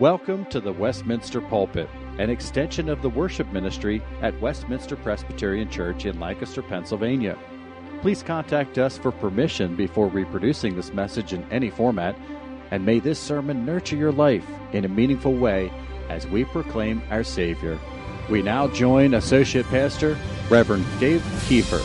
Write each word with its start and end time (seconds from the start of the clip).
Welcome 0.00 0.44
to 0.50 0.60
the 0.60 0.72
Westminster 0.72 1.40
Pulpit, 1.40 1.90
an 2.20 2.30
extension 2.30 2.88
of 2.88 3.02
the 3.02 3.08
worship 3.08 3.50
ministry 3.50 4.00
at 4.22 4.40
Westminster 4.40 4.94
Presbyterian 4.94 5.68
Church 5.68 6.06
in 6.06 6.20
Lancaster, 6.20 6.62
Pennsylvania. 6.62 7.36
Please 8.00 8.22
contact 8.22 8.78
us 8.78 8.96
for 8.96 9.10
permission 9.10 9.74
before 9.74 10.06
reproducing 10.06 10.76
this 10.76 10.92
message 10.92 11.32
in 11.32 11.44
any 11.50 11.68
format, 11.68 12.14
and 12.70 12.86
may 12.86 13.00
this 13.00 13.18
sermon 13.18 13.66
nurture 13.66 13.96
your 13.96 14.12
life 14.12 14.46
in 14.72 14.84
a 14.84 14.88
meaningful 14.88 15.34
way 15.34 15.68
as 16.08 16.28
we 16.28 16.44
proclaim 16.44 17.02
our 17.10 17.24
Savior. 17.24 17.76
We 18.30 18.40
now 18.40 18.68
join 18.68 19.14
Associate 19.14 19.66
Pastor 19.66 20.16
Reverend 20.48 20.86
Dave 21.00 21.22
Kiefer. 21.48 21.84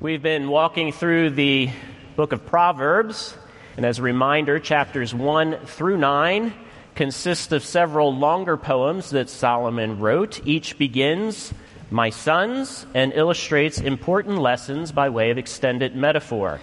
We've 0.00 0.22
been 0.22 0.48
walking 0.48 0.92
through 0.92 1.28
the 1.30 1.68
book 2.16 2.32
of 2.32 2.46
Proverbs 2.46 3.36
and 3.76 3.86
as 3.86 3.98
a 3.98 4.02
reminder, 4.02 4.58
chapters 4.58 5.14
1 5.14 5.66
through 5.66 5.96
9 5.96 6.52
consist 6.94 7.52
of 7.52 7.64
several 7.64 8.14
longer 8.14 8.56
poems 8.56 9.10
that 9.10 9.30
Solomon 9.30 9.98
wrote. 9.98 10.46
Each 10.46 10.76
begins, 10.76 11.54
My 11.90 12.10
sons, 12.10 12.86
and 12.94 13.14
illustrates 13.14 13.80
important 13.80 14.38
lessons 14.38 14.92
by 14.92 15.08
way 15.08 15.30
of 15.30 15.38
extended 15.38 15.96
metaphor. 15.96 16.60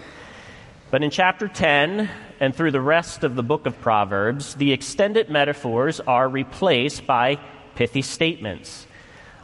But 0.92 1.04
in 1.04 1.10
chapter 1.10 1.48
10 1.48 2.10
and 2.40 2.56
through 2.56 2.72
the 2.72 2.82
rest 2.82 3.24
of 3.24 3.36
the 3.36 3.44
book 3.44 3.66
of 3.66 3.82
Proverbs, 3.82 4.56
the 4.56 4.72
extended 4.72 5.30
metaphors 5.30 6.00
are 6.00 6.30
replaced 6.30 7.08
by 7.08 7.40
pithy 7.74 8.04
statements. 8.04 8.86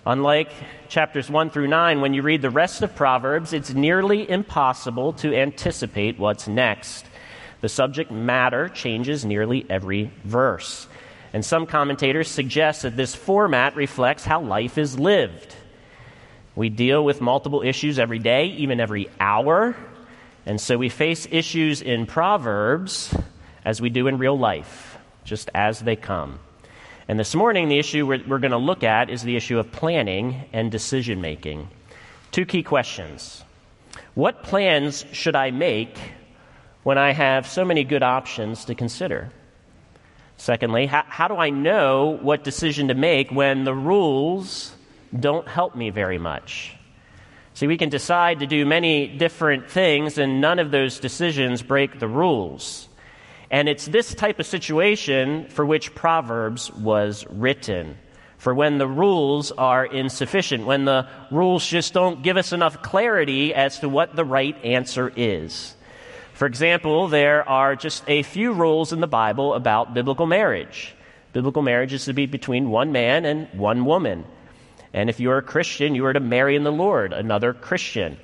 Unlike 0.05 0.51
chapters 0.87 1.31
1 1.31 1.49
through 1.49 1.67
9, 1.67 1.99
when 1.99 2.13
you 2.13 2.21
read 2.21 2.43
the 2.43 2.51
rest 2.51 2.83
of 2.83 2.95
Proverbs, 2.95 3.53
it's 3.53 3.73
nearly 3.73 4.29
impossible 4.29 5.13
to 5.13 5.35
anticipate 5.35 6.19
what's 6.19 6.47
next. 6.47 7.07
The 7.65 7.69
subject 7.69 8.11
matter 8.11 8.69
changes 8.69 9.25
nearly 9.25 9.65
every 9.67 10.11
verse. 10.23 10.87
And 11.33 11.43
some 11.43 11.65
commentators 11.65 12.27
suggest 12.27 12.83
that 12.83 12.95
this 12.95 13.15
format 13.15 13.75
reflects 13.75 14.23
how 14.23 14.41
life 14.41 14.77
is 14.77 14.99
lived. 14.99 15.55
We 16.55 16.69
deal 16.69 17.03
with 17.03 17.21
multiple 17.21 17.63
issues 17.63 17.97
every 17.97 18.19
day, 18.19 18.49
even 18.49 18.79
every 18.79 19.09
hour. 19.19 19.75
And 20.45 20.61
so 20.61 20.77
we 20.77 20.89
face 20.89 21.27
issues 21.31 21.81
in 21.81 22.05
Proverbs 22.05 23.17
as 23.65 23.81
we 23.81 23.89
do 23.89 24.05
in 24.05 24.19
real 24.19 24.37
life, 24.37 24.99
just 25.23 25.49
as 25.55 25.79
they 25.79 25.95
come. 25.95 26.37
And 27.07 27.19
this 27.19 27.33
morning, 27.33 27.67
the 27.67 27.79
issue 27.79 28.05
we're, 28.05 28.23
we're 28.27 28.37
going 28.37 28.51
to 28.51 28.57
look 28.57 28.83
at 28.83 29.09
is 29.09 29.23
the 29.23 29.37
issue 29.37 29.57
of 29.57 29.71
planning 29.71 30.47
and 30.53 30.71
decision 30.71 31.19
making. 31.19 31.67
Two 32.31 32.45
key 32.45 32.61
questions 32.61 33.43
What 34.13 34.43
plans 34.43 35.03
should 35.13 35.35
I 35.35 35.49
make 35.49 35.97
when 36.85 36.99
I 36.99 37.13
have 37.13 37.47
so 37.47 37.65
many 37.65 37.83
good 37.83 38.03
options 38.03 38.65
to 38.65 38.75
consider? 38.75 39.31
Secondly, 40.37 40.85
how, 40.85 41.03
how, 41.07 41.27
do 41.27 41.35
I 41.35 41.49
know 41.49 42.19
what 42.21 42.43
decision 42.43 42.89
to 42.89 42.93
make 42.93 43.31
when 43.31 43.63
the 43.63 43.73
rules 43.73 44.71
don't 45.19 45.47
help 45.47 45.75
me 45.75 45.89
very 45.89 46.19
much? 46.19 46.75
See, 47.55 47.65
we 47.65 47.77
can 47.77 47.89
decide 47.89 48.41
to 48.41 48.45
do 48.45 48.67
many 48.67 49.07
different 49.07 49.67
things, 49.67 50.19
and 50.19 50.39
none 50.39 50.59
of 50.59 50.69
those 50.69 50.99
decisions 50.99 51.63
break 51.63 51.97
the 51.97 52.07
rules. 52.07 52.87
And 53.49 53.67
it's 53.67 53.87
this 53.87 54.13
type 54.13 54.39
of 54.39 54.45
situation 54.45 55.47
for 55.49 55.65
which 55.65 55.95
Proverbs 55.95 56.71
was 56.71 57.25
written. 57.31 57.97
For 58.37 58.53
when 58.53 58.77
the 58.77 58.87
rules 58.87 59.51
are 59.51 59.87
insufficient, 59.87 60.67
when 60.67 60.85
the 60.85 61.07
rules 61.31 61.65
just 61.65 61.95
don't 61.95 62.21
give 62.21 62.37
us 62.37 62.53
enough 62.53 62.83
clarity 62.83 63.55
as 63.55 63.79
to 63.79 63.89
what 63.89 64.15
the 64.15 64.25
right 64.25 64.55
answer 64.63 65.11
is. 65.15 65.74
For 66.35 66.47
example, 66.47 67.07
there 67.07 67.47
are 67.47 67.77
just 67.77 68.03
a 68.09 68.21
few 68.21 68.51
rules 68.51 68.91
in 68.91 68.99
the 68.99 69.07
Bible 69.07 69.53
about 69.53 69.93
biblical 69.93 70.25
marriage. 70.25 70.93
Biblical 71.31 71.61
marriage 71.61 71.93
is 71.93 72.05
to 72.05 72.13
be 72.13 72.25
between 72.25 72.69
one 72.69 72.91
man 72.91 73.23
and 73.23 73.47
one 73.53 73.85
woman. 73.85 74.25
And 74.93 75.09
if 75.09 75.21
you're 75.21 75.37
a 75.37 75.41
Christian, 75.41 75.95
you 75.95 76.05
are 76.05 76.11
to 76.13 76.19
marry 76.19 76.57
in 76.57 76.65
the 76.65 76.73
Lord 76.73 77.13
another 77.13 77.53
Christian. 77.53 78.17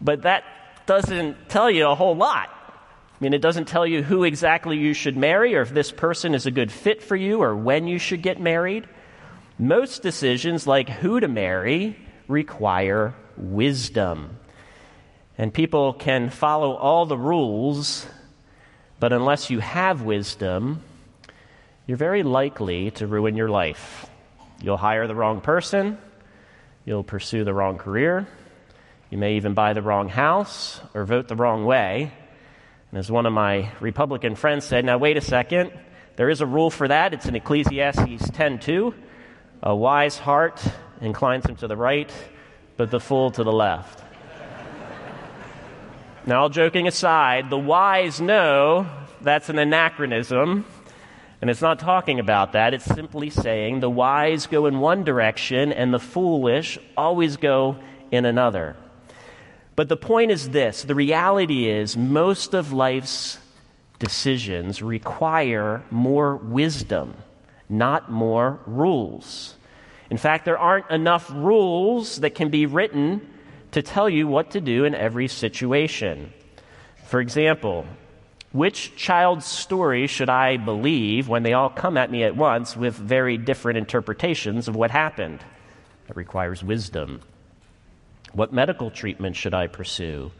But 0.00 0.22
that 0.22 0.44
doesn't 0.86 1.50
tell 1.50 1.70
you 1.70 1.88
a 1.88 1.94
whole 1.94 2.16
lot. 2.16 2.48
I 2.48 3.24
mean, 3.24 3.34
it 3.34 3.42
doesn't 3.42 3.68
tell 3.68 3.86
you 3.86 4.02
who 4.02 4.24
exactly 4.24 4.78
you 4.78 4.94
should 4.94 5.16
marry 5.16 5.56
or 5.56 5.60
if 5.60 5.74
this 5.74 5.92
person 5.92 6.34
is 6.34 6.46
a 6.46 6.50
good 6.50 6.72
fit 6.72 7.02
for 7.02 7.16
you 7.16 7.42
or 7.42 7.54
when 7.54 7.86
you 7.86 7.98
should 7.98 8.22
get 8.22 8.40
married. 8.40 8.88
Most 9.58 10.02
decisions, 10.02 10.66
like 10.66 10.88
who 10.88 11.20
to 11.20 11.28
marry, 11.28 11.98
require 12.28 13.14
wisdom. 13.36 14.38
And 15.38 15.52
people 15.52 15.92
can 15.92 16.30
follow 16.30 16.74
all 16.74 17.04
the 17.06 17.18
rules, 17.18 18.06
but 18.98 19.12
unless 19.12 19.50
you 19.50 19.60
have 19.60 20.02
wisdom, 20.02 20.82
you're 21.86 21.98
very 21.98 22.22
likely 22.22 22.90
to 22.92 23.06
ruin 23.06 23.36
your 23.36 23.48
life. 23.48 24.06
You'll 24.62 24.78
hire 24.78 25.06
the 25.06 25.14
wrong 25.14 25.42
person, 25.42 25.98
you'll 26.86 27.04
pursue 27.04 27.44
the 27.44 27.52
wrong 27.52 27.76
career, 27.76 28.26
you 29.10 29.18
may 29.18 29.36
even 29.36 29.52
buy 29.52 29.74
the 29.74 29.82
wrong 29.82 30.08
house 30.08 30.80
or 30.94 31.04
vote 31.04 31.28
the 31.28 31.36
wrong 31.36 31.64
way. 31.66 32.12
And 32.90 32.98
as 32.98 33.10
one 33.10 33.26
of 33.26 33.32
my 33.32 33.70
Republican 33.80 34.36
friends 34.36 34.64
said, 34.64 34.84
now 34.84 34.96
wait 34.96 35.16
a 35.16 35.20
second, 35.20 35.72
there 36.16 36.30
is 36.30 36.40
a 36.40 36.46
rule 36.46 36.70
for 36.70 36.88
that. 36.88 37.12
It's 37.12 37.26
in 37.26 37.36
Ecclesiastes 37.36 38.30
10:2. 38.30 38.94
A 39.62 39.76
wise 39.76 40.16
heart 40.16 40.62
inclines 41.00 41.44
him 41.44 41.56
to 41.56 41.68
the 41.68 41.76
right, 41.76 42.10
but 42.78 42.90
the 42.90 43.00
fool 43.00 43.30
to 43.32 43.44
the 43.44 43.52
left. 43.52 44.05
Now, 46.28 46.42
all 46.42 46.48
joking 46.48 46.88
aside, 46.88 47.50
the 47.50 47.58
wise 47.58 48.20
know 48.20 48.88
that's 49.20 49.48
an 49.48 49.60
anachronism, 49.60 50.64
and 51.40 51.48
it's 51.48 51.62
not 51.62 51.78
talking 51.78 52.18
about 52.18 52.54
that. 52.54 52.74
It's 52.74 52.84
simply 52.84 53.30
saying 53.30 53.78
the 53.78 53.88
wise 53.88 54.48
go 54.48 54.66
in 54.66 54.80
one 54.80 55.04
direction 55.04 55.72
and 55.72 55.94
the 55.94 56.00
foolish 56.00 56.80
always 56.96 57.36
go 57.36 57.76
in 58.10 58.24
another. 58.24 58.74
But 59.76 59.88
the 59.88 59.96
point 59.96 60.32
is 60.32 60.50
this 60.50 60.82
the 60.82 60.96
reality 60.96 61.68
is, 61.68 61.96
most 61.96 62.54
of 62.54 62.72
life's 62.72 63.38
decisions 64.00 64.82
require 64.82 65.84
more 65.92 66.34
wisdom, 66.34 67.14
not 67.68 68.10
more 68.10 68.58
rules. 68.66 69.54
In 70.10 70.16
fact, 70.16 70.44
there 70.44 70.58
aren't 70.58 70.90
enough 70.90 71.30
rules 71.30 72.16
that 72.16 72.34
can 72.34 72.48
be 72.48 72.66
written 72.66 73.34
to 73.76 73.82
tell 73.82 74.08
you 74.08 74.26
what 74.26 74.52
to 74.52 74.60
do 74.62 74.86
in 74.86 74.94
every 74.94 75.28
situation. 75.28 76.32
For 77.08 77.20
example, 77.20 77.84
which 78.50 78.96
child's 78.96 79.44
story 79.44 80.06
should 80.06 80.30
I 80.30 80.56
believe 80.56 81.28
when 81.28 81.42
they 81.42 81.52
all 81.52 81.68
come 81.68 81.98
at 81.98 82.10
me 82.10 82.24
at 82.24 82.34
once 82.34 82.74
with 82.74 82.94
very 82.94 83.36
different 83.36 83.76
interpretations 83.76 84.66
of 84.66 84.76
what 84.76 84.90
happened? 84.90 85.44
That 86.06 86.16
requires 86.16 86.64
wisdom. 86.64 87.20
What 88.32 88.50
medical 88.50 88.90
treatment 88.90 89.36
should 89.36 89.52
I 89.52 89.66
pursue? 89.66 90.32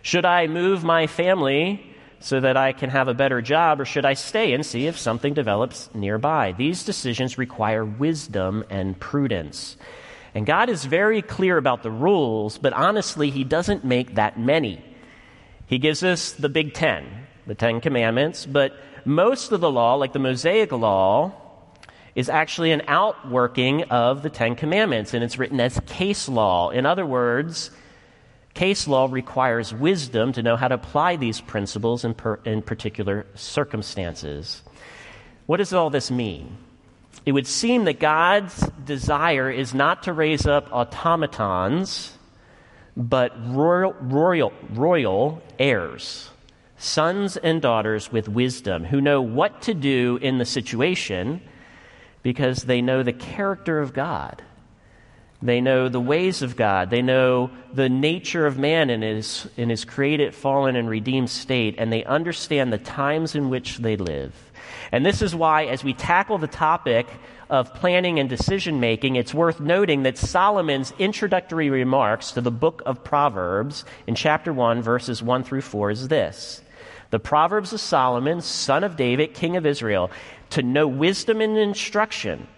Should 0.00 0.24
I 0.24 0.46
move 0.46 0.82
my 0.82 1.06
family 1.06 1.94
so 2.20 2.40
that 2.40 2.56
I 2.56 2.72
can 2.72 2.88
have 2.88 3.08
a 3.08 3.12
better 3.12 3.42
job, 3.42 3.82
or 3.82 3.84
should 3.84 4.06
I 4.06 4.14
stay 4.14 4.54
and 4.54 4.64
see 4.64 4.86
if 4.86 4.98
something 4.98 5.34
develops 5.34 5.90
nearby? 5.94 6.52
These 6.52 6.84
decisions 6.84 7.36
require 7.36 7.84
wisdom 7.84 8.64
and 8.70 8.98
prudence. 8.98 9.76
And 10.34 10.46
God 10.46 10.68
is 10.68 10.84
very 10.84 11.22
clear 11.22 11.56
about 11.56 11.82
the 11.82 11.90
rules, 11.90 12.58
but 12.58 12.72
honestly, 12.72 13.30
He 13.30 13.44
doesn't 13.44 13.84
make 13.84 14.14
that 14.16 14.38
many. 14.38 14.84
He 15.66 15.78
gives 15.78 16.02
us 16.02 16.32
the 16.32 16.48
Big 16.48 16.74
Ten, 16.74 17.26
the 17.46 17.54
Ten 17.54 17.80
Commandments, 17.80 18.46
but 18.46 18.74
most 19.04 19.52
of 19.52 19.60
the 19.60 19.70
law, 19.70 19.94
like 19.94 20.12
the 20.12 20.18
Mosaic 20.18 20.72
Law, 20.72 21.32
is 22.14 22.28
actually 22.28 22.72
an 22.72 22.82
outworking 22.88 23.84
of 23.84 24.22
the 24.22 24.30
Ten 24.30 24.56
Commandments, 24.56 25.14
and 25.14 25.22
it's 25.22 25.38
written 25.38 25.60
as 25.60 25.80
case 25.86 26.28
law. 26.28 26.70
In 26.70 26.84
other 26.84 27.06
words, 27.06 27.70
case 28.54 28.88
law 28.88 29.08
requires 29.10 29.72
wisdom 29.72 30.32
to 30.32 30.42
know 30.42 30.56
how 30.56 30.68
to 30.68 30.74
apply 30.74 31.16
these 31.16 31.40
principles 31.40 32.04
in, 32.04 32.14
per, 32.14 32.40
in 32.44 32.60
particular 32.60 33.26
circumstances. 33.34 34.62
What 35.46 35.58
does 35.58 35.72
all 35.72 35.90
this 35.90 36.10
mean? 36.10 36.56
It 37.26 37.32
would 37.32 37.46
seem 37.46 37.84
that 37.84 38.00
God's 38.00 38.58
desire 38.84 39.50
is 39.50 39.74
not 39.74 40.04
to 40.04 40.12
raise 40.12 40.46
up 40.46 40.68
automatons, 40.72 42.16
but 42.96 43.32
royal, 43.54 43.94
royal, 44.00 44.52
royal 44.70 45.42
heirs, 45.58 46.30
sons 46.76 47.36
and 47.36 47.62
daughters 47.62 48.10
with 48.10 48.28
wisdom, 48.28 48.84
who 48.84 49.00
know 49.00 49.20
what 49.22 49.62
to 49.62 49.74
do 49.74 50.18
in 50.20 50.38
the 50.38 50.44
situation 50.44 51.40
because 52.22 52.64
they 52.64 52.82
know 52.82 53.02
the 53.02 53.12
character 53.12 53.78
of 53.80 53.92
God. 53.92 54.42
They 55.40 55.60
know 55.60 55.88
the 55.88 56.00
ways 56.00 56.42
of 56.42 56.56
God. 56.56 56.90
They 56.90 57.02
know 57.02 57.50
the 57.72 57.88
nature 57.88 58.46
of 58.46 58.58
man 58.58 58.90
in 58.90 59.02
his, 59.02 59.48
in 59.56 59.70
his 59.70 59.84
created, 59.84 60.34
fallen, 60.34 60.74
and 60.74 60.88
redeemed 60.88 61.30
state, 61.30 61.76
and 61.78 61.92
they 61.92 62.04
understand 62.04 62.72
the 62.72 62.78
times 62.78 63.36
in 63.36 63.48
which 63.48 63.78
they 63.78 63.96
live. 63.96 64.34
And 64.90 65.06
this 65.06 65.22
is 65.22 65.34
why, 65.34 65.66
as 65.66 65.84
we 65.84 65.94
tackle 65.94 66.38
the 66.38 66.48
topic 66.48 67.06
of 67.50 67.72
planning 67.74 68.18
and 68.18 68.28
decision 68.28 68.80
making, 68.80 69.16
it's 69.16 69.32
worth 69.32 69.60
noting 69.60 70.02
that 70.02 70.18
Solomon's 70.18 70.92
introductory 70.98 71.70
remarks 71.70 72.32
to 72.32 72.40
the 72.40 72.50
book 72.50 72.82
of 72.84 73.04
Proverbs 73.04 73.84
in 74.06 74.16
chapter 74.16 74.52
1, 74.52 74.82
verses 74.82 75.22
1 75.22 75.44
through 75.44 75.62
4 75.62 75.90
is 75.90 76.08
this 76.08 76.62
The 77.10 77.20
Proverbs 77.20 77.72
of 77.72 77.80
Solomon, 77.80 78.40
son 78.40 78.82
of 78.82 78.96
David, 78.96 79.34
king 79.34 79.56
of 79.56 79.66
Israel, 79.66 80.10
to 80.50 80.62
know 80.62 80.88
wisdom 80.88 81.40
and 81.40 81.56
instruction, 81.56 82.48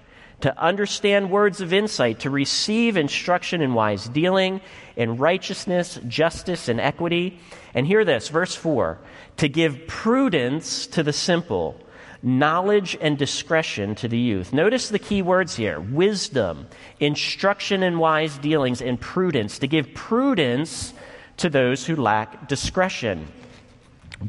to 0.40 0.58
understand 0.58 1.30
words 1.30 1.60
of 1.60 1.72
insight, 1.72 2.20
to 2.20 2.30
receive 2.30 2.96
instruction 2.96 3.60
in 3.60 3.74
wise 3.74 4.08
dealing, 4.08 4.60
in 4.96 5.16
righteousness, 5.16 5.98
justice, 6.08 6.68
and 6.68 6.80
equity. 6.80 7.38
And 7.74 7.86
hear 7.86 8.04
this, 8.04 8.28
verse 8.28 8.54
4 8.54 8.98
to 9.36 9.48
give 9.48 9.86
prudence 9.86 10.86
to 10.88 11.02
the 11.02 11.14
simple, 11.14 11.80
knowledge 12.22 12.96
and 13.00 13.16
discretion 13.16 13.94
to 13.94 14.06
the 14.06 14.18
youth. 14.18 14.52
Notice 14.52 14.90
the 14.90 14.98
key 14.98 15.22
words 15.22 15.56
here 15.56 15.80
wisdom, 15.80 16.66
instruction 16.98 17.82
in 17.82 17.98
wise 17.98 18.36
dealings, 18.38 18.82
and 18.82 19.00
prudence. 19.00 19.58
To 19.60 19.66
give 19.66 19.94
prudence 19.94 20.92
to 21.38 21.48
those 21.48 21.86
who 21.86 21.96
lack 21.96 22.48
discretion. 22.48 23.26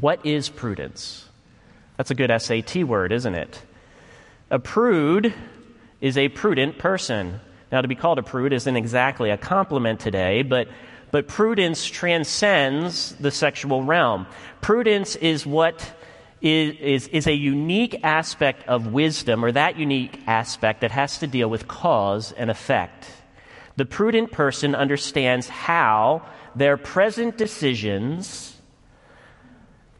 What 0.00 0.24
is 0.24 0.48
prudence? 0.48 1.28
That's 1.98 2.10
a 2.10 2.14
good 2.14 2.32
SAT 2.40 2.84
word, 2.84 3.12
isn't 3.12 3.34
it? 3.34 3.62
A 4.50 4.58
prude 4.58 5.34
is 6.02 6.18
a 6.18 6.28
prudent 6.28 6.76
person. 6.76 7.40
Now, 7.70 7.80
to 7.80 7.88
be 7.88 7.94
called 7.94 8.18
a 8.18 8.22
prude 8.22 8.52
isn't 8.52 8.76
exactly 8.76 9.30
a 9.30 9.38
compliment 9.38 10.00
today, 10.00 10.42
but, 10.42 10.68
but 11.10 11.28
prudence 11.28 11.86
transcends 11.86 13.14
the 13.14 13.30
sexual 13.30 13.82
realm. 13.82 14.26
Prudence 14.60 15.16
is 15.16 15.46
what 15.46 15.94
is, 16.42 16.76
is, 16.80 17.08
is 17.08 17.26
a 17.26 17.32
unique 17.32 18.00
aspect 18.02 18.68
of 18.68 18.88
wisdom, 18.88 19.44
or 19.44 19.52
that 19.52 19.78
unique 19.78 20.20
aspect 20.26 20.80
that 20.80 20.90
has 20.90 21.18
to 21.18 21.26
deal 21.26 21.48
with 21.48 21.68
cause 21.68 22.32
and 22.32 22.50
effect. 22.50 23.06
The 23.76 23.86
prudent 23.86 24.32
person 24.32 24.74
understands 24.74 25.48
how 25.48 26.26
their 26.56 26.76
present 26.76 27.38
decisions 27.38 28.51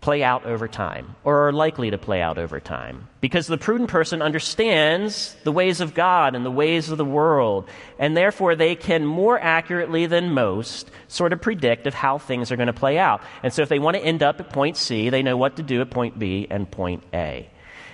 play 0.03 0.23
out 0.23 0.45
over 0.45 0.69
time, 0.69 1.15
or 1.25 1.49
are 1.49 1.53
likely 1.53 1.91
to 1.91 1.97
play 1.97 2.21
out 2.21 2.37
over 2.37 2.61
time. 2.61 3.09
Because 3.21 3.47
the 3.47 3.57
prudent 3.57 3.89
person 3.89 4.21
understands 4.21 5.35
the 5.45 5.53
ways 5.53 5.81
of 5.81 5.95
God 5.95 6.35
and 6.35 6.45
the 6.45 6.51
ways 6.51 6.91
of 6.91 6.99
the 6.99 7.05
world, 7.05 7.69
and 7.99 8.17
therefore 8.17 8.57
they 8.57 8.75
can 8.75 9.07
more 9.07 9.39
accurately 9.39 10.07
than 10.07 10.35
most 10.35 10.91
sort 11.07 11.33
of 11.33 11.41
predict 11.41 11.87
of 11.87 11.95
how 11.95 12.19
things 12.19 12.51
are 12.51 12.57
going 12.57 12.67
to 12.67 12.73
play 12.73 12.99
out. 12.99 13.23
And 13.45 13.53
so 13.53 13.63
if 13.63 13.69
they 13.69 13.79
want 13.79 13.97
to 13.97 14.03
end 14.03 14.23
up 14.23 14.41
at 14.41 14.51
point 14.51 14.77
C, 14.77 15.09
they 15.09 15.23
know 15.23 15.37
what 15.37 15.57
to 15.57 15.63
do 15.63 15.81
at 15.81 15.91
point 15.91 16.19
B 16.19 16.49
and 16.51 16.71
point 16.71 17.05
A. 17.15 17.49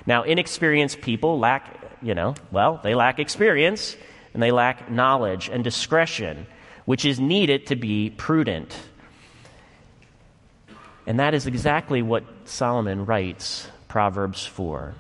Now, 0.07 0.23
inexperienced 0.23 1.03
people 1.03 1.39
lack, 1.39 1.79
you 2.01 2.15
know, 2.15 2.35
well, 2.51 2.81
they 2.83 2.95
lack 2.95 3.19
experience 3.19 3.97
and 4.33 4.43
they 4.43 4.51
lack 4.51 4.91
knowledge 4.91 5.51
and 5.51 5.63
discretion, 5.63 6.47
which 6.87 7.05
is 7.05 7.21
needed 7.21 7.67
to 7.67 7.77
be 7.77 8.09
prudent. 8.09 8.75
And 11.09 11.19
that 11.21 11.33
is 11.33 11.47
exactly 11.47 12.03
what 12.03 12.23
Solomon 12.45 13.07
writes 13.07 13.67
Proverbs 13.89 14.45
4. 14.45 14.95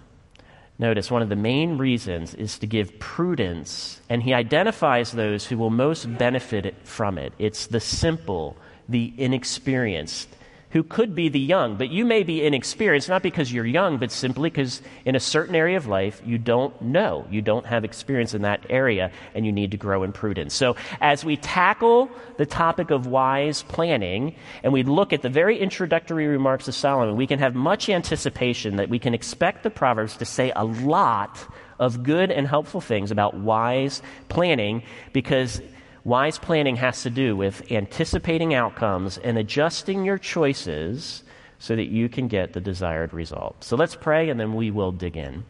Notice 0.78 1.10
one 1.10 1.20
of 1.20 1.28
the 1.28 1.36
main 1.36 1.76
reasons 1.76 2.34
is 2.34 2.58
to 2.60 2.66
give 2.66 2.98
prudence, 2.98 4.00
and 4.08 4.22
he 4.22 4.32
identifies 4.32 5.12
those 5.12 5.44
who 5.44 5.58
will 5.58 5.68
most 5.68 6.16
benefit 6.16 6.74
from 6.82 7.18
it. 7.18 7.34
It's 7.38 7.66
the 7.66 7.80
simple, 7.80 8.56
the 8.88 9.12
inexperienced, 9.18 10.34
who 10.70 10.82
could 10.82 11.14
be 11.14 11.28
the 11.28 11.40
young, 11.40 11.76
but 11.76 11.90
you 11.90 12.04
may 12.04 12.22
be 12.22 12.44
inexperienced, 12.44 13.08
not 13.08 13.22
because 13.22 13.52
you're 13.52 13.66
young, 13.66 13.96
but 13.96 14.12
simply 14.12 14.50
because 14.50 14.82
in 15.06 15.14
a 15.14 15.20
certain 15.20 15.54
area 15.54 15.76
of 15.76 15.86
life 15.86 16.20
you 16.26 16.36
don't 16.36 16.80
know. 16.82 17.26
You 17.30 17.40
don't 17.40 17.64
have 17.64 17.84
experience 17.84 18.34
in 18.34 18.42
that 18.42 18.66
area, 18.68 19.10
and 19.34 19.46
you 19.46 19.52
need 19.52 19.70
to 19.70 19.76
grow 19.76 20.02
in 20.02 20.12
prudence. 20.12 20.54
So, 20.54 20.76
as 21.00 21.24
we 21.24 21.36
tackle 21.36 22.10
the 22.36 22.46
topic 22.46 22.90
of 22.90 23.06
wise 23.06 23.62
planning, 23.62 24.34
and 24.62 24.72
we 24.72 24.82
look 24.82 25.12
at 25.12 25.22
the 25.22 25.30
very 25.30 25.58
introductory 25.58 26.26
remarks 26.26 26.68
of 26.68 26.74
Solomon, 26.74 27.16
we 27.16 27.26
can 27.26 27.38
have 27.38 27.54
much 27.54 27.88
anticipation 27.88 28.76
that 28.76 28.90
we 28.90 28.98
can 28.98 29.14
expect 29.14 29.62
the 29.62 29.70
Proverbs 29.70 30.16
to 30.18 30.24
say 30.24 30.52
a 30.54 30.64
lot 30.64 31.46
of 31.78 32.02
good 32.02 32.30
and 32.30 32.46
helpful 32.46 32.80
things 32.80 33.10
about 33.10 33.34
wise 33.34 34.02
planning 34.28 34.82
because 35.12 35.62
Wise 36.08 36.38
planning 36.38 36.76
has 36.76 37.02
to 37.02 37.10
do 37.10 37.36
with 37.36 37.70
anticipating 37.70 38.54
outcomes 38.54 39.18
and 39.18 39.36
adjusting 39.36 40.06
your 40.06 40.16
choices 40.16 41.22
so 41.58 41.76
that 41.76 41.88
you 41.88 42.08
can 42.08 42.28
get 42.28 42.54
the 42.54 42.62
desired 42.62 43.12
result. 43.12 43.62
So 43.62 43.76
let's 43.76 43.94
pray 43.94 44.30
and 44.30 44.40
then 44.40 44.54
we 44.54 44.70
will 44.70 44.90
dig 44.90 45.18
in. 45.18 45.44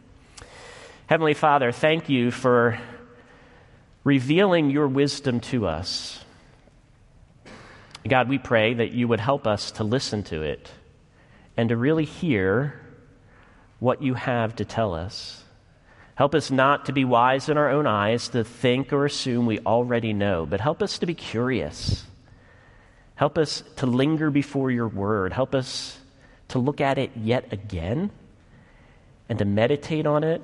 Heavenly 1.07 1.33
Father, 1.33 1.71
thank 1.71 2.09
you 2.09 2.29
for 2.29 2.77
revealing 4.03 4.69
your 4.69 4.89
wisdom 4.89 5.39
to 5.39 5.65
us. 5.65 6.25
God, 8.05 8.27
we 8.27 8.37
pray 8.37 8.73
that 8.73 8.91
you 8.91 9.07
would 9.07 9.21
help 9.21 9.47
us 9.47 9.71
to 9.71 9.85
listen 9.85 10.23
to 10.23 10.41
it 10.41 10.69
and 11.55 11.69
to 11.69 11.77
really 11.77 12.03
hear 12.03 12.81
what 13.79 14.01
you 14.01 14.13
have 14.13 14.57
to 14.57 14.65
tell 14.65 14.93
us. 14.93 15.41
Help 16.19 16.35
us 16.35 16.51
not 16.51 16.87
to 16.87 16.91
be 16.91 17.05
wise 17.05 17.47
in 17.47 17.57
our 17.57 17.69
own 17.69 17.87
eyes, 17.87 18.27
to 18.27 18.43
think 18.43 18.91
or 18.91 19.05
assume 19.05 19.45
we 19.45 19.59
already 19.59 20.11
know, 20.11 20.45
but 20.45 20.59
help 20.59 20.83
us 20.83 20.99
to 20.99 21.05
be 21.05 21.13
curious. 21.13 22.03
Help 23.15 23.37
us 23.37 23.63
to 23.77 23.85
linger 23.85 24.29
before 24.29 24.69
your 24.69 24.89
word. 24.89 25.31
Help 25.31 25.55
us 25.55 25.97
to 26.49 26.59
look 26.59 26.81
at 26.81 26.97
it 26.97 27.11
yet 27.15 27.53
again 27.53 28.11
and 29.29 29.39
to 29.39 29.45
meditate 29.45 30.05
on 30.05 30.25
it, 30.25 30.41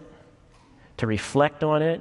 to 0.95 1.07
reflect 1.07 1.62
on 1.62 1.81
it, 1.81 2.00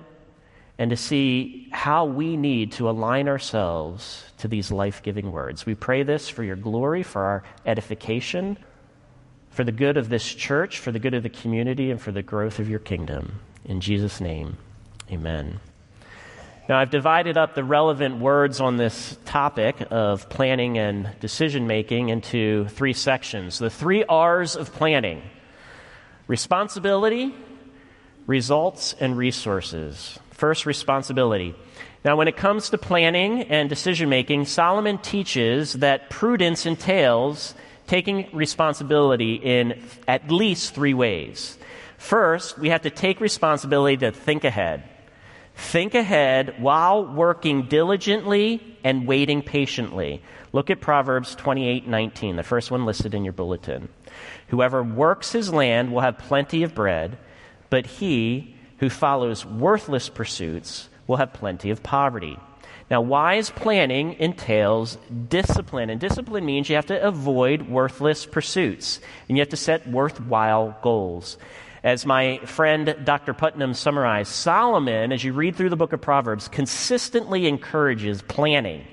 and 0.79 0.91
to 0.91 0.97
see 0.97 1.67
how 1.73 2.05
we 2.05 2.37
need 2.37 2.71
to 2.71 2.88
align 2.88 3.26
ourselves 3.26 4.23
to 4.38 4.47
these 4.47 4.71
life 4.71 5.03
giving 5.03 5.32
words. 5.32 5.67
We 5.67 5.75
pray 5.75 6.05
this 6.05 6.29
for 6.29 6.44
your 6.44 6.55
glory, 6.55 7.03
for 7.03 7.25
our 7.25 7.43
edification, 7.67 8.56
for 9.50 9.65
the 9.65 9.73
good 9.73 9.97
of 9.97 10.11
this 10.11 10.32
church, 10.32 10.79
for 10.79 10.93
the 10.93 11.00
good 11.00 11.15
of 11.15 11.25
the 11.25 11.29
community, 11.29 11.91
and 11.91 12.00
for 12.00 12.12
the 12.12 12.23
growth 12.23 12.61
of 12.61 12.69
your 12.71 12.79
kingdom. 12.79 13.41
In 13.64 13.81
Jesus' 13.81 14.20
name, 14.20 14.58
amen. 15.11 15.61
Now, 16.69 16.78
I've 16.78 16.90
divided 16.90 17.37
up 17.37 17.55
the 17.55 17.64
relevant 17.64 18.20
words 18.20 18.61
on 18.61 18.76
this 18.78 19.19
topic 19.26 19.76
of 19.90 20.28
planning 20.31 20.78
and 20.78 21.11
decision 21.20 21.66
making 21.66 22.08
into 22.08 22.66
three 22.69 22.94
sections. 22.94 23.58
The 23.58 23.69
three 23.69 24.05
R's 24.05 24.56
of 24.56 24.72
planning 24.72 25.22
responsibility, 26.26 27.34
results, 28.26 28.94
and 28.99 29.16
resources. 29.16 30.19
First, 30.31 30.64
responsibility. 30.64 31.55
Now, 32.02 32.16
when 32.16 32.28
it 32.28 32.37
comes 32.37 32.70
to 32.70 32.78
planning 32.78 33.43
and 33.43 33.69
decision 33.69 34.08
making, 34.08 34.46
Solomon 34.46 34.99
teaches 34.99 35.75
that 35.75 36.08
prudence 36.08 36.64
entails 36.64 37.55
taking 37.87 38.28
responsibility 38.32 39.34
in 39.34 39.82
at 40.08 40.31
least 40.31 40.75
three 40.75 40.94
ways. 40.94 41.59
First, 41.99 42.59
we 42.59 42.69
have 42.71 42.83
to 42.83 42.91
take 42.91 43.21
responsibility 43.21 43.97
to 43.99 44.11
think 44.11 44.45
ahead. 44.45 44.85
Think 45.57 45.95
ahead 45.95 46.57
while 46.59 47.07
working 47.07 47.67
diligently 47.69 48.77
and 48.83 49.07
waiting 49.07 49.41
patiently. 49.43 50.23
Look 50.53 50.71
at 50.71 50.81
Proverbs 50.81 51.37
28:19, 51.37 52.37
the 52.37 52.43
first 52.43 52.71
one 52.71 52.85
listed 52.85 53.15
in 53.15 53.25
your 53.25 53.33
bulletin. 53.33 53.89
Whoever 54.49 54.83
works 54.83 55.33
his 55.33 55.53
land 55.53 55.93
will 55.93 56.01
have 56.01 56.19
plenty 56.19 56.63
of 56.63 56.75
bread, 56.75 57.19
but 57.71 57.87
he 57.87 58.57
who 58.79 58.91
follows 58.91 59.47
worthless 59.47 60.09
pursuits 60.09 60.89
will 61.07 61.17
have 61.17 61.33
plenty 61.33 61.71
of 61.71 61.83
poverty. 61.83 62.37
Now, 62.91 63.01
wise 63.01 63.51
planning 63.51 64.17
entails 64.19 64.99
discipline, 65.29 65.89
and 65.89 66.01
discipline 66.01 66.45
means 66.45 66.69
you 66.69 66.77
have 66.77 66.87
to 66.87 67.03
avoid 67.03 67.69
worthless 67.69 68.27
pursuits, 68.27 69.01
and 69.29 69.39
you 69.39 69.41
have 69.41 69.49
to 69.51 69.57
set 69.57 69.89
worthwhile 69.89 70.77
goals. 70.83 71.39
As 71.85 72.07
my 72.07 72.38
friend 72.47 72.97
Dr. 73.05 73.35
Putnam 73.35 73.75
summarized, 73.75 74.33
Solomon, 74.33 75.12
as 75.12 75.23
you 75.23 75.35
read 75.35 75.55
through 75.55 75.69
the 75.69 75.76
book 75.76 75.93
of 75.93 76.00
Proverbs, 76.00 76.49
consistently 76.49 77.47
encourages 77.47 78.23
planning. 78.23 78.87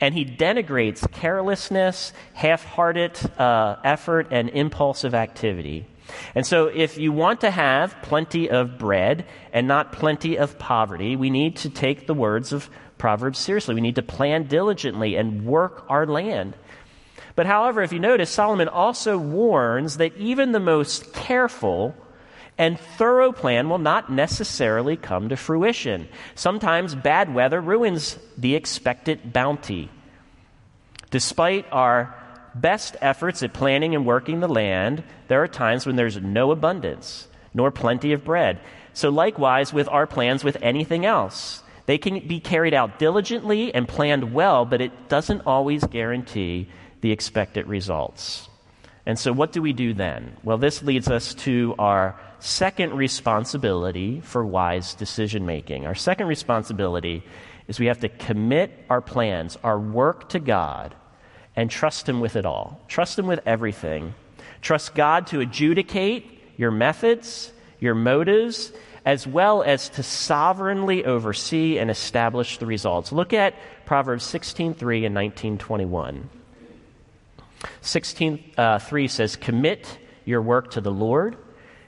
And 0.00 0.14
he 0.14 0.24
denigrates 0.24 1.08
carelessness, 1.12 2.14
half 2.32 2.64
hearted 2.64 3.20
uh, 3.38 3.76
effort, 3.84 4.28
and 4.30 4.48
impulsive 4.48 5.14
activity. 5.14 5.86
And 6.34 6.46
so, 6.46 6.68
if 6.68 6.96
you 6.96 7.12
want 7.12 7.42
to 7.42 7.50
have 7.50 7.94
plenty 8.00 8.48
of 8.48 8.78
bread 8.78 9.26
and 9.52 9.68
not 9.68 9.92
plenty 9.92 10.38
of 10.38 10.58
poverty, 10.58 11.16
we 11.16 11.28
need 11.28 11.56
to 11.56 11.68
take 11.68 12.06
the 12.06 12.14
words 12.14 12.50
of 12.54 12.70
Proverbs 12.96 13.40
seriously. 13.40 13.74
We 13.74 13.82
need 13.82 13.96
to 13.96 14.02
plan 14.02 14.44
diligently 14.44 15.16
and 15.16 15.44
work 15.44 15.84
our 15.90 16.06
land. 16.06 16.56
But, 17.36 17.44
however, 17.44 17.82
if 17.82 17.92
you 17.92 17.98
notice, 17.98 18.30
Solomon 18.30 18.68
also 18.68 19.18
warns 19.18 19.98
that 19.98 20.16
even 20.16 20.52
the 20.52 20.60
most 20.60 21.12
careful 21.12 21.94
and 22.58 22.78
thorough 22.78 23.32
plan 23.32 23.68
will 23.68 23.78
not 23.78 24.12
necessarily 24.12 24.96
come 24.96 25.28
to 25.28 25.36
fruition. 25.36 26.08
Sometimes 26.34 26.94
bad 26.94 27.34
weather 27.34 27.60
ruins 27.60 28.18
the 28.36 28.54
expected 28.54 29.32
bounty. 29.32 29.90
Despite 31.10 31.66
our 31.72 32.14
best 32.54 32.96
efforts 33.00 33.42
at 33.42 33.52
planning 33.52 33.94
and 33.94 34.06
working 34.06 34.40
the 34.40 34.48
land, 34.48 35.02
there 35.28 35.42
are 35.42 35.48
times 35.48 35.86
when 35.86 35.96
there's 35.96 36.20
no 36.20 36.50
abundance, 36.50 37.26
nor 37.54 37.70
plenty 37.70 38.12
of 38.12 38.24
bread. 38.24 38.60
So, 38.94 39.08
likewise, 39.08 39.72
with 39.72 39.88
our 39.88 40.06
plans 40.06 40.44
with 40.44 40.58
anything 40.60 41.06
else, 41.06 41.62
they 41.86 41.98
can 41.98 42.26
be 42.26 42.40
carried 42.40 42.74
out 42.74 42.98
diligently 42.98 43.74
and 43.74 43.88
planned 43.88 44.34
well, 44.34 44.64
but 44.64 44.80
it 44.80 45.08
doesn't 45.08 45.46
always 45.46 45.84
guarantee 45.84 46.68
the 47.00 47.10
expected 47.10 47.66
results. 47.66 48.48
And 49.06 49.18
so, 49.18 49.32
what 49.32 49.52
do 49.52 49.62
we 49.62 49.72
do 49.72 49.94
then? 49.94 50.36
Well, 50.44 50.58
this 50.58 50.82
leads 50.82 51.08
us 51.08 51.34
to 51.46 51.74
our 51.78 52.20
second 52.44 52.94
responsibility 52.94 54.20
for 54.20 54.44
wise 54.44 54.94
decision 54.94 55.46
making. 55.46 55.86
Our 55.86 55.94
second 55.94 56.26
responsibility 56.26 57.22
is 57.68 57.78
we 57.78 57.86
have 57.86 58.00
to 58.00 58.08
commit 58.08 58.84
our 58.90 59.00
plans, 59.00 59.56
our 59.62 59.78
work 59.78 60.28
to 60.30 60.40
God, 60.40 60.94
and 61.54 61.70
trust 61.70 62.08
Him 62.08 62.20
with 62.20 62.36
it 62.36 62.44
all. 62.44 62.80
Trust 62.88 63.18
Him 63.18 63.26
with 63.26 63.40
everything. 63.46 64.14
Trust 64.60 64.94
God 64.94 65.26
to 65.28 65.40
adjudicate 65.40 66.40
your 66.56 66.70
methods, 66.70 67.52
your 67.80 67.94
motives, 67.94 68.72
as 69.04 69.26
well 69.26 69.62
as 69.62 69.88
to 69.90 70.02
sovereignly 70.02 71.04
oversee 71.04 71.78
and 71.78 71.90
establish 71.90 72.58
the 72.58 72.66
results. 72.66 73.12
Look 73.12 73.32
at 73.32 73.54
Proverbs 73.84 74.24
16:3 74.24 75.04
and 75.04 75.14
19:21. 75.14 76.28
16:3 77.80 79.04
uh, 79.04 79.08
says, 79.08 79.36
"Commit 79.36 79.98
your 80.24 80.42
work 80.42 80.70
to 80.72 80.80
the 80.80 80.92
Lord, 80.92 81.36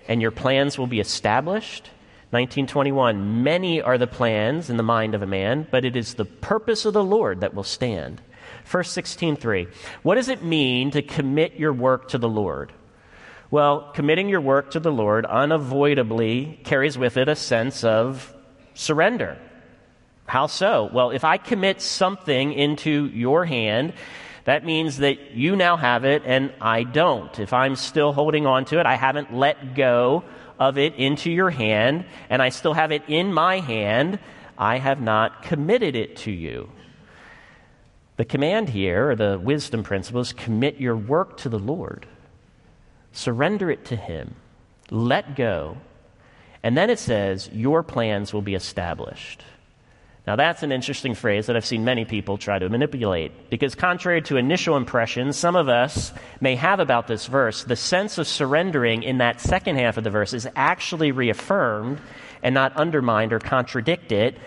and 0.08 0.20
your 0.22 0.30
plans 0.30 0.78
will 0.78 0.86
be 0.86 1.00
established." 1.00 1.90
1921 2.30 3.44
Many 3.44 3.80
are 3.80 3.96
the 3.96 4.08
plans 4.08 4.68
in 4.68 4.76
the 4.76 4.82
mind 4.82 5.14
of 5.14 5.22
a 5.22 5.26
man, 5.26 5.68
but 5.70 5.84
it 5.84 5.94
is 5.94 6.14
the 6.14 6.24
purpose 6.24 6.84
of 6.84 6.92
the 6.92 7.04
Lord 7.04 7.40
that 7.40 7.54
will 7.54 7.62
stand. 7.62 8.20
First 8.64 8.92
16:3 8.92 9.68
What 10.02 10.16
does 10.16 10.28
it 10.28 10.42
mean 10.42 10.90
to 10.90 11.02
commit 11.02 11.54
your 11.54 11.72
work 11.72 12.08
to 12.08 12.18
the 12.18 12.28
Lord? 12.28 12.72
Well, 13.50 13.92
committing 13.94 14.28
your 14.28 14.40
work 14.40 14.72
to 14.72 14.80
the 14.80 14.90
Lord 14.90 15.26
unavoidably 15.26 16.58
carries 16.64 16.98
with 16.98 17.16
it 17.16 17.28
a 17.28 17.36
sense 17.36 17.84
of 17.84 18.34
surrender. 18.74 19.38
How 20.26 20.46
so? 20.46 20.90
Well, 20.92 21.10
if 21.10 21.22
I 21.22 21.36
commit 21.36 21.80
something 21.80 22.52
into 22.52 23.06
your 23.06 23.44
hand, 23.44 23.92
that 24.44 24.64
means 24.64 24.98
that 24.98 25.32
you 25.32 25.56
now 25.56 25.76
have 25.76 26.04
it 26.04 26.22
and 26.26 26.52
I 26.60 26.82
don't. 26.82 27.38
If 27.38 27.52
I'm 27.52 27.76
still 27.76 28.12
holding 28.12 28.46
on 28.46 28.64
to 28.66 28.78
it, 28.78 28.86
I 28.86 28.96
haven't 28.96 29.34
let 29.34 29.74
go 29.74 30.24
of 30.58 30.78
it 30.78 30.94
into 30.94 31.30
your 31.30 31.50
hand, 31.50 32.04
and 32.30 32.40
I 32.40 32.50
still 32.50 32.74
have 32.74 32.92
it 32.92 33.02
in 33.08 33.32
my 33.32 33.58
hand, 33.58 34.18
I 34.56 34.78
have 34.78 35.00
not 35.00 35.42
committed 35.42 35.96
it 35.96 36.16
to 36.18 36.30
you. 36.30 36.70
The 38.16 38.24
command 38.24 38.68
here, 38.68 39.10
or 39.10 39.16
the 39.16 39.38
wisdom 39.38 39.82
principle, 39.82 40.20
is 40.20 40.32
commit 40.32 40.76
your 40.76 40.96
work 40.96 41.36
to 41.38 41.48
the 41.48 41.58
Lord. 41.58 42.06
Surrender 43.12 43.70
it 43.70 43.84
to 43.86 43.96
Him. 43.96 44.36
Let 44.90 45.34
go. 45.34 45.78
And 46.62 46.76
then 46.76 46.90
it 46.90 47.00
says, 47.00 47.50
Your 47.52 47.82
plans 47.82 48.32
will 48.32 48.42
be 48.42 48.54
established. 48.54 49.42
Now, 50.26 50.36
that's 50.36 50.62
an 50.62 50.72
interesting 50.72 51.14
phrase 51.14 51.46
that 51.46 51.56
I've 51.56 51.66
seen 51.66 51.84
many 51.84 52.06
people 52.06 52.38
try 52.38 52.58
to 52.58 52.70
manipulate, 52.70 53.50
because 53.50 53.74
contrary 53.74 54.22
to 54.22 54.38
initial 54.38 54.76
impressions 54.76 55.36
some 55.36 55.54
of 55.54 55.68
us 55.68 56.12
may 56.40 56.56
have 56.56 56.80
about 56.80 57.08
this 57.08 57.26
verse, 57.26 57.64
the 57.64 57.76
sense 57.76 58.16
of 58.16 58.26
surrendering 58.26 59.02
in 59.02 59.18
that 59.18 59.40
second 59.40 59.76
half 59.76 59.98
of 59.98 60.04
the 60.04 60.10
verse 60.10 60.32
is 60.32 60.48
actually 60.56 61.12
reaffirmed 61.12 62.00
and 62.42 62.54
not 62.54 62.74
undermined 62.74 63.34
or 63.34 63.38
contradicted 63.38 64.40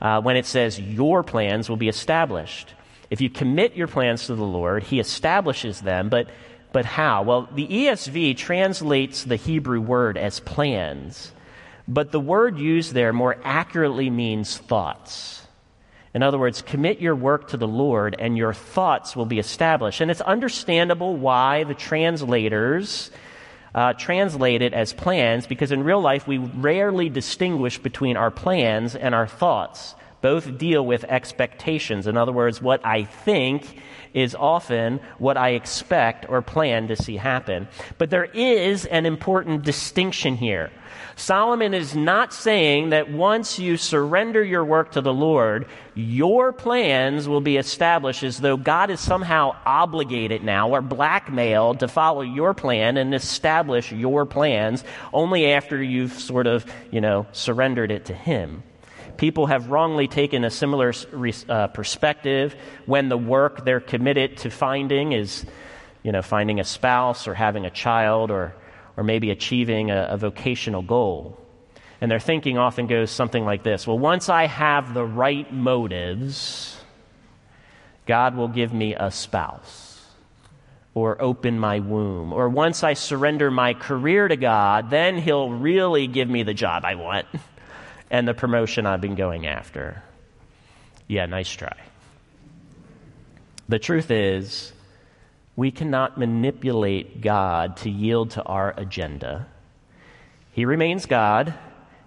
uh, 0.00 0.20
when 0.20 0.36
it 0.36 0.46
says, 0.46 0.78
Your 0.78 1.24
plans 1.24 1.68
will 1.68 1.76
be 1.76 1.88
established. 1.88 2.72
If 3.10 3.20
you 3.20 3.28
commit 3.28 3.74
your 3.74 3.88
plans 3.88 4.26
to 4.26 4.36
the 4.36 4.44
Lord, 4.44 4.84
He 4.84 5.00
establishes 5.00 5.80
them, 5.80 6.10
but 6.10 6.28
but 6.74 6.84
how? 6.84 7.22
Well, 7.22 7.48
the 7.54 7.68
ESV 7.68 8.36
translates 8.36 9.22
the 9.22 9.36
Hebrew 9.36 9.80
word 9.80 10.18
as 10.18 10.40
plans, 10.40 11.30
but 11.86 12.12
the 12.12 12.20
word 12.20 12.58
used 12.58 12.92
there 12.92 13.12
more 13.12 13.36
accurately 13.44 14.10
means 14.10 14.56
thoughts. 14.56 15.46
In 16.14 16.22
other 16.22 16.38
words, 16.38 16.62
commit 16.62 17.00
your 17.00 17.16
work 17.16 17.48
to 17.48 17.56
the 17.56 17.66
Lord 17.66 18.14
and 18.18 18.38
your 18.38 18.54
thoughts 18.54 19.16
will 19.16 19.26
be 19.26 19.40
established. 19.40 20.00
And 20.00 20.10
it's 20.10 20.20
understandable 20.20 21.16
why 21.16 21.64
the 21.64 21.74
translators 21.74 23.10
uh, 23.74 23.94
translate 23.94 24.62
it 24.62 24.72
as 24.72 24.92
plans, 24.92 25.48
because 25.48 25.72
in 25.72 25.82
real 25.82 26.00
life 26.00 26.28
we 26.28 26.38
rarely 26.38 27.08
distinguish 27.08 27.78
between 27.78 28.16
our 28.16 28.30
plans 28.30 28.94
and 28.94 29.14
our 29.14 29.26
thoughts. 29.26 29.96
Both 30.20 30.56
deal 30.56 30.86
with 30.86 31.04
expectations. 31.04 32.06
In 32.06 32.16
other 32.16 32.32
words, 32.32 32.62
what 32.62 32.86
I 32.86 33.02
think 33.02 33.76
is 34.14 34.34
often 34.34 35.00
what 35.18 35.36
I 35.36 35.50
expect 35.50 36.26
or 36.28 36.40
plan 36.40 36.88
to 36.88 36.96
see 36.96 37.16
happen. 37.16 37.68
But 37.98 38.10
there 38.10 38.24
is 38.24 38.86
an 38.86 39.04
important 39.04 39.64
distinction 39.64 40.36
here. 40.36 40.70
Solomon 41.16 41.74
is 41.74 41.94
not 41.94 42.32
saying 42.32 42.90
that 42.90 43.10
once 43.10 43.58
you 43.58 43.76
surrender 43.76 44.42
your 44.42 44.64
work 44.64 44.92
to 44.92 45.00
the 45.00 45.12
Lord, 45.12 45.66
your 45.94 46.52
plans 46.52 47.28
will 47.28 47.40
be 47.40 47.56
established 47.56 48.22
as 48.22 48.38
though 48.38 48.56
God 48.56 48.90
is 48.90 49.00
somehow 49.00 49.56
obligated 49.64 50.42
now 50.42 50.70
or 50.70 50.80
blackmailed 50.80 51.80
to 51.80 51.88
follow 51.88 52.22
your 52.22 52.54
plan 52.54 52.96
and 52.96 53.14
establish 53.14 53.92
your 53.92 54.26
plans 54.26 54.82
only 55.12 55.52
after 55.52 55.82
you've 55.82 56.12
sort 56.12 56.46
of, 56.46 56.64
you 56.90 57.00
know, 57.00 57.26
surrendered 57.32 57.90
it 57.90 58.06
to 58.06 58.14
Him. 58.14 58.62
People 59.16 59.46
have 59.46 59.70
wrongly 59.70 60.08
taken 60.08 60.44
a 60.44 60.50
similar 60.50 60.92
uh, 61.48 61.68
perspective 61.68 62.56
when 62.86 63.08
the 63.08 63.16
work 63.16 63.64
they're 63.64 63.80
committed 63.80 64.38
to 64.38 64.50
finding 64.50 65.12
is, 65.12 65.44
you 66.02 66.12
know, 66.12 66.22
finding 66.22 66.60
a 66.60 66.64
spouse 66.64 67.28
or 67.28 67.34
having 67.34 67.66
a 67.66 67.70
child 67.70 68.30
or, 68.30 68.54
or 68.96 69.04
maybe 69.04 69.30
achieving 69.30 69.90
a, 69.90 70.08
a 70.10 70.16
vocational 70.16 70.82
goal. 70.82 71.40
And 72.00 72.10
their 72.10 72.20
thinking 72.20 72.58
often 72.58 72.86
goes 72.86 73.10
something 73.10 73.44
like 73.44 73.62
this 73.62 73.86
Well, 73.86 73.98
once 73.98 74.28
I 74.28 74.46
have 74.46 74.94
the 74.94 75.04
right 75.04 75.50
motives, 75.52 76.76
God 78.06 78.36
will 78.36 78.48
give 78.48 78.72
me 78.74 78.94
a 78.94 79.10
spouse 79.10 79.94
or 80.94 81.20
open 81.20 81.58
my 81.58 81.80
womb. 81.80 82.32
Or 82.32 82.48
once 82.48 82.84
I 82.84 82.94
surrender 82.94 83.50
my 83.50 83.74
career 83.74 84.28
to 84.28 84.36
God, 84.36 84.90
then 84.90 85.18
He'll 85.18 85.50
really 85.50 86.06
give 86.06 86.28
me 86.28 86.42
the 86.42 86.54
job 86.54 86.84
I 86.84 86.94
want. 86.94 87.26
and 88.14 88.28
the 88.28 88.32
promotion 88.34 88.86
I've 88.86 89.00
been 89.00 89.16
going 89.16 89.44
after. 89.44 90.00
Yeah, 91.08 91.26
nice 91.26 91.50
try. 91.50 91.76
The 93.68 93.80
truth 93.80 94.12
is, 94.12 94.72
we 95.56 95.72
cannot 95.72 96.16
manipulate 96.16 97.20
God 97.20 97.78
to 97.78 97.90
yield 97.90 98.30
to 98.32 98.44
our 98.44 98.72
agenda. 98.76 99.48
He 100.52 100.64
remains 100.64 101.06
God, 101.06 101.54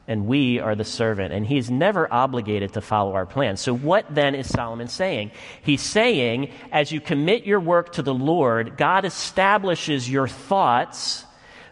and 0.07 0.27
we 0.27 0.61
are 0.61 0.75
the 0.75 0.85
servant, 0.85 1.33
and 1.33 1.45
He's 1.45 1.69
never 1.69 2.07
obligated 2.09 2.75
to 2.75 2.81
follow 2.81 3.13
our 3.13 3.25
plan. 3.25 3.57
So, 3.57 3.75
what 3.75 4.05
then 4.09 4.33
is 4.33 4.47
Solomon 4.47 4.87
saying? 4.87 5.31
He's 5.61 5.81
saying, 5.81 6.53
as 6.71 6.89
you 6.89 7.01
commit 7.01 7.45
your 7.45 7.59
work 7.59 7.91
to 7.93 8.01
the 8.01 8.13
Lord, 8.13 8.77
God 8.77 9.03
establishes 9.03 10.09
your 10.09 10.29
thoughts 10.29 11.25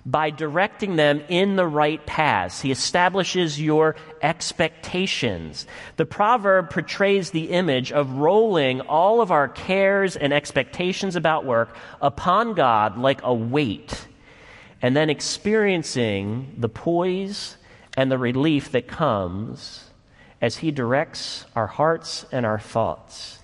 by 0.06 0.30
directing 0.30 0.96
them 0.98 1.22
in 1.30 1.56
the 1.56 1.66
right 1.66 2.06
paths. 2.06 2.62
He 2.62 2.72
establishes 2.72 3.60
your 3.60 3.96
expectations. 4.22 5.66
The 5.98 6.06
proverb 6.06 6.70
portrays 6.70 7.32
the 7.32 7.50
image 7.50 7.92
of 7.92 8.12
rolling 8.12 8.82
all 8.82 9.20
of 9.20 9.32
our 9.32 9.48
cares 9.48 10.16
and 10.16 10.32
expectations 10.32 11.16
about 11.16 11.46
work 11.46 11.76
upon 12.02 12.54
God 12.54 12.98
like 12.98 13.22
a 13.24 13.34
weight, 13.34 14.08
and 14.82 14.96
then 14.96 15.10
experiencing 15.10 16.54
the 16.58 16.70
poise 16.70 17.58
and 17.98 18.12
the 18.12 18.20
relief 18.20 18.72
that 18.72 18.88
comes 18.88 19.90
as 20.40 20.58
He 20.58 20.70
directs 20.70 21.46
our 21.56 21.68
hearts 21.68 22.26
and 22.32 22.46
our 22.46 22.60
thoughts 22.60 23.40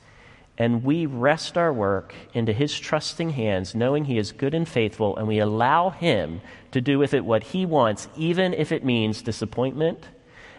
and 0.62 0.84
we 0.84 1.08
rest 1.08 1.58
our 1.58 1.74
work 1.74 2.14
into 2.36 2.54
His 2.54 2.80
trusting 2.80 3.32
hands, 3.32 3.74
knowing 3.74 4.06
He 4.06 4.20
is 4.20 4.32
good 4.32 4.54
and 4.54 4.70
faithful, 4.70 5.18
and 5.18 5.28
we 5.28 5.40
allow 5.40 5.90
Him 5.90 6.40
to 6.70 6.80
do 6.80 7.00
with 7.00 7.16
it 7.16 7.26
what 7.26 7.42
He 7.42 7.66
wants, 7.66 8.08
even 8.16 8.54
if 8.54 8.72
it 8.72 8.86
means 8.86 9.24
disappointment 9.24 10.08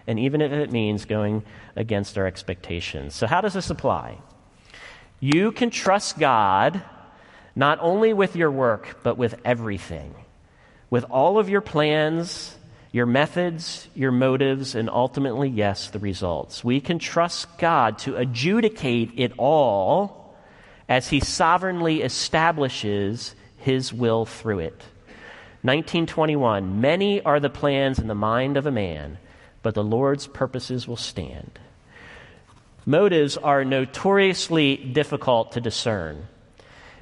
and 0.09 0.19
even 0.19 0.41
if 0.41 0.51
it 0.51 0.73
means 0.73 1.05
going 1.05 1.45
against 1.77 2.19
our 2.19 2.27
expectations. 2.27 3.15
So, 3.15 3.29
how 3.29 3.41
does 3.41 3.55
this 3.55 3.71
apply? 3.71 4.19
You 5.21 5.53
can 5.53 5.71
trust 5.71 6.19
God 6.19 6.83
not 7.55 7.79
only 7.81 8.13
with 8.13 8.35
your 8.35 8.51
work, 8.51 8.99
but 9.05 9.17
with 9.17 9.37
everything, 9.45 10.17
with 10.91 11.05
all 11.05 11.39
of 11.39 11.49
your 11.49 11.61
plans 11.61 12.57
your 12.93 13.07
methods, 13.07 13.89
your 13.95 14.13
motives, 14.13 14.75
and 14.75 14.89
ultimately, 14.91 15.49
yes, 15.49 15.89
the 15.89 15.99
results. 15.99 16.63
We 16.63 16.79
can 16.81 16.99
trust 16.99 17.59
God 17.59 17.99
to 18.01 18.17
adjudicate 18.17 19.13
it 19.17 19.33
all 19.39 20.37
as 20.89 21.09
He 21.09 21.19
sovereignly 21.21 22.03
establishes 22.03 23.35
His 23.57 23.95
will 23.95 24.27
through 24.27 24.61
it. 24.61 24.85
1921 25.63 26.83
Many 26.83 27.23
are 27.23 27.41
the 27.41 27.49
plans 27.49 27.99
in 27.99 28.09
the 28.09 28.15
mind 28.15 28.59
of 28.59 28.67
a 28.67 28.73
man, 28.73 29.17
but 29.63 29.75
the 29.75 29.85
Lord's 29.85 30.27
purposes 30.27 30.87
will 30.87 30.97
stand. 30.97 31.59
Motives 32.85 33.39
are 33.39 33.65
notoriously 33.65 34.77
difficult 34.77 35.53
to 35.53 35.61
discern. 35.61 36.27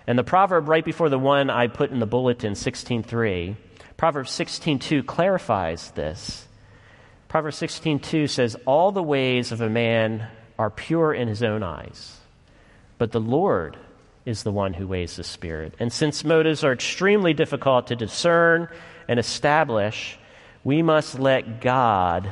And 0.07 0.19
the 0.19 0.25
proverb 0.25 0.69
right 0.69 0.85
before 0.85 1.09
the 1.09 1.19
one 1.19 1.51
I 1.51 1.67
put 1.67 1.91
in 1.91 1.99
the 1.99 2.07
bulletin, 2.07 2.53
16.3, 2.53 3.57
Proverbs 4.01 4.31
16:2 4.31 5.03
clarifies 5.03 5.91
this. 5.91 6.49
Proverbs 7.29 7.59
16:2 7.59 8.27
says 8.29 8.57
all 8.65 8.93
the 8.93 9.03
ways 9.03 9.53
of 9.53 9.61
a 9.61 9.69
man 9.69 10.27
are 10.59 10.71
pure 10.71 11.13
in 11.13 11.29
his 11.29 11.43
own 11.43 11.63
eyes, 11.63 12.19
but 12.97 13.13
the 13.13 13.21
Lord 13.21 13.77
is 14.25 14.43
the 14.43 14.53
one 14.53 14.73
who 14.73 14.89
weighs 14.89 15.17
the 15.17 15.23
Spirit. 15.23 15.75
And 15.79 15.93
since 15.93 16.25
motives 16.25 16.65
are 16.65 16.73
extremely 16.73 17.35
difficult 17.35 17.89
to 17.89 17.95
discern 17.95 18.69
and 19.07 19.21
establish, 19.21 20.19
we 20.65 20.81
must 20.81 21.19
let 21.19 21.61
God 21.61 22.27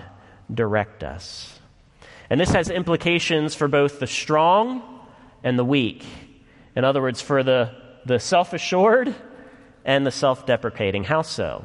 direct 0.50 1.04
us. 1.04 1.60
And 2.30 2.40
this 2.40 2.52
has 2.52 2.70
implications 2.70 3.54
for 3.54 3.68
both 3.68 4.00
the 4.00 4.06
strong 4.06 4.82
and 5.44 5.58
the 5.58 5.66
weak. 5.66 6.02
In 6.75 6.84
other 6.84 7.02
words, 7.02 7.20
for 7.20 7.42
the, 7.42 7.75
the 8.06 8.18
self 8.18 8.54
assured 8.54 9.14
and 9.85 10.06
the 10.06 10.11
self 10.11 10.47
deprecating. 10.47 11.04
How 11.04 11.23
so? 11.23 11.64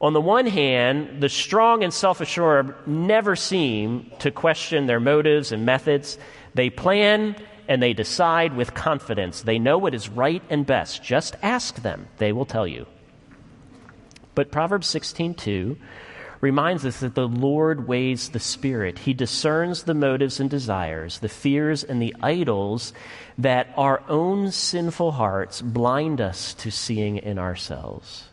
On 0.00 0.12
the 0.12 0.20
one 0.20 0.46
hand, 0.46 1.22
the 1.22 1.28
strong 1.28 1.82
and 1.82 1.92
self 1.92 2.20
assured 2.20 2.74
never 2.86 3.36
seem 3.36 4.10
to 4.18 4.30
question 4.30 4.86
their 4.86 5.00
motives 5.00 5.52
and 5.52 5.64
methods. 5.64 6.18
They 6.54 6.70
plan 6.70 7.36
and 7.68 7.82
they 7.82 7.94
decide 7.94 8.54
with 8.54 8.74
confidence. 8.74 9.42
They 9.42 9.58
know 9.58 9.78
what 9.78 9.94
is 9.94 10.08
right 10.08 10.42
and 10.50 10.66
best. 10.66 11.02
Just 11.02 11.36
ask 11.42 11.76
them, 11.76 12.08
they 12.18 12.32
will 12.32 12.44
tell 12.44 12.66
you. 12.66 12.86
But 14.34 14.50
Proverbs 14.50 14.86
16:2 14.88 15.76
reminds 16.44 16.84
us 16.84 17.00
that 17.00 17.14
the 17.14 17.26
Lord 17.26 17.88
weighs 17.88 18.28
the 18.28 18.38
spirit. 18.38 18.98
He 18.98 19.14
discerns 19.14 19.84
the 19.84 19.94
motives 19.94 20.40
and 20.40 20.50
desires, 20.50 21.20
the 21.20 21.28
fears 21.30 21.82
and 21.82 22.02
the 22.02 22.14
idols 22.20 22.92
that 23.38 23.72
our 23.78 24.02
own 24.10 24.50
sinful 24.50 25.12
hearts 25.12 25.62
blind 25.62 26.20
us 26.20 26.52
to 26.54 26.70
seeing 26.70 27.16
in 27.16 27.38
ourselves. 27.38 28.24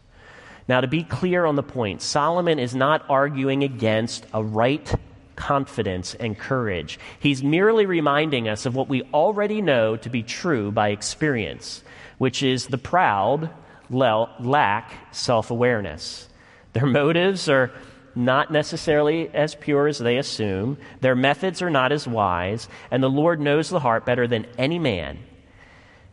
Now, 0.67 0.81
to 0.81 0.87
be 0.87 1.03
clear 1.03 1.45
on 1.45 1.55
the 1.55 1.63
point, 1.63 2.01
Solomon 2.01 2.59
is 2.59 2.75
not 2.75 3.05
arguing 3.07 3.63
against 3.63 4.25
a 4.33 4.43
right 4.43 4.93
confidence 5.37 6.13
and 6.13 6.37
courage. 6.37 6.99
He's 7.17 7.41
merely 7.41 7.85
reminding 7.85 8.49
us 8.49 8.65
of 8.65 8.75
what 8.75 8.89
we 8.89 9.03
already 9.13 9.61
know 9.61 9.95
to 9.95 10.09
be 10.09 10.21
true 10.21 10.69
by 10.69 10.89
experience, 10.89 11.81
which 12.17 12.43
is 12.43 12.67
the 12.67 12.77
proud 12.77 13.49
lack 13.89 14.91
self 15.13 15.49
awareness. 15.49 16.27
Their 16.73 16.85
motives 16.85 17.47
are 17.47 17.71
not 18.15 18.51
necessarily 18.51 19.29
as 19.29 19.55
pure 19.55 19.87
as 19.87 19.99
they 19.99 20.17
assume, 20.17 20.77
their 20.99 21.15
methods 21.15 21.61
are 21.61 21.69
not 21.69 21.91
as 21.91 22.07
wise, 22.07 22.67
and 22.89 23.01
the 23.01 23.09
Lord 23.09 23.39
knows 23.39 23.69
the 23.69 23.79
heart 23.79 24.05
better 24.05 24.27
than 24.27 24.47
any 24.57 24.79
man. 24.79 25.19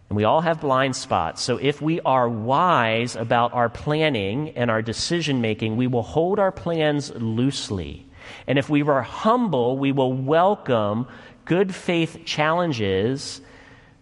And 0.09 0.17
we 0.17 0.25
all 0.25 0.41
have 0.41 0.61
blind 0.61 0.97
spots. 0.97 1.43
So 1.43 1.59
if 1.59 1.83
we 1.83 2.01
are 2.01 2.29
wise 2.29 3.15
about 3.15 3.53
our 3.53 3.69
planning 3.69 4.51
and 4.51 4.71
our 4.71 4.81
decision 4.81 5.41
making, 5.41 5.77
we 5.77 5.87
will 5.87 6.03
hold 6.03 6.39
our 6.39 6.53
plans 6.53 7.11
loosely. 7.11 8.07
And 8.47 8.59
if 8.59 8.71
we 8.71 8.83
are 8.83 9.03
humble, 9.03 9.77
we 9.77 9.93
will 9.93 10.13
welcome 10.13 11.07
good 11.45 11.75
faith 11.75 12.23
challenges 12.25 13.41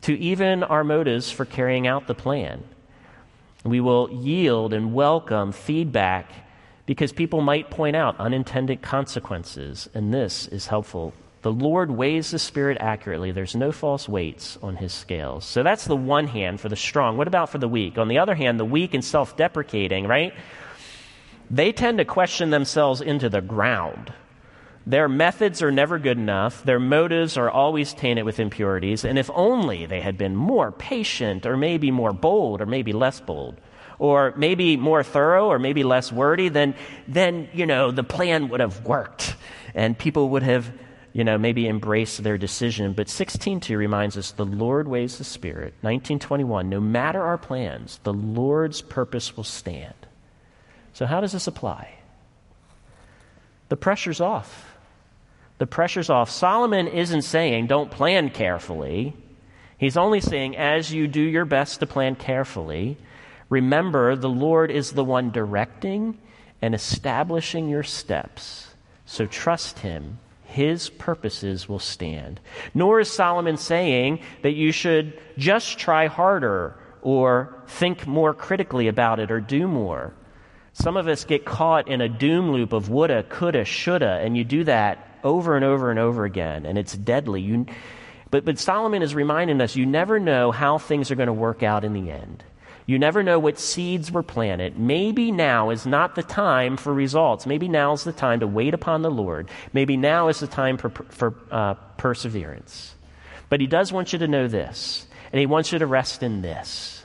to 0.02 0.16
even 0.18 0.62
our 0.62 0.84
motives 0.84 1.30
for 1.30 1.44
carrying 1.44 1.86
out 1.86 2.06
the 2.06 2.14
plan. 2.14 2.62
We 3.64 3.80
will 3.80 4.08
yield 4.12 4.72
and 4.72 4.94
welcome 4.94 5.50
feedback 5.50 6.30
because 6.86 7.12
people 7.12 7.40
might 7.40 7.70
point 7.70 7.96
out 7.96 8.18
unintended 8.18 8.80
consequences, 8.80 9.88
and 9.92 10.14
this 10.14 10.46
is 10.48 10.68
helpful. 10.68 11.12
The 11.42 11.52
Lord 11.52 11.90
weighs 11.90 12.30
the 12.30 12.38
Spirit 12.38 12.78
accurately. 12.80 13.30
There's 13.30 13.54
no 13.54 13.70
false 13.70 14.08
weights 14.08 14.58
on 14.62 14.76
his 14.76 14.92
scales. 14.92 15.44
So 15.44 15.62
that's 15.62 15.84
the 15.84 15.96
one 15.96 16.26
hand 16.26 16.60
for 16.60 16.68
the 16.68 16.76
strong. 16.76 17.16
What 17.16 17.28
about 17.28 17.50
for 17.50 17.58
the 17.58 17.68
weak? 17.68 17.98
On 17.98 18.08
the 18.08 18.18
other 18.18 18.34
hand, 18.34 18.58
the 18.58 18.64
weak 18.64 18.94
and 18.94 19.04
self 19.04 19.36
deprecating, 19.36 20.06
right? 20.06 20.32
They 21.50 21.70
tend 21.70 21.98
to 21.98 22.04
question 22.04 22.50
themselves 22.50 23.00
into 23.00 23.28
the 23.28 23.40
ground. 23.40 24.12
Their 24.86 25.08
methods 25.08 25.62
are 25.62 25.72
never 25.72 25.98
good 25.98 26.18
enough. 26.18 26.64
Their 26.64 26.78
motives 26.78 27.36
are 27.36 27.50
always 27.50 27.92
tainted 27.92 28.24
with 28.24 28.40
impurities. 28.40 29.04
And 29.04 29.18
if 29.18 29.30
only 29.34 29.86
they 29.86 30.00
had 30.00 30.16
been 30.16 30.36
more 30.36 30.70
patient, 30.72 31.44
or 31.44 31.56
maybe 31.56 31.90
more 31.90 32.12
bold, 32.12 32.60
or 32.60 32.66
maybe 32.66 32.92
less 32.92 33.20
bold, 33.20 33.60
or 33.98 34.34
maybe 34.36 34.76
more 34.76 35.02
thorough, 35.02 35.46
or 35.48 35.58
maybe 35.58 35.84
less 35.84 36.12
wordy, 36.12 36.48
then, 36.48 36.74
then 37.08 37.48
you 37.52 37.66
know, 37.66 37.90
the 37.90 38.04
plan 38.04 38.48
would 38.48 38.60
have 38.60 38.84
worked. 38.84 39.36
And 39.74 39.98
people 39.98 40.30
would 40.30 40.42
have, 40.42 40.70
you 41.12 41.24
know, 41.24 41.38
maybe 41.38 41.68
embraced 41.68 42.22
their 42.22 42.38
decision. 42.38 42.92
But 42.92 43.06
16.2 43.08 43.76
reminds 43.76 44.16
us 44.16 44.32
the 44.32 44.44
Lord 44.44 44.88
weighs 44.88 45.18
the 45.18 45.24
Spirit. 45.24 45.74
1921, 45.80 46.68
no 46.68 46.80
matter 46.80 47.22
our 47.22 47.38
plans, 47.38 48.00
the 48.04 48.12
Lord's 48.12 48.82
purpose 48.82 49.36
will 49.36 49.44
stand. 49.44 49.94
So, 50.92 51.04
how 51.04 51.20
does 51.20 51.32
this 51.32 51.46
apply? 51.46 51.96
The 53.68 53.76
pressure's 53.76 54.20
off. 54.20 54.76
The 55.58 55.66
pressure's 55.66 56.10
off. 56.10 56.30
Solomon 56.30 56.86
isn't 56.86 57.22
saying 57.22 57.66
don't 57.66 57.90
plan 57.90 58.30
carefully. 58.30 59.14
He's 59.78 59.96
only 59.96 60.20
saying 60.20 60.56
as 60.56 60.92
you 60.92 61.06
do 61.06 61.20
your 61.20 61.44
best 61.44 61.80
to 61.80 61.86
plan 61.86 62.14
carefully, 62.14 62.96
remember 63.48 64.16
the 64.16 64.28
Lord 64.28 64.70
is 64.70 64.92
the 64.92 65.04
one 65.04 65.30
directing 65.30 66.18
and 66.62 66.74
establishing 66.74 67.68
your 67.68 67.82
steps. 67.82 68.68
So 69.04 69.26
trust 69.26 69.80
him. 69.80 70.18
His 70.44 70.88
purposes 70.88 71.68
will 71.68 71.78
stand. 71.78 72.40
Nor 72.74 73.00
is 73.00 73.10
Solomon 73.10 73.56
saying 73.56 74.20
that 74.42 74.52
you 74.52 74.72
should 74.72 75.18
just 75.36 75.78
try 75.78 76.06
harder 76.06 76.78
or 77.02 77.62
think 77.66 78.06
more 78.06 78.34
critically 78.34 78.88
about 78.88 79.20
it 79.20 79.30
or 79.30 79.40
do 79.40 79.68
more. 79.68 80.12
Some 80.72 80.96
of 80.96 81.08
us 81.08 81.24
get 81.24 81.44
caught 81.44 81.88
in 81.88 82.00
a 82.00 82.08
doom 82.08 82.52
loop 82.52 82.72
of 82.72 82.90
woulda, 82.90 83.22
coulda, 83.22 83.64
shoulda, 83.64 84.20
and 84.22 84.36
you 84.36 84.44
do 84.44 84.64
that 84.64 85.18
over 85.24 85.56
and 85.56 85.64
over 85.64 85.90
and 85.90 85.98
over 85.98 86.24
again, 86.24 86.66
and 86.66 86.76
it's 86.76 86.94
deadly. 86.94 87.40
You, 87.40 87.66
but, 88.30 88.44
but 88.44 88.58
Solomon 88.58 89.02
is 89.02 89.14
reminding 89.14 89.60
us 89.60 89.76
you 89.76 89.86
never 89.86 90.20
know 90.20 90.50
how 90.52 90.78
things 90.78 91.10
are 91.10 91.14
going 91.14 91.28
to 91.28 91.32
work 91.32 91.62
out 91.62 91.84
in 91.84 91.92
the 91.92 92.10
end. 92.10 92.44
You 92.86 93.00
never 93.00 93.24
know 93.24 93.40
what 93.40 93.58
seeds 93.58 94.12
were 94.12 94.22
planted. 94.22 94.78
Maybe 94.78 95.32
now 95.32 95.70
is 95.70 95.86
not 95.86 96.14
the 96.14 96.22
time 96.22 96.76
for 96.76 96.94
results. 96.94 97.44
Maybe 97.44 97.66
now 97.66 97.92
is 97.92 98.04
the 98.04 98.12
time 98.12 98.40
to 98.40 98.46
wait 98.46 98.74
upon 98.74 99.02
the 99.02 99.10
Lord. 99.10 99.50
Maybe 99.72 99.96
now 99.96 100.28
is 100.28 100.38
the 100.38 100.46
time 100.46 100.76
for, 100.76 100.90
for 100.90 101.34
uh, 101.50 101.74
perseverance. 101.98 102.94
But 103.48 103.60
he 103.60 103.66
does 103.66 103.92
want 103.92 104.12
you 104.12 104.20
to 104.20 104.28
know 104.28 104.46
this, 104.46 105.06
and 105.32 105.40
he 105.40 105.46
wants 105.46 105.72
you 105.72 105.80
to 105.80 105.86
rest 105.86 106.22
in 106.22 106.42
this. 106.42 107.04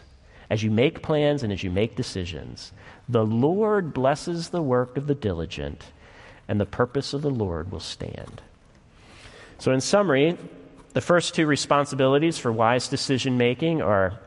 As 0.51 0.61
you 0.61 0.69
make 0.69 1.01
plans 1.01 1.43
and 1.43 1.51
as 1.51 1.63
you 1.63 1.71
make 1.71 1.95
decisions, 1.95 2.71
the 3.09 3.25
Lord 3.25 3.93
blesses 3.93 4.49
the 4.49 4.61
work 4.61 4.97
of 4.97 5.07
the 5.07 5.15
diligent 5.15 5.85
and 6.47 6.59
the 6.59 6.65
purpose 6.65 7.13
of 7.13 7.21
the 7.21 7.29
Lord 7.29 7.71
will 7.71 7.79
stand. 7.79 8.41
So, 9.57 9.71
in 9.71 9.79
summary, 9.79 10.37
the 10.93 11.01
first 11.01 11.33
two 11.33 11.45
responsibilities 11.45 12.37
for 12.37 12.51
wise 12.51 12.89
decision 12.89 13.37
making 13.37 13.81
are 13.81 14.19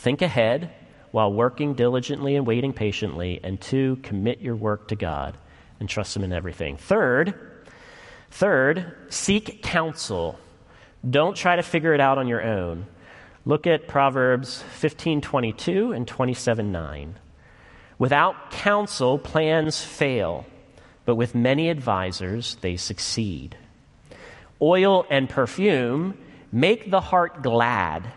think 0.00 0.22
ahead 0.22 0.70
while 1.10 1.32
working 1.32 1.74
diligently 1.74 2.36
and 2.36 2.46
waiting 2.46 2.72
patiently, 2.72 3.40
and 3.42 3.60
two, 3.60 3.96
commit 4.02 4.40
your 4.40 4.56
work 4.56 4.88
to 4.88 4.96
God 4.96 5.36
and 5.78 5.88
trust 5.88 6.16
Him 6.16 6.24
in 6.24 6.32
everything. 6.32 6.76
Third, 6.76 7.34
third, 8.30 8.94
seek 9.08 9.62
counsel. 9.62 10.38
Don't 11.08 11.36
try 11.36 11.56
to 11.56 11.62
figure 11.62 11.94
it 11.94 12.00
out 12.00 12.18
on 12.18 12.28
your 12.28 12.42
own. 12.42 12.86
Look 13.44 13.66
at 13.66 13.88
Proverbs 13.88 14.62
15:22 14.80 15.92
and 15.96 16.06
27:9. 16.06 17.14
Without 17.98 18.50
counsel, 18.50 19.18
plans 19.18 19.82
fail 19.82 20.46
but 21.10 21.16
with 21.16 21.34
many 21.34 21.68
advisors, 21.70 22.56
they 22.60 22.76
succeed. 22.76 23.56
Oil 24.62 25.04
and 25.10 25.28
perfume 25.28 26.16
make 26.52 26.88
the 26.88 27.00
heart 27.00 27.42
glad, 27.42 28.12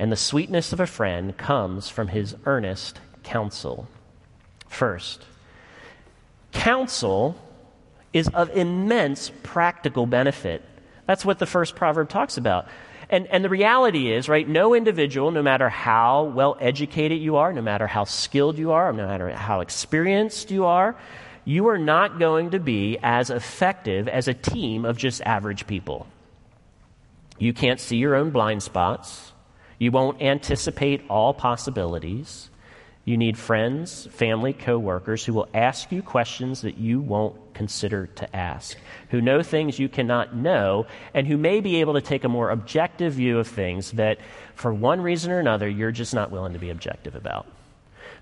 and 0.00 0.10
the 0.10 0.16
sweetness 0.16 0.72
of 0.72 0.80
a 0.80 0.86
friend 0.86 1.36
comes 1.36 1.90
from 1.90 2.08
his 2.08 2.34
earnest 2.46 2.98
counsel. 3.22 3.86
First, 4.66 5.22
counsel 6.52 7.36
is 8.14 8.26
of 8.28 8.48
immense 8.56 9.30
practical 9.42 10.06
benefit. 10.06 10.64
That's 11.04 11.22
what 11.22 11.38
the 11.38 11.44
first 11.44 11.76
proverb 11.76 12.08
talks 12.08 12.38
about. 12.38 12.66
And, 13.10 13.26
and 13.26 13.44
the 13.44 13.50
reality 13.50 14.10
is, 14.10 14.26
right, 14.26 14.48
no 14.48 14.72
individual, 14.72 15.32
no 15.32 15.42
matter 15.42 15.68
how 15.68 16.22
well 16.22 16.56
educated 16.58 17.20
you 17.20 17.36
are, 17.36 17.52
no 17.52 17.60
matter 17.60 17.86
how 17.86 18.04
skilled 18.04 18.56
you 18.56 18.72
are, 18.72 18.94
no 18.94 19.06
matter 19.06 19.28
how 19.28 19.60
experienced 19.60 20.50
you 20.50 20.64
are, 20.64 20.96
you 21.44 21.68
are 21.68 21.78
not 21.78 22.18
going 22.18 22.52
to 22.52 22.58
be 22.58 22.96
as 23.02 23.28
effective 23.28 24.08
as 24.08 24.28
a 24.28 24.34
team 24.34 24.86
of 24.86 24.96
just 24.96 25.20
average 25.26 25.66
people. 25.66 26.06
You 27.38 27.52
can't 27.52 27.80
see 27.80 27.98
your 27.98 28.14
own 28.14 28.30
blind 28.30 28.62
spots. 28.62 29.32
You 29.80 29.90
won't 29.90 30.20
anticipate 30.20 31.02
all 31.08 31.32
possibilities. 31.32 32.50
You 33.06 33.16
need 33.16 33.38
friends, 33.38 34.06
family, 34.12 34.52
coworkers 34.52 35.24
who 35.24 35.32
will 35.32 35.48
ask 35.54 35.90
you 35.90 36.02
questions 36.02 36.60
that 36.60 36.76
you 36.76 37.00
won't 37.00 37.54
consider 37.54 38.06
to 38.06 38.36
ask, 38.36 38.76
who 39.08 39.22
know 39.22 39.42
things 39.42 39.78
you 39.78 39.88
cannot 39.88 40.36
know, 40.36 40.86
and 41.14 41.26
who 41.26 41.38
may 41.38 41.60
be 41.60 41.80
able 41.80 41.94
to 41.94 42.02
take 42.02 42.24
a 42.24 42.28
more 42.28 42.50
objective 42.50 43.14
view 43.14 43.38
of 43.38 43.48
things 43.48 43.92
that, 43.92 44.18
for 44.54 44.72
one 44.72 45.00
reason 45.00 45.32
or 45.32 45.38
another, 45.38 45.66
you're 45.66 45.92
just 45.92 46.14
not 46.14 46.30
willing 46.30 46.52
to 46.52 46.58
be 46.58 46.68
objective 46.68 47.14
about. 47.14 47.46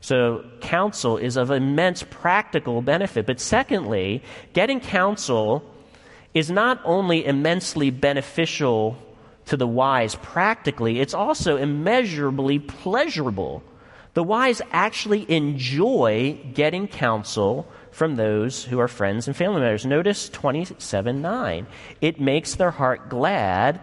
So, 0.00 0.44
counsel 0.60 1.16
is 1.16 1.36
of 1.36 1.50
immense 1.50 2.04
practical 2.04 2.80
benefit. 2.82 3.26
But 3.26 3.40
secondly, 3.40 4.22
getting 4.52 4.78
counsel 4.78 5.68
is 6.34 6.52
not 6.52 6.80
only 6.84 7.26
immensely 7.26 7.90
beneficial 7.90 8.96
to 9.48 9.56
the 9.56 9.66
wise 9.66 10.14
practically, 10.16 11.00
it's 11.00 11.14
also 11.14 11.56
immeasurably 11.56 12.58
pleasurable. 12.58 13.62
The 14.14 14.22
wise 14.22 14.62
actually 14.72 15.30
enjoy 15.30 16.38
getting 16.54 16.88
counsel 16.88 17.68
from 17.90 18.16
those 18.16 18.64
who 18.64 18.78
are 18.78 18.88
friends 18.88 19.26
and 19.26 19.36
family 19.36 19.60
members. 19.60 19.86
Notice 19.86 20.28
27 20.28 21.22
9. 21.22 21.66
It 22.00 22.20
makes 22.20 22.54
their 22.54 22.70
heart 22.70 23.08
glad 23.08 23.80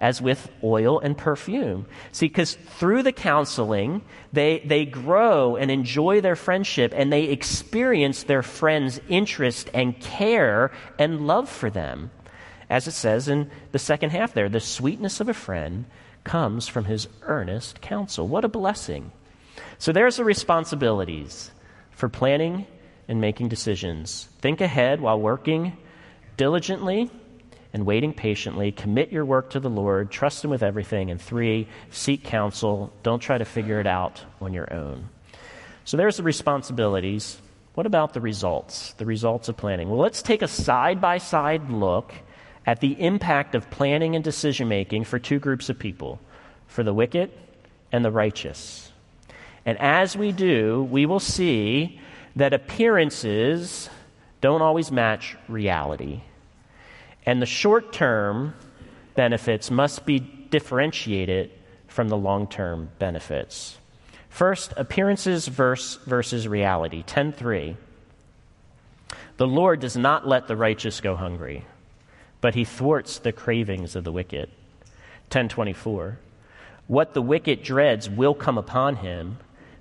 as 0.00 0.22
with 0.22 0.50
oil 0.62 1.00
and 1.00 1.16
perfume. 1.18 1.86
See, 2.12 2.28
because 2.28 2.54
through 2.54 3.02
the 3.02 3.12
counseling, 3.12 4.02
they, 4.32 4.62
they 4.64 4.84
grow 4.84 5.56
and 5.56 5.70
enjoy 5.70 6.20
their 6.20 6.36
friendship 6.36 6.92
and 6.94 7.12
they 7.12 7.24
experience 7.24 8.22
their 8.22 8.42
friend's 8.42 9.00
interest 9.08 9.70
and 9.74 9.98
care 9.98 10.70
and 10.98 11.26
love 11.26 11.48
for 11.48 11.70
them. 11.70 12.10
As 12.70 12.86
it 12.86 12.92
says 12.92 13.28
in 13.28 13.50
the 13.72 13.78
second 13.78 14.10
half 14.10 14.34
there, 14.34 14.48
the 14.48 14.60
sweetness 14.60 15.20
of 15.20 15.28
a 15.28 15.34
friend 15.34 15.86
comes 16.24 16.68
from 16.68 16.84
his 16.84 17.08
earnest 17.22 17.80
counsel. 17.80 18.28
What 18.28 18.44
a 18.44 18.48
blessing. 18.48 19.12
So 19.78 19.92
there's 19.92 20.16
the 20.16 20.24
responsibilities 20.24 21.50
for 21.90 22.08
planning 22.08 22.66
and 23.08 23.20
making 23.20 23.48
decisions. 23.48 24.28
Think 24.40 24.60
ahead 24.60 25.00
while 25.00 25.18
working 25.18 25.76
diligently 26.36 27.10
and 27.72 27.86
waiting 27.86 28.12
patiently. 28.12 28.72
Commit 28.72 29.10
your 29.10 29.24
work 29.24 29.50
to 29.50 29.60
the 29.60 29.70
Lord. 29.70 30.10
Trust 30.10 30.44
Him 30.44 30.50
with 30.50 30.62
everything. 30.62 31.10
And 31.10 31.20
three, 31.20 31.68
seek 31.90 32.24
counsel. 32.24 32.92
Don't 33.02 33.20
try 33.20 33.38
to 33.38 33.44
figure 33.44 33.80
it 33.80 33.86
out 33.86 34.22
on 34.40 34.52
your 34.52 34.72
own. 34.72 35.08
So 35.84 35.96
there's 35.96 36.18
the 36.18 36.22
responsibilities. 36.22 37.38
What 37.74 37.86
about 37.86 38.12
the 38.12 38.20
results? 38.20 38.92
The 38.94 39.06
results 39.06 39.48
of 39.48 39.56
planning. 39.56 39.88
Well, 39.88 40.00
let's 40.00 40.20
take 40.20 40.42
a 40.42 40.48
side 40.48 41.00
by 41.00 41.18
side 41.18 41.70
look 41.70 42.12
at 42.68 42.80
the 42.80 43.00
impact 43.00 43.54
of 43.54 43.70
planning 43.70 44.14
and 44.14 44.22
decision 44.22 44.68
making 44.68 45.02
for 45.02 45.18
two 45.18 45.38
groups 45.38 45.70
of 45.70 45.78
people 45.78 46.20
for 46.66 46.82
the 46.82 46.92
wicked 46.92 47.30
and 47.90 48.04
the 48.04 48.10
righteous. 48.10 48.92
And 49.64 49.78
as 49.78 50.14
we 50.14 50.32
do, 50.32 50.86
we 50.90 51.06
will 51.06 51.18
see 51.18 51.98
that 52.36 52.52
appearances 52.52 53.88
don't 54.42 54.60
always 54.60 54.92
match 54.92 55.34
reality. 55.48 56.20
And 57.24 57.40
the 57.40 57.46
short 57.46 57.90
term 57.90 58.52
benefits 59.14 59.70
must 59.70 60.04
be 60.04 60.18
differentiated 60.18 61.50
from 61.86 62.10
the 62.10 62.18
long 62.18 62.46
term 62.46 62.90
benefits. 62.98 63.78
First, 64.28 64.74
appearances 64.76 65.48
versus, 65.48 66.04
versus 66.04 66.46
reality. 66.46 67.02
10.3. 67.02 67.76
The 69.38 69.46
Lord 69.46 69.80
does 69.80 69.96
not 69.96 70.28
let 70.28 70.48
the 70.48 70.56
righteous 70.56 71.00
go 71.00 71.16
hungry, 71.16 71.64
but 72.40 72.54
he 72.54 72.64
thwarts 72.64 73.18
the 73.18 73.32
cravings 73.32 73.96
of 73.96 74.04
the 74.04 74.12
wicked. 74.12 74.48
1024. 75.30 76.18
What 76.86 77.14
the 77.14 77.22
wicked 77.22 77.62
dreads 77.62 78.08
will 78.08 78.34
come 78.34 78.56
upon 78.56 78.96
him, 78.96 79.38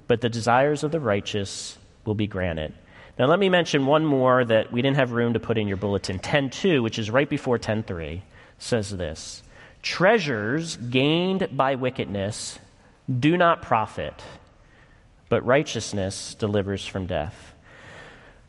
but 0.08 0.22
the 0.22 0.30
desires 0.30 0.84
of 0.84 0.92
the 0.92 1.00
righteous 1.00 1.78
will 2.06 2.16
be 2.16 2.28
granted. 2.28 2.74
Now, 3.18 3.26
let 3.26 3.40
me 3.40 3.50
mention 3.50 3.86
one 3.86 4.06
more 4.06 4.46
that 4.46 4.72
we 4.72 4.82
didn't 4.82 4.98
have 4.98 5.12
room 5.12 5.34
to 5.34 5.40
put 5.40 5.58
in 5.58 5.68
your 5.68 5.78
bulletin. 5.78 6.20
10.2, 6.20 6.84
which 6.84 7.00
is 7.00 7.10
right 7.10 7.30
before 7.30 7.58
10.3, 7.58 8.22
says 8.60 8.90
this 8.96 9.44
Treasures 9.82 10.76
gained 10.78 11.50
by 11.52 11.76
wickedness 11.76 12.60
do 13.20 13.38
not 13.38 13.62
profit, 13.62 14.22
but 15.30 15.46
righteousness 15.46 16.36
delivers 16.36 16.86
from 16.86 17.06
death. 17.06 17.54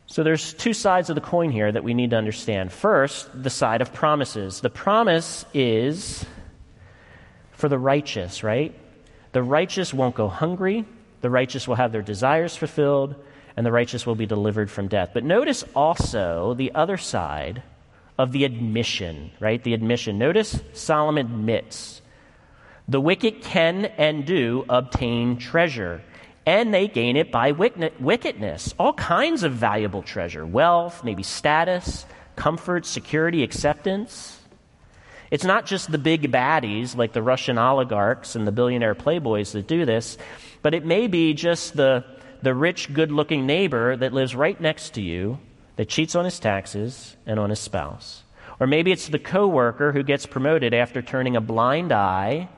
So 0.09 0.23
there's 0.23 0.55
two 0.55 0.73
sides 0.73 1.09
of 1.09 1.15
the 1.15 1.21
coin 1.21 1.51
here 1.51 1.71
that 1.71 1.83
we 1.83 1.93
need 1.93 2.09
to 2.09 2.15
understand. 2.15 2.71
First, 2.71 3.29
the 3.43 3.51
side 3.51 3.81
of 3.81 3.93
promises. 3.93 4.59
The 4.59 4.69
promise 4.71 5.45
is 5.53 6.25
for 7.51 7.69
the 7.69 7.77
righteous, 7.77 8.43
right? 8.43 8.73
The 9.33 9.43
righteous 9.43 9.93
won't 9.93 10.15
go 10.15 10.27
hungry, 10.27 10.85
the 11.21 11.29
righteous 11.29 11.67
will 11.67 11.75
have 11.75 11.91
their 11.91 12.01
desires 12.01 12.55
fulfilled, 12.55 13.13
and 13.55 13.63
the 13.63 13.71
righteous 13.71 14.07
will 14.07 14.15
be 14.15 14.25
delivered 14.25 14.71
from 14.71 14.87
death. 14.87 15.11
But 15.13 15.23
notice 15.23 15.63
also 15.75 16.55
the 16.55 16.73
other 16.73 16.97
side 16.97 17.61
of 18.17 18.31
the 18.31 18.45
admission, 18.45 19.29
right? 19.39 19.63
The 19.63 19.75
admission. 19.75 20.17
Notice 20.17 20.59
Solomon 20.73 21.27
admits 21.27 22.01
the 22.87 22.99
wicked 22.99 23.43
can 23.43 23.85
and 23.85 24.25
do 24.25 24.65
obtain 24.69 25.37
treasure, 25.37 26.01
and 26.49 26.73
they 26.73 26.87
gain 26.87 27.15
it 27.15 27.31
by 27.31 27.51
wickedness. 27.51 28.73
All 28.79 28.93
kinds 28.93 29.43
of 29.43 29.51
valuable 29.53 30.01
treasure 30.01 30.43
wealth, 30.43 31.03
maybe 31.03 31.21
status, 31.21 32.07
comfort, 32.35 32.87
security, 32.87 33.43
acceptance. 33.43 34.39
It's 35.29 35.43
not 35.43 35.67
just 35.67 35.91
the 35.91 35.99
big 35.99 36.31
baddies 36.31 36.97
like 36.97 37.13
the 37.13 37.21
Russian 37.21 37.59
oligarchs 37.59 38.35
and 38.35 38.47
the 38.47 38.51
billionaire 38.51 38.95
playboys 38.95 39.51
that 39.51 39.67
do 39.67 39.85
this, 39.85 40.17
but 40.63 40.73
it 40.73 40.83
may 40.83 41.05
be 41.05 41.35
just 41.35 41.75
the 41.75 42.03
the 42.41 42.55
rich, 42.55 42.91
good 42.93 43.11
looking 43.11 43.45
neighbor 43.45 43.95
that 43.97 44.13
lives 44.13 44.33
right 44.33 44.59
next 44.59 44.95
to 44.95 45.01
you 45.01 45.37
that 45.75 45.87
cheats 45.87 46.15
on 46.15 46.25
his 46.25 46.39
taxes 46.39 47.15
and 47.27 47.39
on 47.39 47.51
his 47.51 47.59
spouse. 47.59 48.23
Or 48.59 48.65
maybe 48.65 48.91
it's 48.91 49.09
the 49.09 49.19
coworker 49.19 49.91
who 49.91 50.01
gets 50.01 50.25
promoted 50.25 50.73
after 50.73 51.03
turning 51.03 51.35
a 51.35 51.41
blind 51.41 51.91
eye 51.91 52.49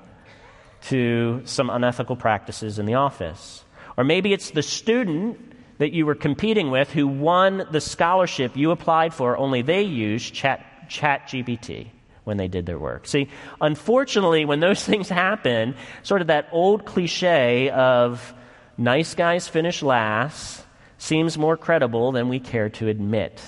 to 0.83 1.41
some 1.45 1.69
unethical 1.69 2.15
practices 2.15 2.79
in 2.79 2.85
the 2.85 2.93
office. 2.93 3.60
Or 3.97 4.03
maybe 4.03 4.33
it's 4.33 4.51
the 4.51 4.63
student 4.63 5.37
that 5.77 5.93
you 5.93 6.05
were 6.05 6.15
competing 6.15 6.69
with 6.69 6.91
who 6.91 7.07
won 7.07 7.65
the 7.71 7.81
scholarship 7.81 8.55
you 8.55 8.71
applied 8.71 9.13
for, 9.13 9.37
only 9.37 9.61
they 9.61 9.81
used 9.81 10.33
Chat, 10.33 10.63
ChatGPT 10.87 11.87
when 12.23 12.37
they 12.37 12.47
did 12.47 12.65
their 12.65 12.77
work. 12.77 13.07
See, 13.07 13.29
unfortunately, 13.59 14.45
when 14.45 14.59
those 14.59 14.85
things 14.85 15.09
happen, 15.09 15.75
sort 16.03 16.21
of 16.21 16.27
that 16.27 16.49
old 16.51 16.85
cliche 16.85 17.69
of 17.69 18.33
nice 18.77 19.15
guys 19.15 19.47
finish 19.47 19.81
last 19.81 20.63
seems 20.97 21.37
more 21.37 21.57
credible 21.57 22.11
than 22.11 22.29
we 22.29 22.39
care 22.39 22.69
to 22.69 22.87
admit. 22.87 23.41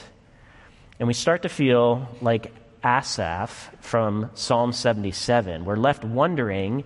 And 0.99 1.07
we 1.07 1.13
start 1.13 1.43
to 1.43 1.49
feel 1.49 2.07
like 2.21 2.51
Asaph 2.83 3.69
from 3.79 4.31
Psalm 4.33 4.73
77. 4.73 5.65
We're 5.65 5.75
left 5.75 6.03
wondering 6.03 6.83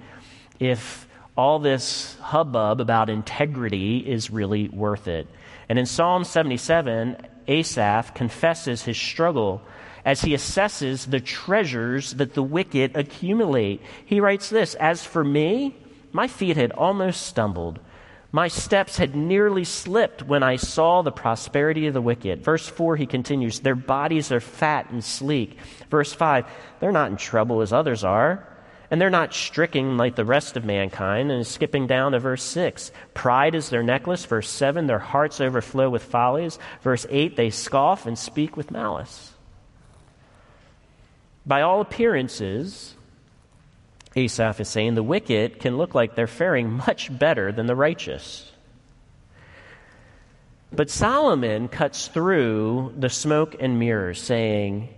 if 0.60 1.07
all 1.38 1.60
this 1.60 2.18
hubbub 2.20 2.82
about 2.82 3.10
integrity 3.10 4.00
is 4.00 4.32
really 4.32 4.70
worth 4.70 5.08
it. 5.08 5.28
And 5.70 5.78
in 5.78 5.86
Psalm 5.86 6.24
77, 6.24 7.18
Asaph 7.48 8.14
confesses 8.14 8.84
his 8.84 8.98
struggle 8.98 9.62
as 10.04 10.22
he 10.22 10.34
assesses 10.34 11.10
the 11.10 11.20
treasures 11.20 12.14
that 12.16 12.34
the 12.34 12.44
wicked 12.44 12.96
accumulate. 12.96 13.82
He 14.06 14.20
writes 14.20 14.50
this 14.50 14.74
As 14.76 15.04
for 15.04 15.24
me, 15.24 15.76
my 16.12 16.28
feet 16.28 16.58
had 16.58 16.72
almost 16.72 17.28
stumbled. 17.28 17.80
My 18.32 18.50
steps 18.50 18.98
had 18.98 19.16
nearly 19.16 19.64
slipped 19.64 20.24
when 20.24 20.44
I 20.44 20.58
saw 20.58 21.02
the 21.02 21.12
prosperity 21.12 21.88
of 21.88 21.94
the 21.94 22.02
wicked. 22.02 22.44
Verse 22.44 22.68
4, 22.68 22.98
he 22.98 23.06
continues, 23.06 23.60
Their 23.60 23.76
bodies 23.76 24.32
are 24.32 24.42
fat 24.42 24.90
and 24.90 25.04
sleek. 25.04 25.58
Verse 25.90 26.14
5, 26.14 26.46
they're 26.80 26.92
not 26.92 27.12
in 27.12 27.18
trouble 27.18 27.62
as 27.62 27.72
others 27.72 28.04
are, 28.04 28.48
and 28.90 29.02
they're 29.02 29.10
not 29.10 29.34
stricken 29.34 29.98
like 29.98 30.16
the 30.16 30.26
rest 30.26 30.56
of 30.56 30.64
mankind. 30.64 31.32
And 31.32 31.46
skipping 31.46 31.88
down 31.88 32.14
to 32.14 32.20
verse 32.20 32.44
6, 32.44 32.92
pride 33.14 33.56
is 33.56 33.70
their 33.70 33.84
necklace. 33.84 34.26
Verse 34.26 34.50
7, 34.50 34.88
their 34.88 35.00
hearts 35.00 35.42
overflow 35.42 35.90
with 35.90 36.04
follies. 36.04 36.58
Verse 36.82 37.06
8, 37.10 37.36
they 37.36 37.50
scoff 37.50 38.06
and 38.06 38.18
speak 38.18 38.56
with 38.56 38.72
malice. 38.72 39.34
By 41.46 41.62
all 41.62 41.82
appearances, 41.82 42.96
Asaph 44.16 44.60
is 44.60 44.70
saying 44.70 44.96
the 44.96 45.04
wicked 45.04 45.60
can 45.60 45.78
look 45.78 45.94
like 45.94 46.16
they're 46.16 46.28
faring 46.28 46.72
much 46.88 47.18
better 47.18 47.52
than 47.52 47.68
the 47.68 47.76
righteous. 47.76 48.52
But 50.72 50.90
Solomon 50.90 51.70
cuts 51.70 52.08
through 52.08 52.94
the 52.98 53.10
smoke 53.10 53.56
and 53.60 53.80
mirrors, 53.80 54.22
saying, 54.22 54.90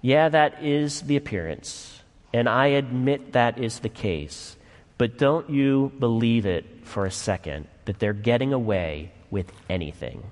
Yeah, 0.00 0.30
that 0.30 0.64
is 0.64 1.02
the 1.02 1.16
appearance, 1.16 1.91
and 2.32 2.48
I 2.48 2.68
admit 2.68 3.32
that 3.32 3.58
is 3.58 3.80
the 3.80 3.88
case. 3.88 4.56
But 4.98 5.18
don't 5.18 5.50
you 5.50 5.92
believe 5.98 6.46
it 6.46 6.64
for 6.84 7.06
a 7.06 7.10
second 7.10 7.66
that 7.86 7.98
they're 7.98 8.12
getting 8.12 8.52
away 8.52 9.12
with 9.30 9.50
anything. 9.68 10.22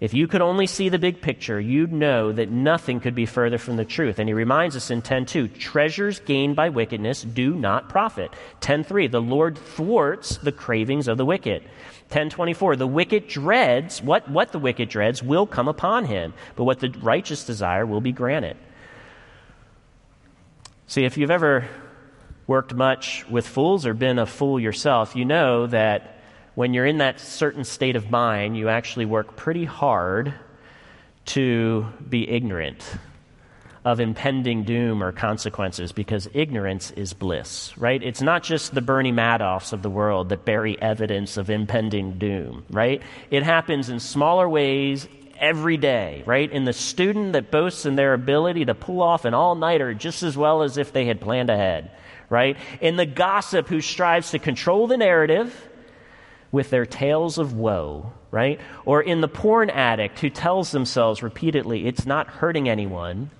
If 0.00 0.14
you 0.14 0.28
could 0.28 0.42
only 0.42 0.68
see 0.68 0.88
the 0.88 0.98
big 0.98 1.20
picture, 1.20 1.58
you'd 1.58 1.92
know 1.92 2.30
that 2.30 2.50
nothing 2.50 3.00
could 3.00 3.16
be 3.16 3.26
further 3.26 3.58
from 3.58 3.76
the 3.76 3.84
truth. 3.84 4.20
And 4.20 4.28
he 4.28 4.32
reminds 4.32 4.76
us 4.76 4.92
in 4.92 5.02
10:2, 5.02 5.48
treasures 5.48 6.20
gained 6.20 6.54
by 6.54 6.68
wickedness 6.68 7.22
do 7.22 7.52
not 7.54 7.88
profit. 7.88 8.30
10:3, 8.60 9.08
the 9.08 9.20
Lord 9.20 9.58
thwarts 9.58 10.36
the 10.36 10.52
cravings 10.52 11.08
of 11.08 11.18
the 11.18 11.26
wicked. 11.26 11.64
10:24, 12.10 12.76
the 12.76 12.86
wicked 12.86 13.26
dreads 13.26 14.00
what 14.00 14.30
what 14.30 14.52
the 14.52 14.60
wicked 14.60 14.88
dreads 14.88 15.20
will 15.20 15.46
come 15.46 15.66
upon 15.66 16.04
him, 16.04 16.32
but 16.54 16.64
what 16.64 16.78
the 16.78 16.94
righteous 17.02 17.44
desire 17.44 17.84
will 17.84 18.00
be 18.00 18.12
granted. 18.12 18.56
See, 20.90 21.04
if 21.04 21.18
you've 21.18 21.30
ever 21.30 21.68
worked 22.46 22.72
much 22.72 23.28
with 23.28 23.46
fools 23.46 23.84
or 23.84 23.92
been 23.92 24.18
a 24.18 24.24
fool 24.24 24.58
yourself, 24.58 25.14
you 25.14 25.26
know 25.26 25.66
that 25.66 26.18
when 26.54 26.72
you're 26.72 26.86
in 26.86 26.96
that 26.98 27.20
certain 27.20 27.64
state 27.64 27.94
of 27.94 28.10
mind, 28.10 28.56
you 28.56 28.70
actually 28.70 29.04
work 29.04 29.36
pretty 29.36 29.66
hard 29.66 30.32
to 31.26 31.84
be 32.08 32.26
ignorant 32.26 32.82
of 33.84 34.00
impending 34.00 34.64
doom 34.64 35.02
or 35.02 35.12
consequences 35.12 35.92
because 35.92 36.26
ignorance 36.32 36.90
is 36.92 37.12
bliss, 37.12 37.76
right? 37.76 38.02
It's 38.02 38.22
not 38.22 38.42
just 38.42 38.74
the 38.74 38.80
Bernie 38.80 39.12
Madoffs 39.12 39.74
of 39.74 39.82
the 39.82 39.90
world 39.90 40.30
that 40.30 40.46
bury 40.46 40.80
evidence 40.80 41.36
of 41.36 41.50
impending 41.50 42.18
doom, 42.18 42.64
right? 42.70 43.02
It 43.30 43.42
happens 43.42 43.90
in 43.90 44.00
smaller 44.00 44.48
ways 44.48 45.06
every 45.38 45.76
day, 45.76 46.22
right? 46.26 46.50
In 46.50 46.64
the 46.64 46.72
student 46.72 47.32
that 47.32 47.50
boasts 47.50 47.86
in 47.86 47.96
their 47.96 48.14
ability 48.14 48.66
to 48.66 48.74
pull 48.74 49.02
off 49.02 49.24
an 49.24 49.34
all 49.34 49.54
nighter 49.54 49.94
just 49.94 50.22
as 50.22 50.36
well 50.36 50.62
as 50.62 50.78
if 50.78 50.92
they 50.92 51.06
had 51.06 51.20
planned 51.20 51.50
ahead, 51.50 51.90
right? 52.28 52.56
In 52.80 52.96
the 52.96 53.06
gossip 53.06 53.68
who 53.68 53.80
strives 53.80 54.30
to 54.32 54.38
control 54.38 54.86
the 54.86 54.96
narrative 54.96 55.68
with 56.50 56.70
their 56.70 56.86
tales 56.86 57.38
of 57.38 57.54
woe, 57.54 58.12
right? 58.30 58.60
Or 58.84 59.02
in 59.02 59.20
the 59.20 59.28
porn 59.28 59.70
addict 59.70 60.20
who 60.20 60.30
tells 60.30 60.70
themselves 60.70 61.22
repeatedly 61.22 61.86
it's 61.86 62.06
not 62.06 62.28
hurting 62.28 62.68
anyone, 62.68 63.30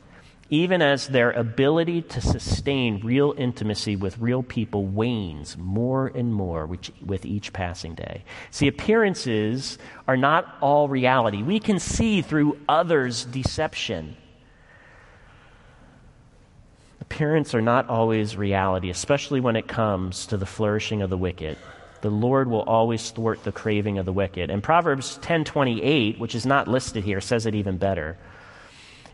even 0.50 0.80
as 0.80 1.08
their 1.08 1.30
ability 1.32 2.00
to 2.00 2.20
sustain 2.20 3.00
real 3.04 3.34
intimacy 3.36 3.96
with 3.96 4.18
real 4.18 4.42
people 4.42 4.86
wanes 4.86 5.58
more 5.58 6.06
and 6.14 6.32
more 6.32 6.66
with, 6.66 7.26
each 7.26 7.52
passing 7.52 7.94
day. 7.94 8.24
See, 8.50 8.66
appearances 8.66 9.78
are 10.06 10.16
not 10.16 10.56
all 10.62 10.88
reality. 10.88 11.42
We 11.42 11.60
can 11.60 11.78
see 11.78 12.22
through 12.22 12.58
others' 12.66 13.26
deception. 13.26 14.16
Appearances 17.02 17.54
are 17.54 17.60
not 17.60 17.88
always 17.90 18.36
reality, 18.36 18.88
especially 18.88 19.40
when 19.40 19.56
it 19.56 19.68
comes 19.68 20.26
to 20.26 20.38
the 20.38 20.46
flourishing 20.46 21.02
of 21.02 21.10
the 21.10 21.16
wicked. 21.18 21.58
The 22.00 22.10
Lord 22.10 22.48
will 22.48 22.62
always 22.62 23.10
thwart 23.10 23.42
the 23.44 23.52
craving 23.52 23.98
of 23.98 24.06
the 24.06 24.12
wicked. 24.12 24.50
And 24.50 24.62
Proverbs 24.62 25.18
10:28, 25.20 26.18
which 26.18 26.34
is 26.34 26.46
not 26.46 26.68
listed 26.68 27.04
here, 27.04 27.20
says 27.20 27.44
it 27.44 27.54
even 27.54 27.76
better. 27.76 28.16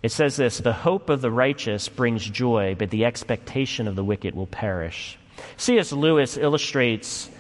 It 0.05 0.13
says 0.13 0.37
this 0.37 0.59
The 0.59 0.75
hope 0.75 1.09
of 1.09 1.23
the 1.23 1.31
righteous 1.31 1.89
brings 1.89 2.29
joy, 2.29 2.77
but 2.79 2.91
the 2.91 3.07
expectation 3.07 3.89
of 3.89 3.97
the 3.97 4.05
wicked 4.05 4.35
will 4.35 4.47
perish. 4.47 5.19
C.S. 5.57 5.93
Lewis 5.93 6.37
illustrates 6.37 7.31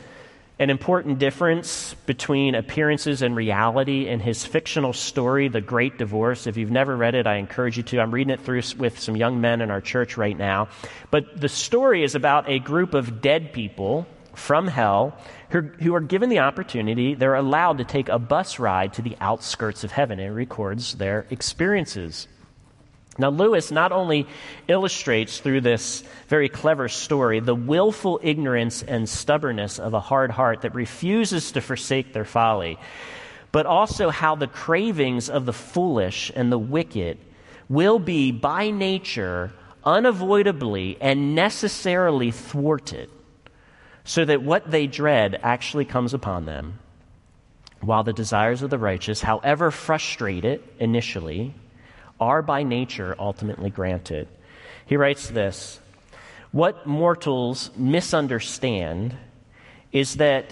an 0.59 0.71
important 0.71 1.19
difference 1.19 1.93
between 2.07 2.55
appearances 2.55 3.21
and 3.21 3.37
reality 3.37 4.09
in 4.09 4.19
his 4.19 4.47
fictional 4.47 4.95
story, 4.95 5.49
The 5.49 5.61
Great 5.61 5.99
Divorce. 5.99 6.47
If 6.47 6.57
you've 6.57 6.71
never 6.71 6.97
read 6.97 7.15
it, 7.15 7.27
I 7.27 7.37
encourage 7.37 7.77
you 7.77 7.83
to. 7.83 8.01
I'm 8.01 8.15
reading 8.15 8.33
it 8.33 8.41
through 8.41 8.63
with 8.79 8.99
some 8.99 9.15
young 9.15 9.43
men 9.43 9.61
in 9.61 9.71
our 9.71 9.83
church 9.83 10.17
right 10.17 10.37
now. 10.37 10.69
But 11.11 11.39
the 11.39 11.51
story 11.51 12.03
is 12.03 12.15
about 12.15 12.49
a 12.49 12.61
group 12.61 12.95
of 12.95 13.21
dead 13.21 13.53
people 13.53 14.07
from 14.33 14.69
hell 14.69 15.19
who, 15.51 15.95
are 15.95 16.01
given 16.01 16.31
the 16.31 16.39
opportunity, 16.39 17.15
they're 17.15 17.35
allowed 17.35 17.79
to 17.79 17.85
take 17.85 18.09
a 18.09 18.19
bus 18.19 18.59
ride 18.59 18.95
to 18.95 19.03
the 19.03 19.17
outskirts 19.21 19.85
of 19.85 19.93
heaven. 19.93 20.19
It 20.19 20.29
records 20.29 20.95
their 20.95 21.27
experiences. 21.31 22.27
Now, 23.17 23.29
Lewis 23.29 23.71
not 23.71 23.93
only 23.93 24.27
illustrates 24.67 25.39
through 25.39 25.61
this 25.61 26.03
very 26.29 26.49
clever 26.49 26.89
story 26.89 27.41
the 27.41 27.55
willful 27.55 28.19
ignorance 28.23 28.83
and 28.83 29.09
stubbornness 29.09 29.79
of 29.79 29.95
a 29.95 30.01
hard 30.01 30.33
heart 30.33 30.63
that 30.63 30.75
refuses 30.75 31.53
to 31.53 31.61
forsake 31.61 32.13
their 32.13 32.25
folly, 32.25 32.79
but 33.53 33.67
also 33.67 34.11
how 34.11 34.35
the 34.35 34.49
cravings 34.49 35.31
of 35.31 35.47
the 35.47 35.53
foolish 35.53 36.33
and 36.35 36.51
the 36.51 36.59
wicked 36.59 37.19
will 37.69 38.01
be 38.01 38.33
by 38.33 38.71
nature 38.71 39.53
unavoidably 39.85 40.99
and 41.01 41.37
necessarily 41.37 42.33
thwarted, 42.33 43.09
so 44.03 44.25
that 44.25 44.43
what 44.43 44.69
they 44.69 44.89
dread 44.89 45.39
actually 45.43 45.85
comes 45.85 46.15
upon 46.15 46.47
them, 46.47 46.81
while 47.81 48.03
the 48.03 48.13
desires 48.13 48.63
of 48.63 48.71
the 48.71 48.79
righteous, 48.79 49.21
however 49.21 49.71
frustrated 49.71 50.63
initially, 50.81 51.55
are 52.21 52.43
by 52.43 52.63
nature 52.63 53.15
ultimately 53.19 53.71
granted. 53.71 54.29
He 54.87 54.97
writes 54.97 55.29
this 55.29 55.81
What 56.53 56.87
mortals 56.87 57.71
misunderstand 57.77 59.17
is 59.93 60.17
that 60.17 60.51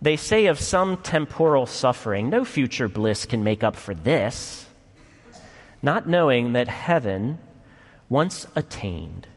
they 0.00 0.16
say 0.16 0.46
of 0.46 0.58
some 0.58 0.96
temporal 0.98 1.66
suffering, 1.66 2.28
no 2.28 2.44
future 2.44 2.88
bliss 2.88 3.24
can 3.24 3.44
make 3.44 3.62
up 3.62 3.76
for 3.76 3.94
this, 3.94 4.66
not 5.80 6.08
knowing 6.08 6.54
that 6.54 6.68
heaven, 6.68 7.38
once 8.08 8.46
attained, 8.56 9.28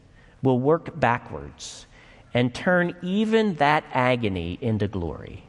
will 0.42 0.58
work 0.58 0.98
backwards 0.98 1.86
and 2.34 2.54
turn 2.54 2.94
even 3.00 3.54
that 3.54 3.84
agony 3.92 4.58
into 4.60 4.88
glory. 4.88 5.44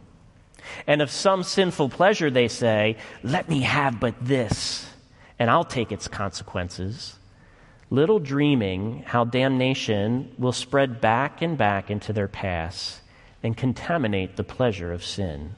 And 0.86 1.02
of 1.02 1.10
some 1.10 1.44
sinful 1.44 1.90
pleasure, 1.90 2.30
they 2.30 2.48
say, 2.48 2.98
Let 3.24 3.50
me 3.50 3.62
have 3.62 4.00
but 4.00 4.16
this 4.22 4.88
and 5.40 5.50
I'll 5.50 5.64
take 5.64 5.92
its 5.92 6.08
consequences, 6.08 7.18
little 7.90 8.20
dreaming 8.20 9.04
how 9.06 9.24
damnation 9.24 10.34
will 10.38 10.52
spread 10.52 11.00
back 11.00 11.42
and 11.42 11.58
back 11.58 11.90
into 11.90 12.12
their 12.14 12.28
past 12.28 13.02
and 13.44 13.56
contaminate 13.56 14.36
the 14.36 14.44
pleasure 14.44 14.92
of 14.92 15.04
sin. 15.04 15.56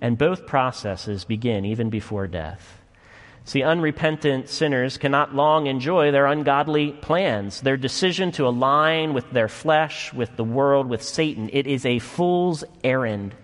And 0.00 0.16
both 0.16 0.46
processes 0.46 1.24
begin 1.24 1.64
even 1.64 1.90
before 1.90 2.26
death. 2.26 2.78
See, 3.44 3.62
unrepentant 3.62 4.50
sinners 4.50 4.98
cannot 4.98 5.34
long 5.34 5.68
enjoy 5.68 6.10
their 6.10 6.26
ungodly 6.26 6.92
plans, 6.92 7.62
their 7.62 7.78
decision 7.78 8.30
to 8.32 8.46
align 8.46 9.14
with 9.14 9.30
their 9.30 9.48
flesh, 9.48 10.12
with 10.12 10.36
the 10.36 10.44
world, 10.44 10.86
with 10.86 11.02
Satan. 11.02 11.48
It 11.50 11.66
is 11.66 11.86
a 11.86 11.98
fool's 11.98 12.62
errand. 12.84 13.34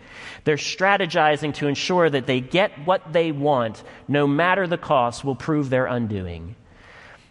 They're 0.44 0.57
strategizing 0.57 1.54
to 1.54 1.66
ensure 1.66 2.09
that 2.11 2.26
they 2.26 2.40
get 2.40 2.87
what 2.87 3.12
they 3.12 3.33
want, 3.33 3.83
no 4.07 4.26
matter 4.26 4.66
the 4.66 4.78
cost, 4.78 5.24
will 5.24 5.35
prove 5.35 5.70
their 5.70 5.87
undoing. 5.87 6.54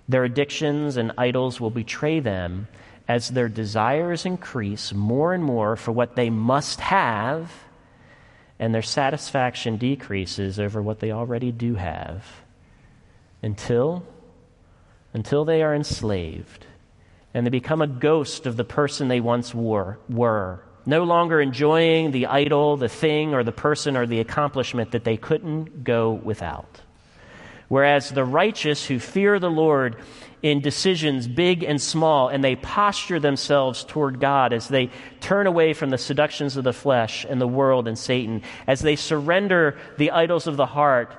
Their 0.09 0.23
addictions 0.23 0.97
and 0.97 1.13
idols 1.17 1.61
will 1.61 1.69
betray 1.69 2.19
them 2.19 2.67
as 3.07 3.29
their 3.29 3.49
desires 3.49 4.25
increase 4.25 4.93
more 4.93 5.33
and 5.33 5.43
more 5.43 5.75
for 5.75 5.91
what 5.91 6.15
they 6.15 6.29
must 6.29 6.79
have, 6.79 7.51
and 8.59 8.73
their 8.73 8.81
satisfaction 8.81 9.77
decreases 9.77 10.59
over 10.59 10.81
what 10.81 10.99
they 10.99 11.11
already 11.11 11.51
do 11.51 11.75
have 11.75 12.25
until 13.41 14.03
until 15.13 15.45
they 15.45 15.61
are 15.61 15.75
enslaved 15.75 16.65
and 17.33 17.45
they 17.45 17.51
become 17.51 17.81
a 17.81 17.87
ghost 17.87 18.45
of 18.45 18.57
the 18.57 18.63
person 18.63 19.07
they 19.07 19.19
once 19.19 19.53
were, 19.53 19.97
were 20.09 20.63
no 20.85 21.03
longer 21.03 21.39
enjoying 21.39 22.11
the 22.11 22.27
idol, 22.27 22.77
the 22.77 22.89
thing, 22.89 23.33
or 23.33 23.43
the 23.43 23.51
person, 23.51 23.95
or 23.95 24.05
the 24.05 24.19
accomplishment 24.19 24.91
that 24.91 25.03
they 25.03 25.17
couldn't 25.17 25.83
go 25.83 26.11
without. 26.11 26.81
Whereas 27.67 28.09
the 28.09 28.25
righteous 28.25 28.85
who 28.85 28.99
fear 28.99 29.39
the 29.39 29.49
Lord 29.49 29.95
in 30.41 30.59
decisions 30.59 31.27
big 31.27 31.63
and 31.63 31.81
small, 31.81 32.27
and 32.27 32.43
they 32.43 32.57
posture 32.57 33.19
themselves 33.19 33.85
toward 33.85 34.19
God 34.19 34.51
as 34.51 34.67
they 34.67 34.89
turn 35.21 35.47
away 35.47 35.73
from 35.73 35.89
the 35.89 35.97
seductions 35.97 36.57
of 36.57 36.65
the 36.65 36.73
flesh 36.73 37.25
and 37.27 37.39
the 37.39 37.47
world 37.47 37.87
and 37.87 37.97
Satan, 37.97 38.41
as 38.67 38.81
they 38.81 38.97
surrender 38.97 39.77
the 39.97 40.11
idols 40.11 40.47
of 40.47 40.57
the 40.57 40.65
heart 40.65 41.15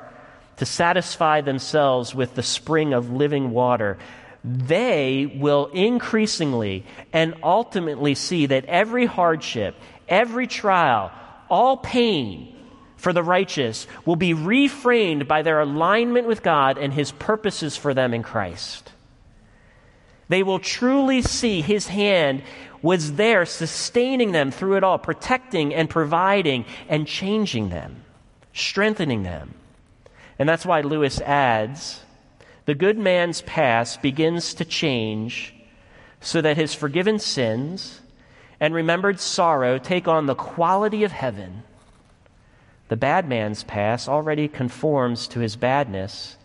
to 0.59 0.67
satisfy 0.67 1.41
themselves 1.41 2.15
with 2.15 2.35
the 2.35 2.43
spring 2.43 2.93
of 2.93 3.11
living 3.11 3.51
water, 3.51 3.97
they 4.45 5.25
will 5.41 5.67
increasingly 5.73 6.85
and 7.15 7.35
ultimately 7.43 8.15
see 8.15 8.45
that 8.47 8.67
every 8.67 9.07
hardship, 9.07 9.75
every 10.07 10.47
trial, 10.47 11.11
all 11.49 11.79
pain 11.79 12.55
for 12.97 13.15
the 13.15 13.23
righteous 13.23 13.87
will 14.05 14.17
be 14.17 14.35
reframed 14.35 15.27
by 15.27 15.41
their 15.41 15.61
alignment 15.61 16.27
with 16.27 16.43
God 16.43 16.77
and 16.77 16.93
His 16.93 17.11
purposes 17.11 17.77
for 17.77 17.95
them 17.95 18.13
in 18.13 18.23
Christ. 18.23 18.93
They 20.29 20.43
will 20.43 20.59
truly 20.59 21.23
see 21.23 21.63
His 21.63 21.87
hand 21.87 22.43
was 22.83 23.15
there 23.15 23.47
sustaining 23.47 24.33
them 24.33 24.51
through 24.51 24.77
it 24.77 24.85
all, 24.85 24.99
protecting 24.99 25.75
and 25.75 25.89
providing 25.89 26.67
and 26.87 27.07
changing 27.07 27.71
them, 27.71 28.05
strengthening 28.53 29.23
them. 29.23 29.55
And 30.39 30.47
that's 30.47 30.67
why 30.67 30.83
Lewis 30.83 31.19
adds 31.23 32.04
the 32.67 32.75
good 32.75 32.99
man's 32.99 33.43
past 33.43 34.01
begins 34.01 34.55
to 34.55 34.65
change 34.65 35.55
so 36.21 36.41
that 36.41 36.57
his 36.57 36.75
forgiven 36.75 37.19
sins 37.19 38.01
and 38.59 38.73
remembered 38.73 39.21
sorrow 39.21 39.79
take 39.79 40.09
on 40.09 40.27
the 40.27 40.35
quality 40.35 41.05
of 41.05 41.13
heaven. 41.13 41.63
The 42.89 42.97
bad 42.97 43.29
man's 43.29 43.65
past 43.65 44.09
already 44.09 44.49
conforms 44.49 45.29
to 45.29 45.41
his 45.41 45.57
badness 45.57 46.37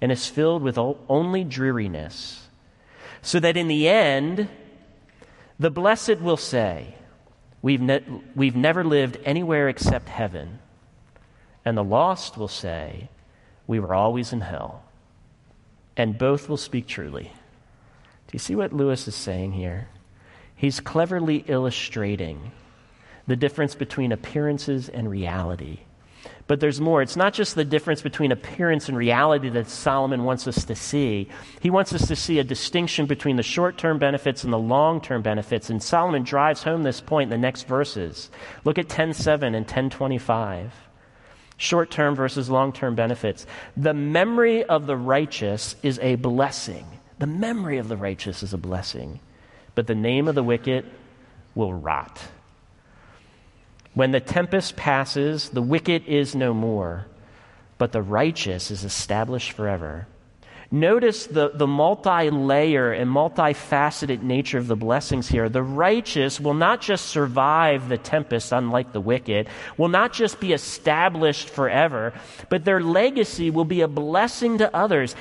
and 0.00 0.10
is 0.10 0.26
filled 0.26 0.62
with 0.62 0.78
only 0.78 1.44
dreariness, 1.44 2.48
so 3.20 3.38
that 3.40 3.56
in 3.56 3.68
the 3.68 3.88
end, 3.88 4.48
the 5.58 5.70
blessed 5.70 6.20
will 6.20 6.36
say, 6.36 6.94
We've, 7.60 7.80
ne- 7.80 8.04
we've 8.36 8.54
never 8.54 8.84
lived 8.84 9.18
anywhere 9.24 9.68
except 9.68 10.08
heaven. 10.08 10.60
And 11.64 11.76
the 11.76 11.82
lost 11.82 12.38
will 12.38 12.48
say, 12.48 13.08
We 13.66 13.80
were 13.80 13.94
always 13.94 14.32
in 14.32 14.40
hell 14.42 14.87
and 15.98 16.16
both 16.16 16.48
will 16.48 16.56
speak 16.56 16.86
truly. 16.86 17.24
Do 17.24 18.32
you 18.32 18.38
see 18.38 18.54
what 18.54 18.72
Lewis 18.72 19.08
is 19.08 19.14
saying 19.14 19.52
here? 19.52 19.88
He's 20.54 20.80
cleverly 20.80 21.44
illustrating 21.48 22.52
the 23.26 23.36
difference 23.36 23.74
between 23.74 24.12
appearances 24.12 24.88
and 24.88 25.10
reality. 25.10 25.80
But 26.46 26.60
there's 26.60 26.80
more. 26.80 27.02
It's 27.02 27.16
not 27.16 27.34
just 27.34 27.54
the 27.54 27.64
difference 27.64 28.00
between 28.00 28.32
appearance 28.32 28.88
and 28.88 28.96
reality 28.96 29.50
that 29.50 29.68
Solomon 29.68 30.24
wants 30.24 30.46
us 30.48 30.64
to 30.64 30.74
see. 30.74 31.28
He 31.60 31.70
wants 31.70 31.92
us 31.92 32.08
to 32.08 32.16
see 32.16 32.38
a 32.38 32.44
distinction 32.44 33.06
between 33.06 33.36
the 33.36 33.42
short 33.42 33.76
term 33.76 33.98
benefits 33.98 34.44
and 34.44 34.52
the 34.52 34.58
long 34.58 35.00
term 35.00 35.22
benefits. 35.22 35.68
And 35.68 35.82
Solomon 35.82 36.22
drives 36.22 36.62
home 36.62 36.82
this 36.82 37.00
point 37.00 37.32
in 37.32 37.40
the 37.40 37.46
next 37.46 37.68
verses. 37.68 38.30
Look 38.64 38.78
at 38.78 38.88
10.7 38.88 39.54
and 39.54 39.66
10.25. 39.66 40.70
Short 41.58 41.90
term 41.90 42.14
versus 42.14 42.48
long 42.48 42.72
term 42.72 42.94
benefits. 42.94 43.44
The 43.76 43.92
memory 43.92 44.64
of 44.64 44.86
the 44.86 44.96
righteous 44.96 45.74
is 45.82 45.98
a 45.98 46.14
blessing. 46.14 46.86
The 47.18 47.26
memory 47.26 47.78
of 47.78 47.88
the 47.88 47.96
righteous 47.96 48.42
is 48.44 48.54
a 48.54 48.58
blessing. 48.58 49.18
But 49.74 49.88
the 49.88 49.94
name 49.96 50.28
of 50.28 50.36
the 50.36 50.42
wicked 50.42 50.86
will 51.56 51.74
rot. 51.74 52.22
When 53.94 54.12
the 54.12 54.20
tempest 54.20 54.76
passes, 54.76 55.50
the 55.50 55.62
wicked 55.62 56.06
is 56.06 56.36
no 56.36 56.54
more, 56.54 57.06
but 57.76 57.90
the 57.90 58.02
righteous 58.02 58.70
is 58.70 58.84
established 58.84 59.50
forever. 59.50 60.06
Notice 60.70 61.26
the, 61.26 61.50
the 61.54 61.66
multi 61.66 62.30
layer 62.30 62.92
and 62.92 63.10
multifaceted 63.10 64.22
nature 64.22 64.58
of 64.58 64.66
the 64.66 64.76
blessings 64.76 65.26
here. 65.28 65.48
The 65.48 65.62
righteous 65.62 66.38
will 66.38 66.54
not 66.54 66.82
just 66.82 67.06
survive 67.06 67.88
the 67.88 67.96
tempest, 67.96 68.52
unlike 68.52 68.92
the 68.92 69.00
wicked, 69.00 69.48
will 69.78 69.88
not 69.88 70.12
just 70.12 70.40
be 70.40 70.52
established 70.52 71.48
forever, 71.48 72.12
but 72.50 72.64
their 72.64 72.80
legacy 72.80 73.50
will 73.50 73.64
be 73.64 73.80
a 73.80 73.88
blessing 73.88 74.58
to 74.58 74.74
others. 74.76 75.16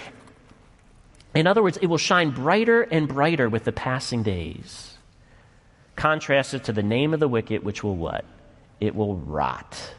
In 1.33 1.47
other 1.47 1.63
words, 1.63 1.77
it 1.81 1.87
will 1.87 1.97
shine 1.97 2.31
brighter 2.31 2.81
and 2.81 3.07
brighter 3.07 3.47
with 3.47 3.63
the 3.63 3.71
passing 3.71 4.23
days. 4.23 4.97
Contrasted 5.95 6.65
to 6.65 6.73
the 6.73 6.83
name 6.83 7.13
of 7.13 7.19
the 7.21 7.27
wicked, 7.27 7.63
which 7.63 7.83
will 7.83 7.95
what? 7.95 8.25
it 8.79 8.95
will 8.95 9.15
rot. 9.15 9.93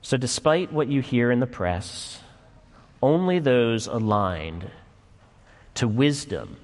So, 0.00 0.16
despite 0.16 0.72
what 0.72 0.88
you 0.88 1.00
hear 1.00 1.30
in 1.30 1.40
the 1.40 1.46
press, 1.46 2.20
only 3.02 3.38
those 3.38 3.86
aligned 3.86 4.70
to 5.74 5.88
wisdom 5.88 6.56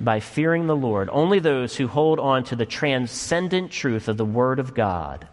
by 0.00 0.18
fearing 0.20 0.66
the 0.66 0.76
Lord, 0.76 1.10
only 1.12 1.38
those 1.38 1.76
who 1.76 1.86
hold 1.86 2.18
on 2.18 2.44
to 2.44 2.56
the 2.56 2.64
transcendent 2.64 3.70
truth 3.70 4.08
of 4.08 4.16
the 4.16 4.24
Word 4.24 4.58
of 4.58 4.74
God, 4.74 5.28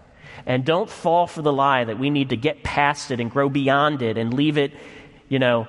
and 0.45 0.65
don't 0.65 0.89
fall 0.89 1.25
for 1.25 1.41
the 1.41 1.53
lie 1.53 1.85
that 1.85 1.99
we 1.99 2.09
need 2.09 2.29
to 2.29 2.37
get 2.37 2.63
past 2.63 3.11
it 3.11 3.19
and 3.19 3.31
grow 3.31 3.47
beyond 3.47 4.01
it 4.01 4.17
and 4.17 4.33
leave 4.33 4.57
it, 4.57 4.73
you 5.29 5.39
know, 5.39 5.67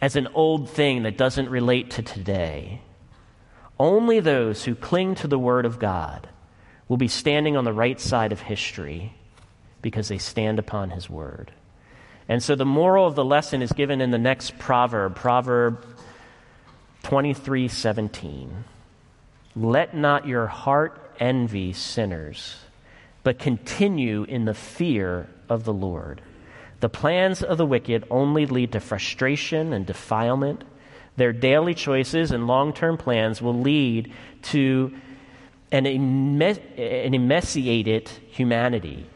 as 0.00 0.16
an 0.16 0.28
old 0.34 0.68
thing 0.68 1.04
that 1.04 1.16
doesn't 1.16 1.48
relate 1.48 1.92
to 1.92 2.02
today. 2.02 2.80
Only 3.78 4.20
those 4.20 4.64
who 4.64 4.74
cling 4.74 5.14
to 5.16 5.28
the 5.28 5.38
Word 5.38 5.64
of 5.64 5.78
God 5.78 6.28
will 6.88 6.96
be 6.96 7.08
standing 7.08 7.56
on 7.56 7.64
the 7.64 7.72
right 7.72 8.00
side 8.00 8.32
of 8.32 8.40
history 8.40 9.14
because 9.82 10.08
they 10.08 10.18
stand 10.18 10.58
upon 10.58 10.90
his 10.90 11.08
word. 11.08 11.52
And 12.28 12.42
so 12.42 12.54
the 12.54 12.64
moral 12.64 13.06
of 13.06 13.14
the 13.14 13.24
lesson 13.24 13.62
is 13.62 13.72
given 13.72 14.00
in 14.00 14.10
the 14.10 14.18
next 14.18 14.58
proverb, 14.58 15.14
Proverb 15.14 15.84
23:17. 17.04 18.64
Let 19.54 19.96
not 19.96 20.26
your 20.26 20.46
heart 20.48 21.00
envy 21.20 21.72
sinners, 21.72 22.56
but 23.22 23.38
continue 23.38 24.24
in 24.24 24.44
the 24.44 24.54
fear 24.54 25.28
of 25.48 25.64
the 25.64 25.72
Lord. 25.72 26.20
The 26.80 26.88
plans 26.88 27.42
of 27.42 27.58
the 27.58 27.66
wicked 27.66 28.04
only 28.10 28.44
lead 28.44 28.72
to 28.72 28.80
frustration 28.80 29.72
and 29.72 29.86
defilement. 29.86 30.64
Their 31.16 31.32
daily 31.32 31.74
choices 31.74 32.32
and 32.32 32.46
long 32.46 32.72
term 32.72 32.98
plans 32.98 33.40
will 33.40 33.58
lead 33.58 34.12
to 34.42 34.92
an, 35.72 35.86
an 35.86 37.14
emaciated 37.14 38.10
humanity, 38.30 39.06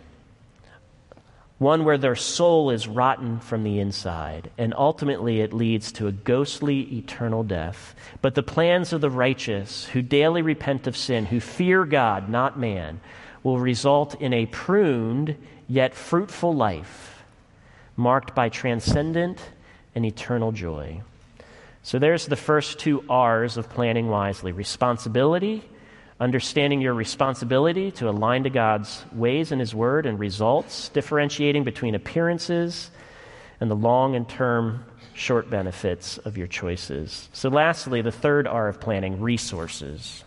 one 1.61 1.85
where 1.85 1.99
their 1.99 2.17
soul 2.17 2.71
is 2.71 2.89
rotten 2.89 3.39
from 3.39 3.65
the 3.65 3.79
inside, 3.79 4.51
and 4.57 4.73
ultimately 4.79 5.43
it 5.43 5.53
leads 5.53 5.93
to 5.93 6.07
a 6.07 6.13
ghostly 6.13 6.81
eternal 6.97 7.43
death. 7.43 7.95
But 8.23 8.35
the 8.35 8.43
plans 8.43 8.95
of 8.95 9.03
the 9.03 9.11
righteous, 9.11 9.85
who 9.85 10.01
daily 10.01 10.41
repent 10.41 10.87
of 10.87 10.97
sin, 10.97 11.27
who 11.27 11.39
fear 11.39 11.85
God, 11.85 12.31
not 12.31 12.59
man, 12.59 12.99
will 13.43 13.59
result 13.59 14.19
in 14.23 14.33
a 14.33 14.47
pruned 14.47 15.37
yet 15.69 15.95
fruitful 15.95 16.55
life, 16.55 17.23
marked 17.95 18.35
by 18.35 18.49
transcendent 18.49 19.39
and 19.95 20.07
eternal 20.07 20.53
joy. 20.53 21.03
So 21.83 21.99
there's 21.99 22.25
the 22.25 22.37
first 22.37 22.79
two 22.79 23.05
R's 23.07 23.59
of 23.59 23.69
planning 23.69 24.09
wisely 24.09 24.53
responsibility 24.53 25.69
understanding 26.21 26.83
your 26.83 26.93
responsibility 26.93 27.91
to 27.93 28.09
align 28.09 28.45
to 28.45 28.51
God's 28.51 29.05
ways 29.13 29.53
and 29.53 29.61
His 29.61 29.75
Word 29.75 30.05
and 30.05 30.19
results, 30.19 30.91
differentiating 30.91 31.65
between 31.65 31.95
appearances 31.95 32.91
and 33.59 33.71
the 33.71 33.77
long 33.77 34.15
and 34.15 34.29
term 34.29 34.85
short 35.15 35.51
benefits 35.51 36.19
of 36.19 36.37
your 36.37 36.47
choices. 36.47 37.29
So, 37.33 37.49
lastly, 37.49 38.03
the 38.03 38.13
third 38.13 38.47
R 38.47 38.69
of 38.69 38.81
planning 38.81 39.21
resources. 39.21 40.25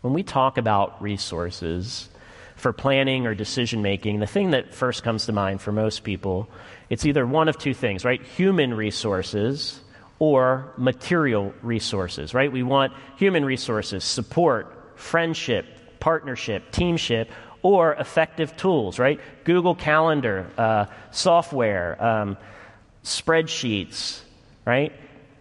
When 0.00 0.14
we 0.14 0.22
talk 0.22 0.58
about 0.58 1.00
resources 1.02 2.08
for 2.56 2.72
planning 2.72 3.26
or 3.26 3.34
decision 3.34 3.82
making, 3.82 4.20
the 4.20 4.26
thing 4.26 4.50
that 4.50 4.74
first 4.74 5.02
comes 5.02 5.26
to 5.26 5.32
mind 5.32 5.60
for 5.60 5.72
most 5.72 6.04
people, 6.04 6.48
it's 6.88 7.04
either 7.04 7.26
one 7.26 7.48
of 7.48 7.58
two 7.58 7.74
things, 7.74 8.04
right? 8.04 8.22
Human 8.22 8.74
resources 8.74 9.80
or 10.18 10.72
material 10.76 11.54
resources, 11.62 12.34
right? 12.34 12.50
We 12.50 12.62
want 12.62 12.92
human 13.16 13.44
resources, 13.44 14.04
support, 14.04 14.74
friendship, 14.96 15.66
partnership, 16.00 16.70
teamship, 16.72 17.30
or 17.62 17.94
effective 17.94 18.56
tools, 18.56 18.98
right? 18.98 19.20
Google 19.44 19.74
Calendar, 19.74 20.50
uh, 20.56 20.86
software, 21.10 22.02
um, 22.02 22.36
spreadsheets, 23.04 24.20
right? 24.64 24.92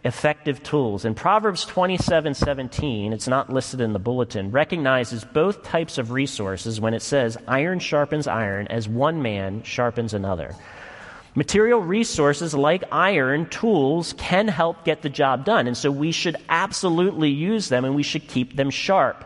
Effective 0.04 0.64
tools. 0.64 1.06
And 1.06 1.16
Proverbs 1.16 1.66
27 1.66 2.34
17, 2.34 3.14
it's 3.14 3.28
not 3.28 3.52
listed 3.52 3.82
in 3.82 3.94
the 3.94 4.00
bulletin, 4.00 4.52
recognizes 4.52 5.26
both 5.26 5.64
types 5.64 5.98
of 5.98 6.12
resources 6.12 6.80
when 6.80 6.94
it 6.94 7.02
says, 7.02 7.38
iron 7.48 7.80
sharpens 7.80 8.28
iron 8.28 8.68
as 8.68 8.88
one 8.88 9.22
man 9.22 9.64
sharpens 9.64 10.14
another. 10.14 10.56
Material 11.38 11.80
resources 11.80 12.56
like 12.56 12.84
iron, 12.92 13.48
tools, 13.50 14.16
can 14.18 14.48
help 14.48 14.84
get 14.84 15.04
the 15.04 15.10
job 15.10 15.46
done. 15.46 15.68
And 15.68 15.78
so 15.78 15.92
we 15.92 16.12
should 16.12 16.36
absolutely 16.50 17.30
use 17.30 17.70
them 17.70 17.86
and 17.86 17.96
we 17.96 18.02
should 18.02 18.28
keep 18.28 18.56
them 18.56 18.72
sharp. 18.72 19.24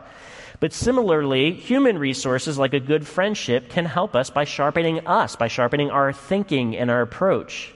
But 0.59 0.73
similarly, 0.73 1.53
human 1.53 1.97
resources 1.97 2.57
like 2.57 2.73
a 2.73 2.81
good 2.81 3.07
friendship 3.07 3.69
can 3.69 3.85
help 3.85 4.13
us 4.13 4.29
by 4.29 4.43
sharpening 4.43 5.07
us, 5.07 5.37
by 5.37 5.47
sharpening 5.47 5.89
our 5.89 6.11
thinking 6.11 6.75
and 6.75 6.91
our 6.91 7.01
approach. 7.01 7.73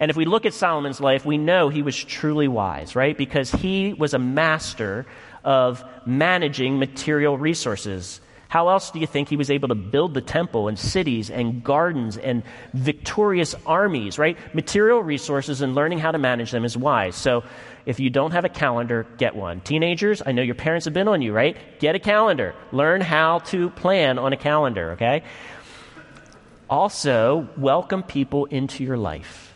And 0.00 0.10
if 0.10 0.16
we 0.16 0.24
look 0.24 0.46
at 0.46 0.54
Solomon's 0.54 0.98
life, 0.98 1.26
we 1.26 1.36
know 1.36 1.68
he 1.68 1.82
was 1.82 2.02
truly 2.02 2.48
wise, 2.48 2.96
right? 2.96 3.18
Because 3.18 3.50
he 3.50 3.92
was 3.92 4.14
a 4.14 4.18
master 4.18 5.04
of 5.44 5.84
managing 6.06 6.78
material 6.78 7.36
resources. 7.36 8.22
How 8.48 8.68
else 8.70 8.90
do 8.90 8.98
you 8.98 9.06
think 9.06 9.28
he 9.28 9.36
was 9.36 9.50
able 9.50 9.68
to 9.68 9.74
build 9.74 10.14
the 10.14 10.22
temple 10.22 10.68
and 10.68 10.78
cities 10.78 11.30
and 11.30 11.62
gardens 11.62 12.16
and 12.16 12.42
victorious 12.72 13.54
armies, 13.66 14.18
right? 14.18 14.38
Material 14.54 15.02
resources 15.02 15.60
and 15.60 15.74
learning 15.74 15.98
how 15.98 16.12
to 16.12 16.18
manage 16.18 16.50
them 16.50 16.64
is 16.64 16.74
wise. 16.74 17.14
So 17.14 17.44
if 17.84 18.00
you 18.00 18.08
don't 18.08 18.30
have 18.30 18.46
a 18.46 18.48
calendar, 18.48 19.06
get 19.18 19.36
one. 19.36 19.60
Teenagers, 19.60 20.22
I 20.24 20.32
know 20.32 20.42
your 20.42 20.54
parents 20.54 20.86
have 20.86 20.94
been 20.94 21.08
on 21.08 21.20
you, 21.20 21.32
right? 21.32 21.56
Get 21.78 21.94
a 21.94 21.98
calendar. 21.98 22.54
Learn 22.72 23.02
how 23.02 23.40
to 23.50 23.68
plan 23.70 24.18
on 24.18 24.32
a 24.32 24.36
calendar, 24.38 24.92
okay? 24.92 25.24
Also, 26.70 27.48
welcome 27.58 28.02
people 28.02 28.46
into 28.46 28.82
your 28.82 28.96
life 28.96 29.47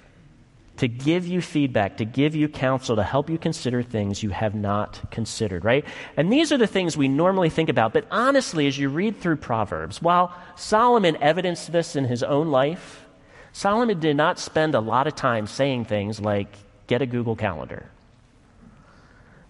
to 0.79 0.89
give 0.89 1.27
you 1.27 1.41
feedback, 1.41 1.99
to 1.99 2.05
give 2.05 2.35
you 2.35 2.49
counsel, 2.49 2.97
to 2.97 3.03
help 3.03 3.29
you 3.29 3.39
consider 3.39 3.83
things 3.83 4.23
you 4.23 4.31
have 4.31 4.55
not 4.55 5.11
considered, 5.11 5.65
right? 5.65 5.85
And 6.17 6.33
these 6.33 6.51
are 6.51 6.57
the 6.57 6.67
things 6.67 6.97
we 6.97 7.09
normally 7.09 7.51
think 7.51 7.69
about. 7.69 7.93
But 7.93 8.07
honestly, 8.11 8.67
as 8.67 8.79
you 8.79 8.89
read 8.89 9.21
through 9.21 9.37
Proverbs, 9.37 10.01
while 10.01 10.35
Solomon 10.57 11.17
evidenced 11.21 11.73
this 11.73 11.95
in 11.95 12.05
his 12.05 12.23
own 12.23 12.51
life, 12.51 13.05
Solomon 13.53 14.01
did 14.01 14.17
not 14.17 14.39
spend 14.39 14.75
a 14.75 14.81
lot 14.81 15.07
of 15.07 15.15
time 15.15 15.47
saying 15.47 15.85
things 15.85 16.21
like, 16.21 16.57
get 16.87 17.03
a 17.03 17.07
Google 17.07 17.37
Calendar. 17.37 17.91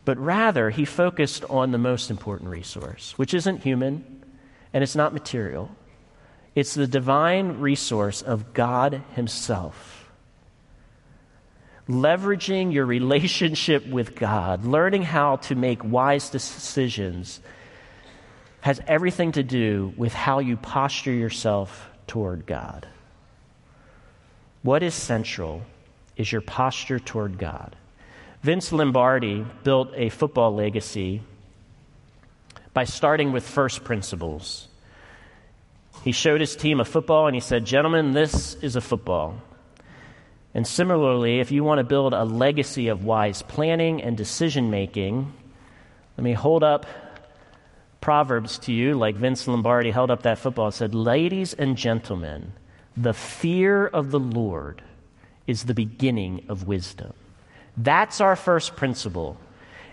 But 0.05 0.19
rather, 0.19 0.71
he 0.71 0.85
focused 0.85 1.45
on 1.49 1.71
the 1.71 1.79
most 1.79 2.11
important 2.11 2.51
resource, 2.51 3.15
which 3.17 3.33
isn't 3.33 3.63
human 3.63 4.25
and 4.73 4.83
it's 4.83 4.97
not 4.97 5.13
material. 5.13 5.71
It's 6.55 6.75
the 6.75 6.87
divine 6.89 7.61
resource 7.61 8.23
of 8.23 8.53
God 8.53 9.03
Himself 9.15 10.02
leveraging 11.89 12.73
your 12.73 12.87
relationship 12.87 13.87
with 13.87 14.15
God, 14.15 14.65
learning 14.65 15.03
how 15.03 15.37
to 15.37 15.55
make 15.55 15.83
wise 15.83 16.31
decisions, 16.31 17.41
has 18.61 18.81
everything 18.87 19.33
to 19.33 19.43
do 19.43 19.93
with 19.97 20.13
how 20.13 20.39
you 20.39 20.57
posture 20.57 21.13
yourself 21.13 21.91
toward 22.07 22.47
God. 22.47 22.87
What 24.63 24.83
is 24.83 24.95
central 24.95 25.63
is 26.17 26.31
your 26.31 26.41
posture 26.41 27.01
toward 27.01 27.39
God. 27.39 27.75
Vince 28.43 28.73
Lombardi 28.73 29.45
built 29.65 29.91
a 29.95 30.09
football 30.09 30.55
legacy 30.55 31.23
by 32.73 32.85
starting 32.85 33.33
with 33.33 33.49
first 33.49 33.85
principles. 33.85 34.69
He 36.05 36.13
showed 36.13 36.41
his 36.41 36.57
team 36.57 36.81
a 36.81 36.85
football 36.85 37.27
and 37.27 37.35
he 37.35 37.41
said, 37.41 37.65
Gentlemen, 37.65 38.13
this 38.13 38.55
is 38.55 38.77
a 38.77 38.81
football. 38.81 39.41
And 40.55 40.67
similarly, 40.67 41.41
if 41.41 41.51
you 41.51 41.65
want 41.65 41.79
to 41.79 41.85
build 41.85 42.13
a 42.13 42.25
legacy 42.25 42.89
of 42.89 43.05
wise 43.05 43.43
planning 43.43 44.03
and 44.03 44.17
decision 44.17 44.71
making, 44.71 45.33
let 46.17 46.25
me 46.25 46.35
hold 46.35 46.63
up 46.63 46.87
Proverbs 48.01 48.59
to 48.61 48.73
you, 48.73 48.95
like 48.95 49.15
Vince 49.15 49.47
Lombardi 49.47 49.91
held 49.93 50.11
up 50.11 50.23
that 50.23 50.39
football 50.39 50.67
and 50.67 50.75
said, 50.75 50.95
Ladies 50.95 51.55
and 51.55 51.77
gentlemen, 51.77 52.53
the 52.97 53.15
fear 53.15 53.87
of 53.87 54.11
the 54.11 54.21
Lord 54.21 54.83
is 55.47 55.65
the 55.65 55.75
beginning 55.75 56.45
of 56.49 56.67
wisdom. 56.67 57.15
That's 57.77 58.21
our 58.21 58.37
first 58.37 58.77
principle. 58.77 59.39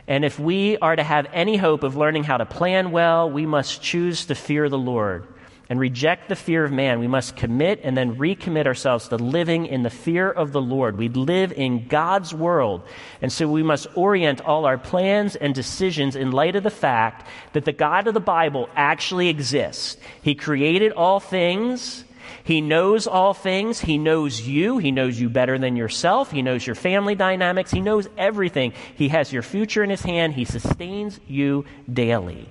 And 0.07 0.25
if 0.25 0.39
we 0.39 0.77
are 0.79 0.95
to 0.95 1.03
have 1.03 1.27
any 1.31 1.55
hope 1.55 1.83
of 1.83 1.95
learning 1.95 2.23
how 2.23 2.37
to 2.37 2.45
plan 2.45 2.91
well, 2.91 3.29
we 3.29 3.45
must 3.45 3.81
choose 3.81 4.25
to 4.25 4.35
fear 4.35 4.67
the 4.67 4.77
Lord 4.77 5.27
and 5.69 5.79
reject 5.79 6.29
the 6.29 6.35
fear 6.35 6.65
of 6.65 6.71
man. 6.71 6.99
We 6.99 7.07
must 7.07 7.35
commit 7.35 7.81
and 7.83 7.95
then 7.95 8.15
recommit 8.15 8.65
ourselves 8.65 9.07
to 9.09 9.17
living 9.17 9.67
in 9.67 9.83
the 9.83 9.91
fear 9.91 10.29
of 10.29 10.51
the 10.51 10.61
Lord. 10.61 10.97
We 10.97 11.09
live 11.09 11.51
in 11.51 11.87
God's 11.87 12.33
world. 12.33 12.81
And 13.21 13.31
so 13.31 13.47
we 13.47 13.61
must 13.61 13.85
orient 13.95 14.41
all 14.41 14.65
our 14.65 14.79
plans 14.79 15.35
and 15.35 15.53
decisions 15.53 16.15
in 16.15 16.31
light 16.31 16.55
of 16.55 16.63
the 16.63 16.71
fact 16.71 17.27
that 17.53 17.65
the 17.65 17.71
God 17.71 18.07
of 18.07 18.15
the 18.15 18.19
Bible 18.19 18.67
actually 18.75 19.29
exists. 19.29 19.97
He 20.23 20.33
created 20.33 20.91
all 20.91 21.19
things. 21.19 22.03
He 22.43 22.61
knows 22.61 23.05
all 23.05 23.35
things. 23.35 23.79
He 23.79 23.99
knows 23.99 24.41
you. 24.41 24.79
He 24.79 24.89
knows 24.89 25.19
you 25.19 25.29
better 25.29 25.59
than 25.59 25.75
yourself. 25.75 26.31
He 26.31 26.41
knows 26.41 26.65
your 26.65 26.75
family 26.75 27.13
dynamics. 27.13 27.69
He 27.69 27.81
knows 27.81 28.09
everything. 28.17 28.73
He 28.95 29.09
has 29.09 29.31
your 29.31 29.43
future 29.43 29.83
in 29.83 29.91
his 29.91 30.01
hand. 30.01 30.33
He 30.33 30.45
sustains 30.45 31.19
you 31.27 31.65
daily. 31.91 32.49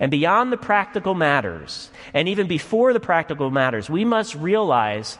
And 0.00 0.10
beyond 0.10 0.52
the 0.52 0.56
practical 0.56 1.14
matters, 1.14 1.90
and 2.12 2.28
even 2.28 2.46
before 2.46 2.92
the 2.92 3.00
practical 3.00 3.50
matters, 3.50 3.88
we 3.88 4.04
must 4.04 4.34
realize, 4.34 5.18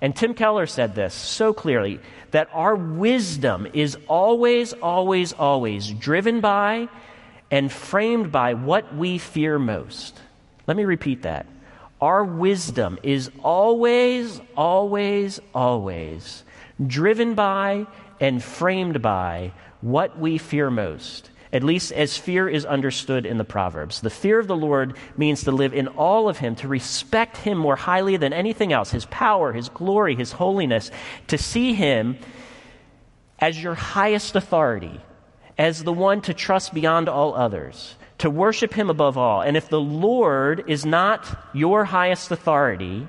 and 0.00 0.14
Tim 0.14 0.34
Keller 0.34 0.66
said 0.66 0.94
this 0.94 1.14
so 1.14 1.52
clearly, 1.52 2.00
that 2.32 2.48
our 2.52 2.74
wisdom 2.74 3.66
is 3.72 3.96
always, 4.08 4.72
always, 4.74 5.32
always 5.32 5.90
driven 5.92 6.40
by 6.40 6.88
and 7.50 7.70
framed 7.70 8.32
by 8.32 8.54
what 8.54 8.94
we 8.94 9.18
fear 9.18 9.58
most. 9.58 10.20
Let 10.66 10.76
me 10.76 10.84
repeat 10.84 11.22
that. 11.22 11.46
Our 12.00 12.24
wisdom 12.24 12.98
is 13.02 13.30
always, 13.42 14.40
always, 14.56 15.40
always 15.54 16.44
driven 16.84 17.34
by 17.34 17.86
and 18.20 18.42
framed 18.42 19.00
by 19.00 19.52
what 19.80 20.18
we 20.18 20.36
fear 20.38 20.70
most 20.70 21.30
at 21.52 21.62
least 21.62 21.92
as 21.92 22.16
fear 22.16 22.48
is 22.48 22.64
understood 22.64 23.26
in 23.26 23.38
the 23.38 23.44
Proverbs. 23.44 24.00
The 24.00 24.10
fear 24.10 24.38
of 24.38 24.46
the 24.46 24.56
Lord 24.56 24.96
means 25.16 25.44
to 25.44 25.52
live 25.52 25.74
in 25.74 25.88
all 25.88 26.28
of 26.28 26.38
Him, 26.38 26.56
to 26.56 26.68
respect 26.68 27.36
Him 27.36 27.58
more 27.58 27.76
highly 27.76 28.16
than 28.16 28.32
anything 28.32 28.72
else 28.72 28.90
His 28.90 29.06
power, 29.06 29.52
His 29.52 29.68
glory, 29.68 30.14
His 30.14 30.32
holiness, 30.32 30.90
to 31.28 31.38
see 31.38 31.74
Him 31.74 32.18
as 33.38 33.62
your 33.62 33.74
highest 33.74 34.34
authority, 34.34 35.00
as 35.58 35.84
the 35.84 35.92
one 35.92 36.20
to 36.22 36.34
trust 36.34 36.74
beyond 36.74 37.08
all 37.08 37.34
others, 37.34 37.96
to 38.18 38.30
worship 38.30 38.72
Him 38.74 38.90
above 38.90 39.16
all. 39.16 39.40
And 39.40 39.56
if 39.56 39.68
the 39.68 39.80
Lord 39.80 40.64
is 40.68 40.84
not 40.84 41.26
your 41.54 41.84
highest 41.84 42.30
authority, 42.30 43.06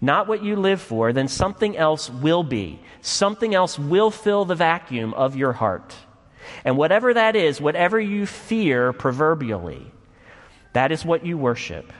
not 0.00 0.28
what 0.28 0.42
you 0.42 0.56
live 0.56 0.80
for, 0.80 1.12
then 1.12 1.28
something 1.28 1.76
else 1.76 2.10
will 2.10 2.42
be. 2.42 2.80
Something 3.00 3.54
else 3.54 3.78
will 3.78 4.10
fill 4.10 4.44
the 4.44 4.54
vacuum 4.54 5.14
of 5.14 5.36
your 5.36 5.52
heart. 5.52 5.94
And 6.64 6.76
whatever 6.76 7.14
that 7.14 7.36
is, 7.36 7.60
whatever 7.60 8.00
you 8.00 8.26
fear 8.26 8.92
proverbially, 8.92 9.90
that 10.72 10.92
is 10.92 11.04
what 11.04 11.24
you 11.24 11.38
worship. 11.38 11.92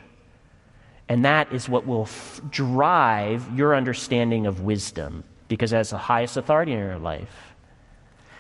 And 1.09 1.25
that 1.25 1.53
is 1.53 1.69
what 1.69 1.87
will 1.87 2.03
f- 2.03 2.41
drive 2.51 3.57
your 3.57 3.75
understanding 3.75 4.47
of 4.47 4.63
wisdom, 4.63 5.25
because 5.49 5.71
that's 5.71 5.91
the 5.91 5.99
highest 5.99 6.37
authority 6.37 6.73
in 6.73 6.79
your 6.79 6.99
life. 6.99 7.55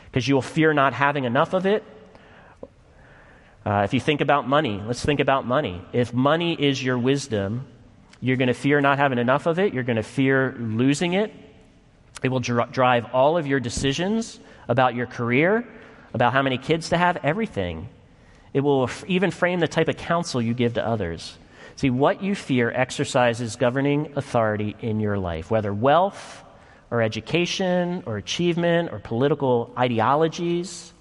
Because 0.07 0.27
you 0.27 0.35
will 0.35 0.43
fear 0.43 0.73
not 0.73 0.93
having 0.93 1.25
enough 1.25 1.53
of 1.53 1.67
it. 1.67 1.85
Uh, 3.67 3.83
if 3.85 3.95
you 3.95 4.01
think 4.01 4.21
about 4.21 4.49
money, 4.49 4.83
let's 4.87 5.05
think 5.05 5.21
about 5.21 5.47
money. 5.47 5.83
If 5.93 6.13
money 6.13 6.55
is 6.55 6.83
your 6.83 6.99
wisdom, 6.99 7.67
you're 8.21 8.37
going 8.37 8.49
to 8.49 8.55
fear 8.55 8.81
not 8.81 8.99
having 8.99 9.19
enough 9.19 9.47
of 9.47 9.59
it. 9.59 9.75
You're 9.75 9.85
going 9.85 9.97
to 9.97 10.03
fear 10.03 10.55
losing 10.59 11.13
it. 11.15 11.33
It 12.23 12.29
will 12.29 12.41
dr- 12.41 12.73
drive 12.73 13.07
all 13.13 13.37
of 13.37 13.47
your 13.47 13.61
decisions 13.61 14.41
about 14.69 14.95
your 14.95 15.07
career, 15.07 15.67
about 16.15 16.33
how 16.33 16.41
many 16.43 16.57
kids 16.57 16.89
to 16.91 16.97
have, 16.97 17.19
everything. 17.23 17.89
It 18.55 18.61
will 18.61 18.89
even 19.09 19.33
frame 19.33 19.61
the 19.61 19.69
type 19.69 19.89
of 19.89 19.97
counsel 19.97 20.41
you 20.41 20.55
give 20.55 20.75
to 20.75 20.87
others. 20.87 21.37
See, 21.77 21.91
what 21.91 22.23
you 22.23 22.37
fear 22.37 22.71
exercises 22.71 23.57
governing 23.57 24.12
authority 24.15 24.77
in 24.81 25.01
your 25.01 25.19
life, 25.19 25.51
whether 25.51 25.75
wealth 25.75 26.45
or 26.91 27.03
education 27.03 28.05
or 28.07 28.17
achievement 28.17 28.93
or 28.93 29.01
political 29.01 29.73
ideologies. 29.77 30.93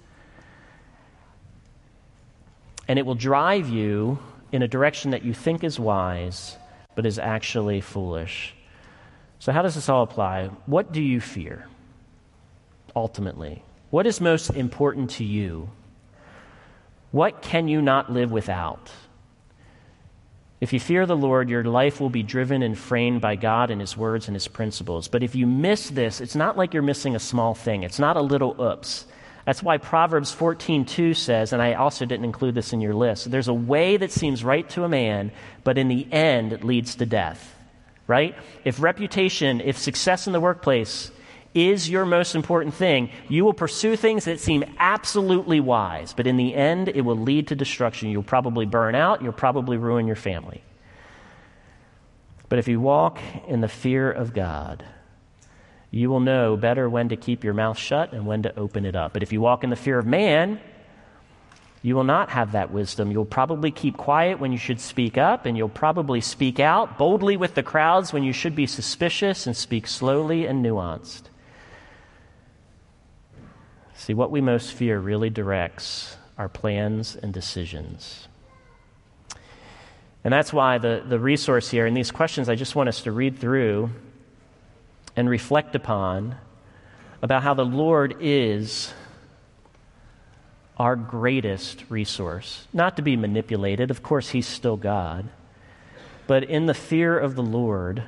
And 2.87 2.97
it 2.97 3.05
will 3.05 3.15
drive 3.15 3.69
you 3.69 4.17
in 4.51 4.63
a 4.63 4.67
direction 4.67 5.11
that 5.11 5.23
you 5.23 5.33
think 5.33 5.63
is 5.63 5.79
wise, 5.79 6.57
but 6.95 7.05
is 7.05 7.19
actually 7.19 7.81
foolish. 7.81 8.55
So, 9.37 9.51
how 9.51 9.61
does 9.61 9.75
this 9.75 9.89
all 9.89 10.01
apply? 10.01 10.47
What 10.65 10.91
do 10.91 11.01
you 11.01 11.21
fear 11.21 11.67
ultimately? 12.95 13.61
What 13.93 14.07
is 14.07 14.19
most 14.19 14.49
important 14.49 15.11
to 15.11 15.23
you? 15.23 15.69
What 17.11 17.43
can 17.43 17.67
you 17.67 17.79
not 17.79 18.11
live 18.11 18.31
without? 18.31 18.89
If 20.59 20.73
you 20.73 20.79
fear 20.79 21.05
the 21.05 21.15
Lord, 21.15 21.47
your 21.47 21.63
life 21.63 22.01
will 22.01 22.09
be 22.09 22.23
driven 22.23 22.63
and 22.63 22.75
framed 22.75 23.21
by 23.21 23.35
God 23.35 23.69
and 23.69 23.79
His 23.79 23.95
words 23.95 24.27
and 24.27 24.35
His 24.35 24.47
principles. 24.47 25.07
But 25.07 25.21
if 25.21 25.35
you 25.35 25.45
miss 25.45 25.91
this, 25.91 26.21
it's 26.21 26.35
not 26.35 26.57
like 26.57 26.73
you're 26.73 26.81
missing 26.81 27.15
a 27.15 27.19
small 27.19 27.53
thing. 27.53 27.83
It's 27.83 27.99
not 27.99 28.17
a 28.17 28.21
little 28.23 28.59
oops. 28.59 29.05
That's 29.45 29.61
why 29.61 29.77
Proverbs 29.77 30.33
14:2 30.33 31.15
says, 31.15 31.53
and 31.53 31.61
I 31.61 31.73
also 31.73 32.03
didn't 32.03 32.25
include 32.25 32.55
this 32.55 32.73
in 32.73 32.81
your 32.81 32.95
list. 32.95 33.29
There's 33.29 33.47
a 33.47 33.53
way 33.53 33.97
that 33.97 34.11
seems 34.11 34.43
right 34.43 34.67
to 34.71 34.85
a 34.85 34.89
man, 34.89 35.31
but 35.63 35.77
in 35.77 35.87
the 35.87 36.11
end 36.11 36.51
it 36.51 36.63
leads 36.63 36.95
to 36.95 37.05
death. 37.05 37.55
Right? 38.07 38.35
If 38.65 38.81
reputation, 38.81 39.61
if 39.61 39.77
success 39.77 40.25
in 40.25 40.33
the 40.33 40.41
workplace 40.41 41.11
is 41.53 41.89
your 41.89 42.05
most 42.05 42.35
important 42.35 42.73
thing, 42.73 43.09
you 43.29 43.45
will 43.45 43.53
pursue 43.53 43.95
things 43.95 44.25
that 44.25 44.39
seem 44.39 44.63
absolutely 44.79 45.59
wise, 45.59 46.13
but 46.13 46.27
in 46.27 46.37
the 46.37 46.55
end, 46.55 46.89
it 46.89 47.01
will 47.01 47.17
lead 47.17 47.47
to 47.47 47.55
destruction. 47.55 48.09
You'll 48.09 48.23
probably 48.23 48.65
burn 48.65 48.95
out, 48.95 49.21
you'll 49.21 49.33
probably 49.33 49.77
ruin 49.77 50.07
your 50.07 50.15
family. 50.15 50.63
But 52.49 52.59
if 52.59 52.67
you 52.67 52.79
walk 52.79 53.19
in 53.47 53.61
the 53.61 53.67
fear 53.67 54.11
of 54.11 54.33
God, 54.33 54.85
you 55.89 56.09
will 56.09 56.19
know 56.19 56.57
better 56.57 56.89
when 56.89 57.09
to 57.09 57.15
keep 57.15 57.43
your 57.43 57.53
mouth 57.53 57.77
shut 57.77 58.13
and 58.13 58.25
when 58.25 58.43
to 58.43 58.59
open 58.59 58.85
it 58.85 58.95
up. 58.95 59.13
But 59.13 59.23
if 59.23 59.31
you 59.31 59.41
walk 59.41 59.63
in 59.63 59.69
the 59.69 59.75
fear 59.75 59.99
of 59.99 60.05
man, 60.05 60.59
you 61.83 61.95
will 61.95 62.03
not 62.03 62.29
have 62.29 62.53
that 62.53 62.71
wisdom. 62.71 63.11
You'll 63.11 63.25
probably 63.25 63.69
keep 63.69 63.97
quiet 63.97 64.39
when 64.39 64.51
you 64.51 64.57
should 64.57 64.79
speak 64.79 65.17
up, 65.17 65.45
and 65.45 65.57
you'll 65.57 65.67
probably 65.67 66.21
speak 66.21 66.59
out 66.59 66.97
boldly 66.97 67.37
with 67.37 67.55
the 67.55 67.61
crowds 67.61 68.13
when 68.13 68.23
you 68.23 68.31
should 68.31 68.55
be 68.55 68.65
suspicious 68.65 69.45
and 69.45 69.55
speak 69.55 69.85
slowly 69.85 70.47
and 70.47 70.65
nuanced. 70.65 71.23
See, 74.03 74.13
what 74.13 74.31
we 74.31 74.41
most 74.41 74.73
fear 74.73 74.99
really 74.99 75.29
directs 75.29 76.17
our 76.37 76.49
plans 76.49 77.15
and 77.15 77.33
decisions. 77.33 78.27
And 80.25 80.33
that's 80.33 80.51
why 80.51 80.77
the, 80.77 81.05
the 81.07 81.17
resource 81.17 81.69
here 81.69 81.85
and 81.85 81.95
these 81.95 82.11
questions 82.11 82.49
I 82.49 82.55
just 82.55 82.75
want 82.75 82.89
us 82.89 83.03
to 83.03 83.13
read 83.13 83.39
through 83.39 83.91
and 85.15 85.29
reflect 85.29 85.73
upon 85.73 86.35
about 87.21 87.43
how 87.43 87.53
the 87.53 87.63
Lord 87.63 88.17
is 88.19 88.93
our 90.75 90.97
greatest 90.97 91.85
resource. 91.87 92.67
Not 92.73 92.97
to 92.97 93.03
be 93.03 93.15
manipulated, 93.15 93.89
of 93.89 94.03
course, 94.03 94.27
He's 94.27 94.47
still 94.47 94.75
God. 94.75 95.29
But 96.27 96.43
in 96.43 96.65
the 96.65 96.73
fear 96.73 97.17
of 97.17 97.35
the 97.35 97.41
Lord, 97.41 97.99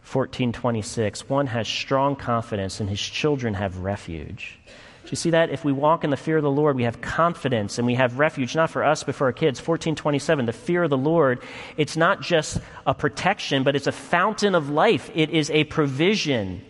1426, 0.00 1.30
one 1.30 1.46
has 1.46 1.66
strong 1.66 2.14
confidence 2.14 2.78
and 2.78 2.90
his 2.90 3.00
children 3.00 3.54
have 3.54 3.78
refuge. 3.78 4.58
Do 5.04 5.10
you 5.10 5.16
see 5.16 5.30
that? 5.30 5.50
If 5.50 5.64
we 5.64 5.72
walk 5.72 6.02
in 6.02 6.08
the 6.08 6.16
fear 6.16 6.38
of 6.38 6.42
the 6.42 6.50
Lord, 6.50 6.76
we 6.76 6.84
have 6.84 7.02
confidence 7.02 7.76
and 7.76 7.86
we 7.86 7.94
have 7.94 8.18
refuge, 8.18 8.56
not 8.56 8.70
for 8.70 8.82
us, 8.82 9.04
but 9.04 9.14
for 9.14 9.26
our 9.26 9.34
kids. 9.34 9.60
1427, 9.60 10.46
the 10.46 10.52
fear 10.52 10.84
of 10.84 10.90
the 10.90 10.96
Lord, 10.96 11.42
it's 11.76 11.94
not 11.94 12.22
just 12.22 12.58
a 12.86 12.94
protection, 12.94 13.64
but 13.64 13.76
it's 13.76 13.86
a 13.86 13.92
fountain 13.92 14.54
of 14.54 14.70
life. 14.70 15.10
It 15.14 15.28
is 15.28 15.50
a 15.50 15.64
provision. 15.64 16.64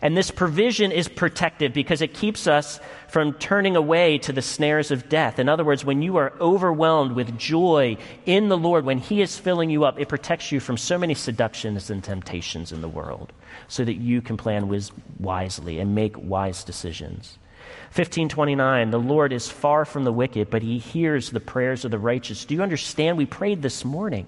And 0.00 0.16
this 0.16 0.30
provision 0.30 0.92
is 0.92 1.08
protective 1.08 1.74
because 1.74 2.00
it 2.00 2.14
keeps 2.14 2.46
us 2.46 2.80
from 3.06 3.34
turning 3.34 3.76
away 3.76 4.16
to 4.18 4.32
the 4.32 4.40
snares 4.40 4.90
of 4.90 5.10
death. 5.10 5.38
In 5.38 5.50
other 5.50 5.62
words, 5.62 5.84
when 5.84 6.00
you 6.00 6.16
are 6.16 6.32
overwhelmed 6.40 7.12
with 7.12 7.36
joy 7.38 7.98
in 8.24 8.48
the 8.48 8.56
Lord, 8.56 8.86
when 8.86 8.96
He 8.96 9.20
is 9.20 9.38
filling 9.38 9.68
you 9.68 9.84
up, 9.84 10.00
it 10.00 10.08
protects 10.08 10.50
you 10.50 10.58
from 10.58 10.78
so 10.78 10.96
many 10.96 11.12
seductions 11.12 11.90
and 11.90 12.02
temptations 12.02 12.72
in 12.72 12.80
the 12.80 12.88
world 12.88 13.34
so 13.68 13.84
that 13.84 13.96
you 13.96 14.22
can 14.22 14.38
plan 14.38 14.72
wisely 15.18 15.78
and 15.80 15.94
make 15.94 16.16
wise 16.18 16.64
decisions. 16.64 17.36
1529, 17.94 18.90
the 18.90 18.98
Lord 18.98 19.32
is 19.32 19.48
far 19.48 19.84
from 19.84 20.04
the 20.04 20.12
wicked, 20.12 20.50
but 20.50 20.62
he 20.62 20.78
hears 20.78 21.30
the 21.30 21.40
prayers 21.40 21.84
of 21.84 21.90
the 21.90 21.98
righteous. 21.98 22.44
Do 22.44 22.54
you 22.54 22.62
understand? 22.62 23.16
We 23.16 23.26
prayed 23.26 23.62
this 23.62 23.84
morning. 23.84 24.26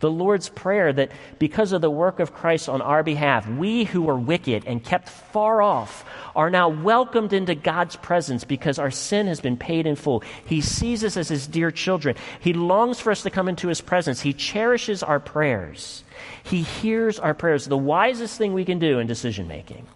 The 0.00 0.10
Lord's 0.10 0.48
Prayer 0.48 0.92
that 0.92 1.10
because 1.38 1.72
of 1.72 1.80
the 1.80 1.90
work 1.90 2.20
of 2.20 2.32
Christ 2.32 2.68
on 2.68 2.80
our 2.80 3.02
behalf, 3.02 3.48
we 3.48 3.84
who 3.84 4.02
were 4.02 4.18
wicked 4.18 4.64
and 4.66 4.82
kept 4.82 5.08
far 5.08 5.60
off 5.60 6.04
are 6.36 6.50
now 6.50 6.68
welcomed 6.68 7.32
into 7.32 7.54
God's 7.54 7.96
presence 7.96 8.44
because 8.44 8.78
our 8.78 8.90
sin 8.90 9.26
has 9.26 9.40
been 9.40 9.56
paid 9.56 9.86
in 9.86 9.96
full. 9.96 10.22
He 10.44 10.60
sees 10.60 11.02
us 11.02 11.16
as 11.16 11.28
his 11.28 11.46
dear 11.46 11.70
children. 11.70 12.14
He 12.40 12.52
longs 12.52 13.00
for 13.00 13.10
us 13.10 13.22
to 13.22 13.30
come 13.30 13.48
into 13.48 13.68
his 13.68 13.80
presence. 13.80 14.20
He 14.20 14.32
cherishes 14.32 15.02
our 15.02 15.18
prayers. 15.18 16.04
He 16.44 16.62
hears 16.62 17.18
our 17.18 17.34
prayers. 17.34 17.64
The 17.64 17.76
wisest 17.76 18.38
thing 18.38 18.54
we 18.54 18.64
can 18.64 18.78
do 18.78 19.00
in 19.00 19.06
decision 19.06 19.48
making 19.48 19.86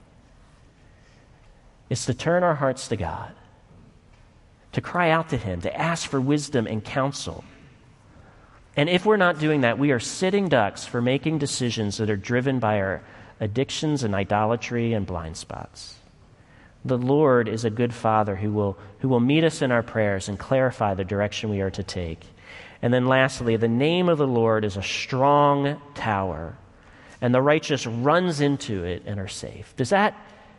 is 1.92 2.06
to 2.06 2.14
turn 2.14 2.42
our 2.42 2.54
hearts 2.54 2.88
to 2.88 2.96
God, 2.96 3.34
to 4.72 4.80
cry 4.80 5.10
out 5.10 5.28
to 5.28 5.36
him, 5.36 5.60
to 5.60 5.76
ask 5.78 6.08
for 6.08 6.18
wisdom 6.18 6.66
and 6.66 6.82
counsel. 6.82 7.44
And 8.78 8.88
if 8.88 9.04
we're 9.04 9.18
not 9.18 9.38
doing 9.38 9.60
that, 9.60 9.78
we 9.78 9.90
are 9.90 10.00
sitting 10.00 10.48
ducks 10.48 10.86
for 10.86 11.02
making 11.02 11.36
decisions 11.36 11.98
that 11.98 12.08
are 12.08 12.16
driven 12.16 12.58
by 12.60 12.80
our 12.80 13.02
addictions 13.40 14.04
and 14.04 14.14
idolatry 14.14 14.94
and 14.94 15.04
blind 15.04 15.36
spots. 15.36 15.96
The 16.82 16.96
Lord 16.96 17.46
is 17.46 17.66
a 17.66 17.70
good 17.70 17.92
Father 17.92 18.36
who 18.36 18.52
will, 18.52 18.78
who 19.00 19.08
will 19.08 19.20
meet 19.20 19.44
us 19.44 19.60
in 19.60 19.70
our 19.70 19.82
prayers 19.82 20.30
and 20.30 20.38
clarify 20.38 20.94
the 20.94 21.04
direction 21.04 21.50
we 21.50 21.60
are 21.60 21.70
to 21.72 21.82
take. 21.82 22.24
And 22.80 22.94
then, 22.94 23.04
lastly, 23.04 23.56
the 23.56 23.68
name 23.68 24.08
of 24.08 24.16
the 24.16 24.26
Lord 24.26 24.64
is 24.64 24.78
a 24.78 24.82
strong 24.82 25.78
tower, 25.94 26.56
and 27.20 27.34
the 27.34 27.42
righteous 27.42 27.86
runs 27.86 28.40
into 28.40 28.82
it 28.82 29.02
and 29.04 29.20
are 29.20 29.28
safe. 29.28 29.74
Does 29.76 29.90
that 29.90 30.16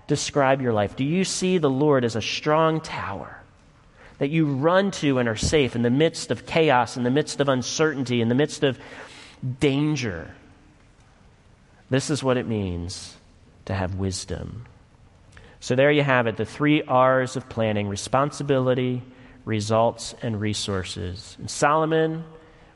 describe 0.07 0.61
your 0.61 0.73
life? 0.73 0.95
Do 0.95 1.03
you 1.03 1.23
see 1.23 1.57
the 1.57 1.69
Lord 1.69 2.03
as 2.03 2.15
a 2.15 2.21
strong 2.21 2.81
tower? 2.81 3.43
that 4.23 4.29
you 4.29 4.45
run 4.45 4.89
to 4.89 5.19
and 5.19 5.27
are 5.27 5.35
safe 5.35 5.75
in 5.75 5.81
the 5.81 5.89
midst 5.89 6.31
of 6.31 6.45
chaos, 6.45 6.95
in 6.95 7.03
the 7.03 7.11
midst 7.11 7.41
of 7.41 7.49
uncertainty, 7.49 8.21
in 8.21 8.29
the 8.29 8.35
midst 8.35 8.63
of 8.63 8.79
danger. 9.59 10.33
This 11.89 12.09
is 12.09 12.23
what 12.23 12.37
it 12.37 12.47
means 12.47 13.17
to 13.65 13.73
have 13.73 13.95
wisdom. 13.95 14.65
So 15.59 15.75
there 15.75 15.91
you 15.91 16.03
have 16.03 16.27
it 16.27 16.37
the 16.37 16.45
three 16.45 16.83
R's 16.83 17.35
of 17.35 17.49
planning 17.49 17.89
responsibility, 17.89 19.01
results, 19.45 20.15
and 20.21 20.39
resources. 20.39 21.35
And 21.39 21.49
Solomon 21.49 22.23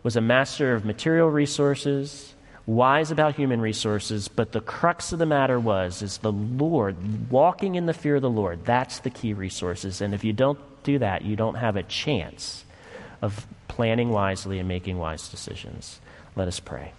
was 0.04 0.16
a 0.16 0.22
master 0.22 0.74
of 0.74 0.86
material 0.86 1.30
resources, 1.30 2.34
wise 2.68 3.11
about 3.11 3.36
human 3.36 3.61
resources, 3.61 4.28
but 4.28 4.51
the 4.51 4.59
crux 4.59 5.13
of 5.13 5.20
the 5.20 5.26
matter 5.26 5.59
was 5.59 6.01
is 6.01 6.18
the 6.20 6.32
Lord, 6.32 7.32
walking 7.32 7.76
in 7.76 7.86
the 7.86 7.93
fear 7.93 8.18
of 8.18 8.22
the 8.22 8.30
Lord. 8.30 8.65
That's 8.65 8.99
the 8.99 9.09
key 9.09 9.34
resources. 9.34 10.01
And 10.01 10.13
if 10.13 10.24
you 10.24 10.34
don't 10.34 10.59
do 10.84 10.99
that, 10.99 11.24
you 11.24 11.36
don't 11.36 11.55
have 11.55 11.78
a 11.78 11.84
chance 11.84 12.65
of 13.22 13.47
planning 13.70 14.09
wisely 14.09 14.59
and 14.59 14.68
making 14.68 14.97
wise 14.97 15.30
decisions. 15.30 15.99
Let 16.36 16.47
us 16.47 16.59
pray. 16.59 16.91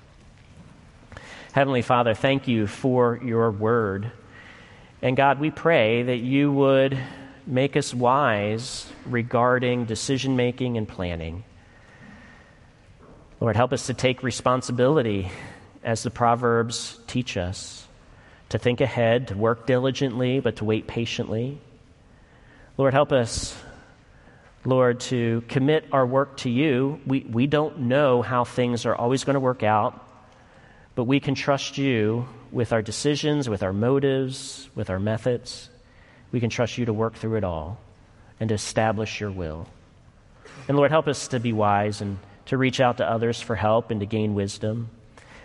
Heavenly 1.52 1.82
Father, 1.82 2.14
thank 2.14 2.48
you 2.48 2.66
for 2.66 3.20
your 3.22 3.50
word. 3.50 4.10
And 5.02 5.16
God, 5.16 5.38
we 5.38 5.50
pray 5.50 6.02
that 6.02 6.16
you 6.16 6.50
would 6.50 6.98
make 7.46 7.76
us 7.76 7.94
wise 7.94 8.90
regarding 9.06 9.84
decision 9.84 10.34
making 10.34 10.76
and 10.76 10.88
planning. 10.88 11.44
Lord, 13.40 13.54
help 13.54 13.72
us 13.72 13.86
to 13.86 13.94
take 13.94 14.22
responsibility 14.22 15.30
as 15.83 16.03
the 16.03 16.11
Proverbs 16.11 16.99
teach 17.07 17.37
us, 17.37 17.87
to 18.49 18.59
think 18.59 18.81
ahead, 18.81 19.29
to 19.29 19.37
work 19.37 19.66
diligently, 19.66 20.41
but 20.41 20.57
to 20.57 20.64
wait 20.64 20.87
patiently. 20.87 21.59
Lord, 22.76 22.95
help 22.95 23.12
us 23.12 23.57
Lord, 24.64 25.01
to 25.01 25.43
commit 25.49 25.87
our 25.93 26.07
work 26.07 26.37
to 26.39 26.51
you. 26.51 27.01
We, 27.07 27.20
we 27.20 27.47
don't 27.47 27.81
know 27.81 28.22
how 28.22 28.45
things 28.45 28.87
are 28.87 28.95
always 28.95 29.24
going 29.24 29.35
to 29.35 29.41
work 29.41 29.62
out, 29.62 30.07
but 30.95 31.05
we 31.05 31.20
can 31.20 31.35
trust 31.35 31.79
you 31.79 32.29
with 32.51 32.72
our 32.72 32.83
decisions, 32.83 33.49
with 33.49 33.62
our 33.62 33.72
motives, 33.72 34.68
with 34.74 34.91
our 34.91 34.99
methods. 34.99 35.70
We 36.33 36.41
can 36.41 36.51
trust 36.51 36.76
you 36.76 36.87
to 36.87 36.93
work 36.93 37.14
through 37.14 37.37
it 37.37 37.45
all 37.45 37.81
and 38.41 38.49
to 38.49 38.55
establish 38.55 39.20
your 39.20 39.31
will. 39.31 39.66
And 40.66 40.76
Lord, 40.76 40.91
help 40.91 41.09
us 41.09 41.29
to 41.29 41.41
be 41.41 41.53
wise 41.53 42.01
and 42.01 42.18
to 42.47 42.59
reach 42.59 42.79
out 42.81 42.99
to 42.99 43.11
others 43.11 43.41
for 43.41 43.55
help 43.55 43.91
and 43.91 44.01
to 44.01 44.07
gain 44.07 44.35
wisdom. 44.35 44.91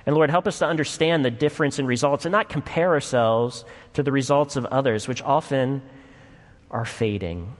And 0.05 0.15
Lord, 0.15 0.29
help 0.29 0.47
us 0.47 0.59
to 0.59 0.67
understand 0.67 1.23
the 1.23 1.31
difference 1.31 1.79
in 1.79 1.85
results 1.85 2.25
and 2.25 2.31
not 2.31 2.49
compare 2.49 2.91
ourselves 2.91 3.63
to 3.93 4.03
the 4.03 4.11
results 4.11 4.55
of 4.55 4.65
others, 4.65 5.07
which 5.07 5.21
often 5.21 5.81
are 6.69 6.85
fading 6.85 7.55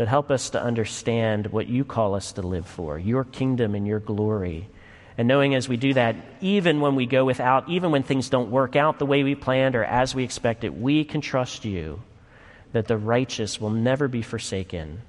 but 0.00 0.08
help 0.08 0.30
us 0.30 0.48
to 0.48 0.62
understand 0.62 1.48
what 1.48 1.66
you 1.66 1.84
call 1.84 2.14
us 2.14 2.32
to 2.32 2.40
live 2.40 2.66
for 2.66 2.98
your 2.98 3.22
kingdom 3.22 3.74
and 3.74 3.86
your 3.86 4.00
glory. 4.00 4.66
And 5.18 5.28
knowing 5.28 5.54
as 5.54 5.68
we 5.68 5.76
do 5.76 5.92
that, 5.92 6.16
even 6.40 6.80
when 6.80 6.94
we 6.94 7.04
go 7.04 7.26
without, 7.26 7.68
even 7.68 7.90
when 7.90 8.02
things 8.02 8.30
don't 8.30 8.50
work 8.50 8.76
out 8.76 8.98
the 8.98 9.04
way 9.04 9.22
we 9.22 9.34
planned 9.34 9.76
or 9.76 9.84
as 9.84 10.14
we 10.14 10.24
expected, 10.24 10.80
we 10.80 11.04
can 11.04 11.20
trust 11.20 11.66
you 11.66 12.00
that 12.72 12.88
the 12.88 12.96
righteous 12.96 13.60
will 13.60 13.68
never 13.68 14.08
be 14.08 14.22
forsaken. 14.22 15.02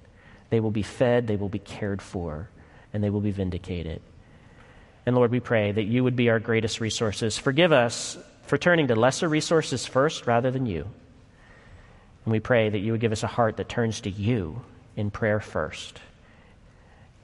They 0.50 0.60
will 0.60 0.72
be 0.72 0.84
fed, 0.84 1.26
they 1.26 1.38
will 1.38 1.48
be 1.48 1.60
cared 1.60 2.02
for, 2.02 2.50
and 2.92 3.02
they 3.02 3.10
will 3.10 3.22
be 3.22 3.32
vindicated. 3.32 4.02
And 5.06 5.16
Lord, 5.16 5.32
we 5.32 5.39
pray 5.39 5.72
that 5.72 5.84
you 5.84 6.04
would 6.04 6.16
be 6.16 6.30
our 6.30 6.39
greatest 6.39 6.80
resources. 6.80 7.38
Forgive 7.38 7.72
us 7.72 8.18
for 8.43 8.58
turning 8.58 8.88
to 8.88 8.95
lesser 8.95 9.28
resources 9.28 9.86
first 9.86 10.28
rather 10.28 10.52
than 10.52 10.66
you. 10.66 10.88
And 12.26 12.32
we 12.32 12.39
pray 12.39 12.70
that 12.70 12.80
you 12.80 12.91
would 12.91 13.02
give 13.02 13.12
us 13.12 13.24
a 13.24 13.28
heart 13.28 13.58
that 13.58 13.70
turns 13.70 14.02
to 14.02 14.10
you 14.10 14.62
in 14.95 15.10
prayer 15.10 15.39
first. 15.39 15.99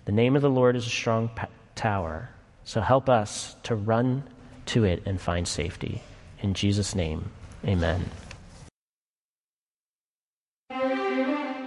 The 0.05 0.11
name 0.11 0.35
of 0.35 0.41
the 0.41 0.49
Lord 0.49 0.75
is 0.75 0.87
a 0.87 0.89
strong 0.89 1.29
tower, 1.75 2.29
so 2.63 2.81
help 2.81 3.09
us 3.09 3.55
to 3.63 3.75
run 3.75 4.23
to 4.67 4.83
it 4.83 5.03
and 5.05 5.19
find 5.19 5.47
safety. 5.47 6.01
In 6.41 6.53
Jesus' 6.53 6.95
name, 6.95 7.29
amen. 7.65 8.09